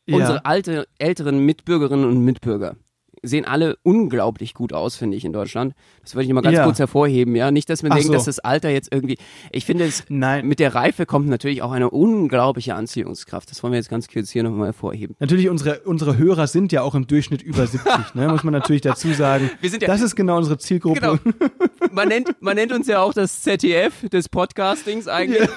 Ja. 0.05 0.15
unsere 0.17 0.45
alte, 0.45 0.87
älteren 0.97 1.45
Mitbürgerinnen 1.45 2.05
und 2.05 2.23
Mitbürger 2.25 2.75
sehen 3.23 3.45
alle 3.45 3.77
unglaublich 3.83 4.53
gut 4.53 4.73
aus, 4.73 4.95
finde 4.95 5.17
ich, 5.17 5.25
in 5.25 5.33
Deutschland. 5.33 5.73
Das 6.01 6.15
würde 6.15 6.25
ich 6.25 6.33
mal 6.33 6.41
ganz 6.41 6.55
Ja. 6.55 6.63
kurz 6.65 6.79
hervorheben, 6.79 7.35
ja. 7.35 7.51
Nicht, 7.51 7.69
dass 7.69 7.83
man 7.83 7.91
Ach 7.91 7.95
denkt, 7.95 8.07
so. 8.07 8.13
dass 8.13 8.25
das 8.25 8.39
Alter 8.39 8.69
jetzt 8.69 8.91
irgendwie. 8.93 9.17
Ich 9.51 9.65
finde 9.65 9.85
es 9.85 10.03
Nein. 10.09 10.47
mit 10.47 10.59
der 10.59 10.73
Reife 10.75 11.05
kommt 11.05 11.27
natürlich 11.27 11.61
auch 11.61 11.71
eine 11.71 11.89
unglaubliche 11.89 12.75
Anziehungskraft. 12.75 13.49
Das 13.51 13.61
wollen 13.63 13.73
wir 13.73 13.77
jetzt 13.77 13.89
ganz 13.89 14.07
kurz 14.07 14.29
hier 14.29 14.43
nochmal 14.43 14.67
hervorheben. 14.67 15.15
Natürlich, 15.19 15.49
unsere, 15.49 15.79
unsere 15.81 16.17
Hörer 16.17 16.47
sind 16.47 16.71
ja 16.71 16.81
auch 16.81 16.95
im 16.95 17.07
Durchschnitt 17.07 17.41
über 17.41 17.65
70, 17.67 18.15
ne? 18.15 18.27
muss 18.29 18.43
man 18.43 18.53
natürlich 18.53 18.81
dazu 18.81 19.11
sagen. 19.13 19.49
Wir 19.61 19.69
sind 19.69 19.81
ja- 19.83 19.87
das 19.87 20.01
ist 20.01 20.15
genau 20.15 20.37
unsere 20.37 20.57
Zielgruppe. 20.57 20.99
Genau. 20.99 21.17
Man 21.91 22.07
nennt, 22.09 22.35
man 22.39 22.55
nennt 22.55 22.71
uns 22.71 22.85
ja 22.87 23.01
auch 23.01 23.13
das 23.13 23.41
ZDF 23.41 24.07
des 24.09 24.29
Podcastings 24.29 25.07
eigentlich. 25.07 25.49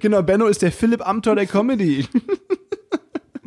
Genau, 0.00 0.22
Benno 0.22 0.46
ist 0.46 0.62
der 0.62 0.70
Philipp 0.70 1.04
Amthor 1.06 1.34
der 1.34 1.46
Comedy. 1.46 2.06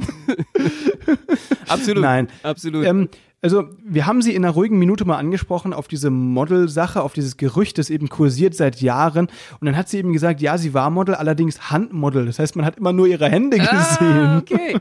Absolut. 1.67 2.03
Nein. 2.03 2.27
Absolut. 2.43 2.85
Ähm, 2.85 3.09
also, 3.43 3.69
wir 3.83 4.05
haben 4.05 4.21
sie 4.21 4.35
in 4.35 4.45
einer 4.45 4.53
ruhigen 4.53 4.77
Minute 4.77 5.03
mal 5.03 5.17
angesprochen 5.17 5.73
auf 5.73 5.87
diese 5.87 6.11
Model-Sache, 6.11 7.01
auf 7.01 7.13
dieses 7.13 7.37
Gerücht, 7.37 7.79
das 7.79 7.89
eben 7.89 8.07
kursiert 8.07 8.53
seit 8.53 8.81
Jahren. 8.81 9.27
Und 9.59 9.65
dann 9.65 9.75
hat 9.75 9.89
sie 9.89 9.97
eben 9.97 10.13
gesagt, 10.13 10.41
ja, 10.41 10.59
sie 10.59 10.75
war 10.75 10.91
Model, 10.91 11.15
allerdings 11.15 11.71
Handmodel. 11.71 12.27
Das 12.27 12.37
heißt, 12.37 12.55
man 12.55 12.65
hat 12.65 12.77
immer 12.77 12.93
nur 12.93 13.07
ihre 13.07 13.29
Hände 13.29 13.57
gesehen. 13.57 13.71
ah, 14.01 14.37
okay. 14.37 14.77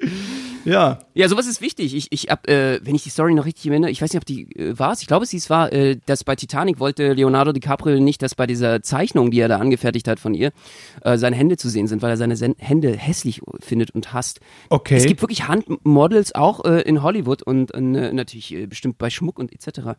Ja. 0.64 1.00
Ja, 1.14 1.28
sowas 1.28 1.46
ist 1.46 1.60
wichtig. 1.60 1.94
Ich, 1.94 2.08
ich 2.10 2.28
hab, 2.28 2.48
äh, 2.48 2.80
wenn 2.82 2.94
ich 2.94 3.02
die 3.02 3.10
Story 3.10 3.34
noch 3.34 3.44
richtig 3.44 3.70
erinnere, 3.70 3.90
ich 3.90 4.02
weiß 4.02 4.12
nicht, 4.12 4.20
ob 4.20 4.26
die 4.26 4.54
äh, 4.56 4.78
war 4.78 4.92
Ich 4.92 5.06
glaube, 5.06 5.24
es 5.24 5.50
war, 5.50 5.72
äh, 5.72 5.98
dass 6.06 6.24
bei 6.24 6.36
Titanic 6.36 6.80
wollte 6.80 7.12
Leonardo 7.12 7.52
DiCaprio 7.52 8.00
nicht, 8.00 8.22
dass 8.22 8.34
bei 8.34 8.46
dieser 8.46 8.82
Zeichnung, 8.82 9.30
die 9.30 9.40
er 9.40 9.48
da 9.48 9.58
angefertigt 9.58 10.08
hat 10.08 10.20
von 10.20 10.34
ihr, 10.34 10.52
äh, 11.02 11.18
seine 11.18 11.36
Hände 11.36 11.56
zu 11.56 11.68
sehen 11.68 11.86
sind, 11.86 12.02
weil 12.02 12.10
er 12.10 12.16
seine 12.16 12.36
Sen 12.36 12.54
Hände 12.58 12.92
hässlich 12.92 13.40
findet 13.60 13.90
und 13.92 14.12
hasst. 14.12 14.40
Okay. 14.68 14.96
Es 14.96 15.06
gibt 15.06 15.22
wirklich 15.22 15.48
Handmodels 15.48 16.34
auch 16.34 16.64
äh, 16.64 16.82
in 16.82 17.02
Hollywood 17.02 17.42
und 17.42 17.72
äh, 17.74 17.80
natürlich 17.80 18.54
äh, 18.54 18.66
bestimmt 18.66 18.98
bei 18.98 19.10
Schmuck 19.10 19.38
und 19.38 19.52
etc. 19.52 19.96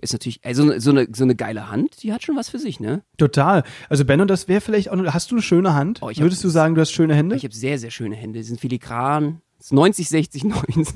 Ist 0.00 0.12
natürlich, 0.14 0.40
also 0.44 0.78
so 0.78 0.90
eine, 0.90 1.08
so 1.12 1.24
eine 1.24 1.34
geile 1.34 1.70
Hand, 1.70 2.02
die 2.02 2.12
hat 2.12 2.22
schon 2.22 2.36
was 2.36 2.48
für 2.48 2.58
sich, 2.58 2.80
ne? 2.80 3.02
Total. 3.18 3.64
Also, 3.90 4.06
Benno, 4.06 4.24
das 4.24 4.48
wäre 4.48 4.62
vielleicht 4.62 4.90
auch, 4.90 4.96
hast 5.12 5.30
du 5.30 5.34
eine 5.34 5.42
schöne 5.42 5.74
Hand? 5.74 5.98
Oh, 6.00 6.10
Würdest 6.14 6.42
du 6.42 6.48
sagen, 6.48 6.74
du 6.74 6.80
hast 6.80 6.90
schöne 6.92 7.14
Hände? 7.14 7.36
Ich 7.36 7.44
habe 7.44 7.54
sehr, 7.54 7.78
sehr 7.78 7.90
schöne 7.90 8.16
Hände. 8.16 8.38
Die 8.38 8.44
sind 8.44 8.58
filigran. 8.60 9.42
Das 9.60 9.66
ist 9.66 9.72
90, 9.74 10.08
60, 10.08 10.44
90. 10.44 10.86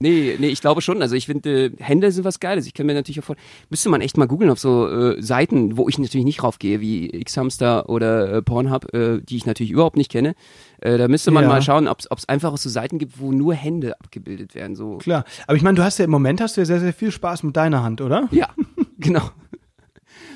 Nee, 0.00 0.36
nee, 0.38 0.48
ich 0.48 0.62
glaube 0.62 0.80
schon. 0.80 1.02
Also 1.02 1.14
ich 1.14 1.26
finde, 1.26 1.66
äh, 1.66 1.70
Hände 1.78 2.10
sind 2.10 2.24
was 2.24 2.40
Geiles. 2.40 2.66
Ich 2.66 2.72
kann 2.72 2.86
mir 2.86 2.94
natürlich 2.94 3.20
auch 3.20 3.24
vor. 3.24 3.36
Müsste 3.68 3.90
man 3.90 4.00
echt 4.00 4.16
mal 4.16 4.24
googeln 4.26 4.50
auf 4.50 4.58
so 4.58 4.88
äh, 4.88 5.20
Seiten, 5.22 5.76
wo 5.76 5.90
ich 5.90 5.98
natürlich 5.98 6.24
nicht 6.24 6.42
raufgehe, 6.42 6.80
wie 6.80 7.08
Xhamster 7.22 7.86
oder 7.90 8.32
äh, 8.32 8.42
Pornhub, 8.42 8.94
äh, 8.94 9.20
die 9.20 9.36
ich 9.36 9.44
natürlich 9.44 9.70
überhaupt 9.72 9.98
nicht 9.98 10.10
kenne. 10.10 10.34
Äh, 10.80 10.96
da 10.96 11.06
müsste 11.06 11.32
man 11.32 11.42
Ja. 11.44 11.50
mal 11.50 11.60
schauen, 11.60 11.86
ob 11.86 12.00
es 12.00 12.26
einfach 12.26 12.56
so 12.56 12.70
Seiten 12.70 12.98
gibt, 12.98 13.20
wo 13.20 13.30
nur 13.30 13.52
Hände 13.52 14.00
abgebildet 14.00 14.54
werden. 14.54 14.74
So. 14.74 14.96
Klar. 14.96 15.26
Aber 15.46 15.58
ich 15.58 15.62
meine, 15.62 15.76
du 15.76 15.84
hast 15.84 15.98
ja 15.98 16.06
im 16.06 16.10
Moment 16.10 16.40
hast 16.40 16.56
du 16.56 16.62
ja 16.62 16.64
sehr, 16.64 16.80
sehr 16.80 16.94
viel 16.94 17.10
Spaß 17.10 17.42
mit 17.42 17.54
deiner 17.58 17.82
Hand, 17.82 18.00
oder? 18.00 18.28
Ja, 18.30 18.48
genau. 18.98 19.28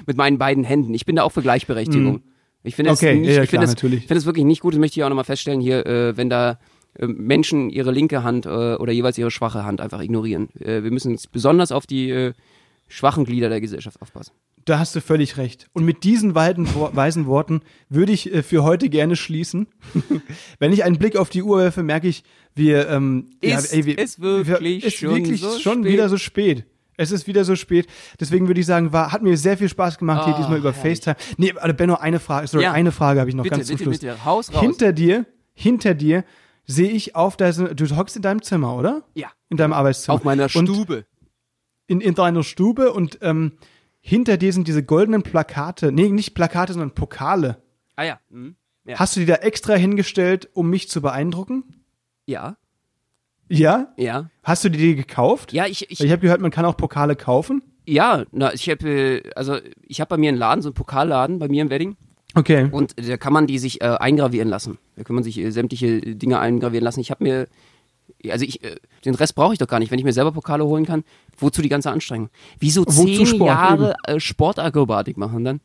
Mit 0.06 0.18
meinen 0.18 0.36
beiden 0.36 0.62
Händen. 0.62 0.92
Ich 0.92 1.06
bin 1.06 1.16
da 1.16 1.22
auch 1.22 1.32
für 1.32 1.40
Gleichberechtigung. 1.42 2.20
Ich 2.64 2.76
finde 2.76 2.90
es. 2.90 2.98
Okay, 2.98 3.18
nicht, 3.18 3.34
ja, 3.34 3.42
ich 3.44 3.48
finde 3.48 3.64
es, 3.64 3.70
natürlich. 3.70 4.00
ich 4.00 4.06
finde 4.08 4.18
es 4.18 4.26
wirklich 4.26 4.44
nicht 4.44 4.60
gut, 4.60 4.74
das 4.74 4.78
möchte 4.78 5.00
ich 5.00 5.04
auch 5.04 5.08
nochmal 5.08 5.24
feststellen 5.24 5.60
hier, 5.62 5.86
äh, 5.86 6.16
wenn 6.18 6.28
da 6.28 6.58
Menschen 7.06 7.70
ihre 7.70 7.92
linke 7.92 8.22
Hand 8.22 8.46
äh, 8.46 8.48
oder 8.48 8.92
jeweils 8.92 9.18
ihre 9.18 9.30
schwache 9.30 9.64
Hand 9.64 9.80
einfach 9.80 10.00
ignorieren. 10.00 10.48
Äh, 10.60 10.82
wir 10.82 10.90
müssen 10.90 11.12
jetzt 11.12 11.32
besonders 11.32 11.72
auf 11.72 11.86
die 11.86 12.10
äh, 12.10 12.32
schwachen 12.88 13.24
Glieder 13.24 13.48
der 13.48 13.60
Gesellschaft 13.60 14.00
aufpassen. 14.02 14.32
Da 14.64 14.78
hast 14.78 14.94
du 14.94 15.00
völlig 15.00 15.36
recht. 15.38 15.68
Und 15.72 15.84
mit 15.84 16.04
diesen 16.04 16.34
weisen, 16.34 16.68
weisen 16.92 17.26
Worten 17.26 17.60
würde 17.88 18.12
ich 18.12 18.30
für 18.42 18.64
heute 18.64 18.88
gerne 18.88 19.16
schließen. 19.16 19.66
Wenn 20.58 20.72
ich 20.72 20.84
einen 20.84 20.98
Blick 20.98 21.16
auf 21.16 21.30
die 21.30 21.42
Uhr 21.42 21.58
werfe, 21.58 21.82
merke 21.82 22.08
ich, 22.08 22.22
wir, 22.54 22.88
ähm, 22.88 23.30
Ist 23.40 23.72
wir, 23.86 23.98
es 23.98 24.20
wirklich 24.20 24.84
ist 24.84 24.96
schon 24.96 25.14
wirklich 25.14 25.40
so 25.40 25.58
schon 25.58 25.84
wieder 25.84 26.08
so 26.08 26.16
spät. 26.18 26.64
Es 27.00 27.12
ist 27.12 27.28
wieder 27.28 27.44
so 27.44 27.54
spät. 27.54 27.86
Deswegen 28.18 28.48
würde 28.48 28.60
ich 28.60 28.66
sagen, 28.66 28.92
war, 28.92 29.12
hat 29.12 29.22
mir 29.22 29.36
sehr 29.36 29.56
viel 29.56 29.68
Spaß 29.68 29.98
gemacht 29.98 30.24
hier 30.24 30.34
Oh, 30.34 30.38
diesmal 30.38 30.58
über 30.58 30.72
herrlich. 30.72 30.98
FaceTime. 31.00 31.16
Nee, 31.36 31.54
aber 31.56 31.72
Benno, 31.72 31.94
eine 31.94 32.18
Frage, 32.18 32.48
sorry, 32.48 32.64
Ja. 32.64 32.72
eine 32.72 32.90
Frage 32.90 33.20
habe 33.20 33.30
ich 33.30 33.36
noch 33.36 33.44
Bitte, 33.44 33.54
ganz 33.56 33.68
zum 33.68 33.76
bitte, 33.76 33.84
Schluss. 33.84 33.98
bitte. 34.00 34.24
Haus 34.24 34.52
raus. 34.52 34.60
Hinter 34.60 34.92
dir, 34.92 35.24
hinter 35.54 35.94
dir 35.94 36.24
sehe 36.70 36.90
ich 36.90 37.16
auf 37.16 37.36
deinem, 37.36 37.74
du 37.74 37.96
hockst 37.96 38.14
in 38.14 38.22
deinem 38.22 38.42
Zimmer, 38.42 38.76
oder? 38.76 39.02
ja, 39.14 39.30
In 39.48 39.56
deinem 39.56 39.72
Arbeitszimmer. 39.72 40.14
auf 40.14 40.22
meiner 40.24 40.44
Und 40.54 40.68
Stube. 40.68 41.06
in, 41.86 42.00
in 42.00 42.14
deiner 42.14 42.44
Stube 42.44 42.92
und 42.92 43.18
ähm, 43.22 43.52
hinter 44.00 44.36
dir 44.36 44.52
sind 44.52 44.68
diese 44.68 44.84
goldenen 44.84 45.22
Plakate, 45.22 45.90
nee, 45.92 46.08
nicht 46.10 46.34
Plakate, 46.34 46.74
sondern 46.74 46.92
Pokale. 46.94 47.60
Ah 47.96 48.04
ja. 48.04 48.20
Mhm. 48.28 48.54
Ja. 48.84 48.98
Hast 48.98 49.16
du 49.16 49.20
die 49.20 49.26
da 49.26 49.34
extra 49.36 49.74
hingestellt, 49.74 50.48
um 50.54 50.70
mich 50.70 50.88
zu 50.88 51.00
beeindrucken? 51.02 51.64
ja, 52.26 52.56
Ja? 53.48 53.92
ja. 53.96 54.30
Hast 54.42 54.64
du 54.64 54.68
die 54.70 54.78
dir 54.78 54.94
gekauft? 54.94 55.52
Ja, 55.54 55.66
ich, 55.66 55.90
ich, 55.90 56.00
Ich 56.04 56.10
habe 56.12 56.20
gehört, 56.20 56.40
man 56.40 56.50
kann 56.50 56.64
auch 56.66 56.76
Pokale 56.76 57.16
kaufen. 57.16 57.62
ja, 57.86 58.24
na, 58.30 58.52
ich 58.52 58.68
habe, 58.68 58.88
äh, 58.88 59.30
also 59.34 59.58
ich 59.82 60.00
habe 60.02 60.10
bei 60.10 60.16
mir 60.18 60.28
einen 60.28 60.38
Laden, 60.38 60.60
so 60.62 60.68
einen 60.68 60.74
Pokalladen 60.74 61.38
bei 61.38 61.48
mir 61.48 61.62
im 61.62 61.70
Wedding. 61.70 61.96
Okay. 62.34 62.68
Und 62.70 62.94
da 62.96 63.16
kann 63.16 63.32
man 63.32 63.46
die 63.46 63.58
sich 63.58 63.80
äh, 63.80 63.86
eingravieren 63.86 64.48
lassen. 64.48 64.78
Da 64.96 65.04
kann 65.04 65.14
man 65.14 65.24
sich 65.24 65.38
äh, 65.38 65.50
sämtliche 65.50 66.00
Dinge 66.00 66.38
eingravieren 66.38 66.84
lassen. 66.84 67.00
Ich 67.00 67.10
habe 67.10 67.24
mir 67.24 67.48
also 68.30 68.44
ich, 68.44 68.62
äh, 68.64 68.76
den 69.04 69.14
Rest 69.14 69.34
brauche 69.34 69.52
ich 69.52 69.58
doch 69.58 69.68
gar 69.68 69.78
nicht. 69.78 69.90
Wenn 69.90 69.98
ich 69.98 70.04
mir 70.04 70.12
selber 70.12 70.32
Pokale 70.32 70.64
holen 70.64 70.86
kann, 70.86 71.04
wozu 71.38 71.62
die 71.62 71.68
ganze 71.68 71.90
Anstrengung? 71.90 72.30
Wieso 72.58 72.84
zehn 72.84 73.26
Sport, 73.26 73.48
Jahre 73.48 73.94
äh, 74.04 74.20
Sportakrobatik 74.20 75.16
machen 75.16 75.44
dann? 75.44 75.60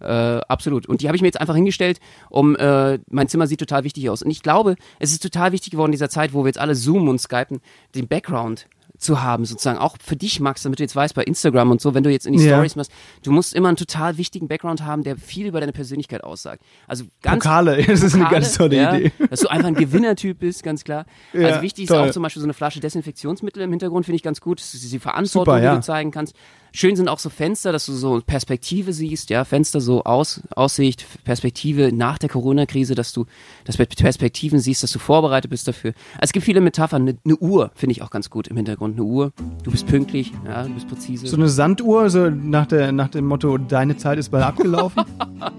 Äh, 0.00 0.40
absolut. 0.48 0.86
Und 0.86 1.00
die 1.00 1.08
habe 1.08 1.16
ich 1.16 1.22
mir 1.22 1.28
jetzt 1.28 1.40
einfach 1.40 1.54
hingestellt, 1.54 2.00
um 2.28 2.54
äh, 2.56 2.98
mein 3.10 3.28
Zimmer 3.28 3.46
sieht 3.46 3.60
total 3.60 3.84
wichtig 3.84 4.10
aus. 4.10 4.22
Und 4.22 4.30
ich 4.30 4.42
glaube, 4.42 4.76
es 4.98 5.12
ist 5.12 5.22
total 5.22 5.52
wichtig 5.52 5.70
geworden 5.70 5.88
in 5.88 5.92
dieser 5.92 6.10
Zeit, 6.10 6.34
wo 6.34 6.44
wir 6.44 6.48
jetzt 6.48 6.58
alle 6.58 6.74
zoomen 6.74 7.08
und 7.08 7.20
skypen, 7.20 7.60
den 7.94 8.06
Background 8.06 8.68
zu 8.98 9.22
haben, 9.22 9.44
sozusagen. 9.44 9.78
Auch 9.78 9.96
für 10.02 10.16
dich, 10.16 10.40
Max, 10.40 10.62
damit 10.62 10.78
du 10.78 10.82
jetzt 10.82 10.96
weißt, 10.96 11.14
bei 11.14 11.24
Instagram 11.24 11.70
und 11.70 11.80
so, 11.80 11.94
wenn 11.94 12.02
du 12.02 12.10
jetzt 12.10 12.26
in 12.26 12.32
die 12.32 12.44
Ja. 12.44 12.54
Stories 12.54 12.76
machst, 12.76 12.92
du 13.22 13.32
musst 13.32 13.54
immer 13.54 13.68
einen 13.68 13.76
total 13.76 14.18
wichtigen 14.18 14.48
Background 14.48 14.84
haben, 14.84 15.02
der 15.04 15.16
viel 15.16 15.46
über 15.46 15.60
deine 15.60 15.72
Persönlichkeit 15.72 16.24
aussagt. 16.24 16.62
Also 16.86 17.04
ganz 17.22 17.42
Pokale, 17.42 17.82
das 17.86 18.02
ist 18.02 18.14
eine 18.14 18.28
ganz 18.28 18.56
tolle 18.56 18.76
ja, 18.76 18.96
Idee. 18.96 19.12
Dass 19.30 19.40
du 19.40 19.48
einfach 19.48 19.68
ein 19.68 19.74
Gewinnertyp 19.74 20.38
bist, 20.38 20.62
ganz 20.62 20.84
klar. 20.84 21.06
Ja, 21.32 21.48
also 21.48 21.62
wichtig 21.62 21.88
toll. 21.88 22.02
ist 22.04 22.08
auch 22.10 22.12
zum 22.12 22.22
Beispiel 22.22 22.40
so 22.40 22.46
eine 22.46 22.54
Flasche 22.54 22.80
Desinfektionsmittel 22.80 23.62
im 23.62 23.70
Hintergrund, 23.70 24.06
finde 24.06 24.16
ich 24.16 24.22
ganz 24.22 24.40
gut. 24.40 24.60
Das 24.60 24.74
ist 24.74 24.92
die 24.92 24.98
Verantwortung, 24.98 25.54
Super, 25.54 25.70
die 25.70 25.76
du 25.76 25.82
zeigen 25.82 26.10
kannst. 26.10 26.34
Schön 26.78 26.94
sind 26.94 27.08
auch 27.08 27.18
so 27.18 27.30
Fenster, 27.30 27.72
dass 27.72 27.86
du 27.86 27.94
so 27.94 28.20
Perspektive 28.20 28.92
siehst, 28.92 29.30
ja, 29.30 29.46
Fenster 29.46 29.80
so 29.80 30.04
aus, 30.04 30.42
Aussicht, 30.54 31.06
Perspektive 31.24 31.90
nach 31.90 32.18
der 32.18 32.28
Corona-Krise, 32.28 32.94
dass 32.94 33.14
du 33.14 33.24
das 33.64 33.78
mit 33.78 33.96
Perspektiven 33.96 34.58
siehst, 34.58 34.82
dass 34.82 34.90
du 34.90 34.98
vorbereitet 34.98 35.50
bist 35.50 35.66
dafür. 35.66 35.94
Also 36.16 36.24
es 36.24 36.32
gibt 36.32 36.44
viele 36.44 36.60
Metaphern. 36.60 37.00
Eine, 37.00 37.16
eine 37.24 37.36
Uhr 37.38 37.70
finde 37.74 37.92
ich 37.92 38.02
auch 38.02 38.10
ganz 38.10 38.28
gut 38.28 38.48
im 38.48 38.56
Hintergrund. 38.56 38.96
Eine 38.96 39.04
Uhr. 39.04 39.32
Du 39.62 39.70
bist 39.70 39.86
pünktlich, 39.86 40.32
ja, 40.44 40.64
du 40.64 40.74
bist 40.74 40.86
präzise. 40.86 41.26
So 41.26 41.36
eine 41.36 41.48
Sanduhr, 41.48 42.10
so 42.10 42.28
nach, 42.28 42.66
der, 42.66 42.92
nach 42.92 43.08
dem 43.08 43.24
Motto, 43.24 43.56
deine 43.56 43.96
Zeit 43.96 44.18
ist 44.18 44.28
bald 44.28 44.44
abgelaufen. 44.44 45.02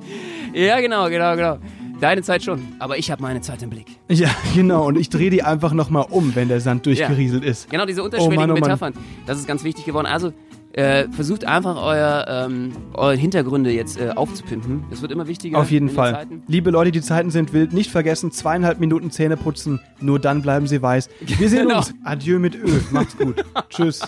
ja, 0.54 0.80
genau, 0.82 1.10
genau, 1.10 1.36
genau. 1.36 1.58
Deine 2.00 2.22
Zeit 2.22 2.44
schon, 2.44 2.62
aber 2.78 3.00
ich 3.00 3.10
habe 3.10 3.24
meine 3.24 3.42
Zeit 3.42 3.64
im 3.64 3.72
Blick. 3.72 3.88
ja, 4.08 4.30
genau. 4.54 4.86
Und 4.86 5.00
ich 5.00 5.10
drehe 5.10 5.32
die 5.32 5.42
einfach 5.42 5.74
nochmal 5.74 6.06
um, 6.12 6.36
wenn 6.36 6.48
der 6.48 6.62
Sand 6.62 6.86
durchgerieselt 6.86 7.44
ist. 7.44 7.72
Genau, 7.72 7.88
diese 7.88 8.04
unterschwelligen 8.04 8.38
Oh 8.38 8.42
Mann, 8.42 8.52
oh 8.52 8.54
Mann. 8.54 8.70
Metaphern. 8.70 8.94
Das 9.26 9.40
ist 9.40 9.48
ganz 9.48 9.64
wichtig 9.64 9.86
geworden. 9.86 10.06
Also 10.06 10.32
äh, 10.78 11.08
versucht 11.12 11.44
einfach 11.44 11.76
euer, 11.82 12.26
ähm, 12.30 12.72
eure 12.94 13.16
Hintergründe 13.16 13.72
jetzt 13.72 14.00
äh, 14.00 14.12
aufzupimpen. 14.16 14.84
Das 14.92 15.02
wird 15.02 15.12
immer 15.12 15.28
wichtiger. 15.28 15.58
Auf 15.58 15.72
jeden 15.72 15.90
Fall. 15.90 16.14
Zeiten. 16.14 16.44
Liebe 16.48 16.70
Leute, 16.70 16.92
die 16.92 17.02
Zeiten 17.02 17.32
sind 17.32 17.52
wild. 17.52 17.74
Nicht 17.74 17.90
vergessen, 17.90 18.32
zweieinhalb 18.32 18.80
Minuten 18.80 19.10
Zähne 19.10 19.38
putzen. 19.38 19.80
Nur 20.00 20.20
dann 20.20 20.44
bleiben 20.44 20.68
sie 20.68 20.80
weiß. 20.82 21.10
Wir 21.22 21.50
sehen 21.50 21.64
Genau. 21.68 21.80
uns. 21.80 21.94
Adieu 22.04 22.38
mit 22.38 22.56
Ö. 22.56 22.80
Macht's 22.92 23.18
gut. 23.18 23.44
Tschüss. 23.70 24.02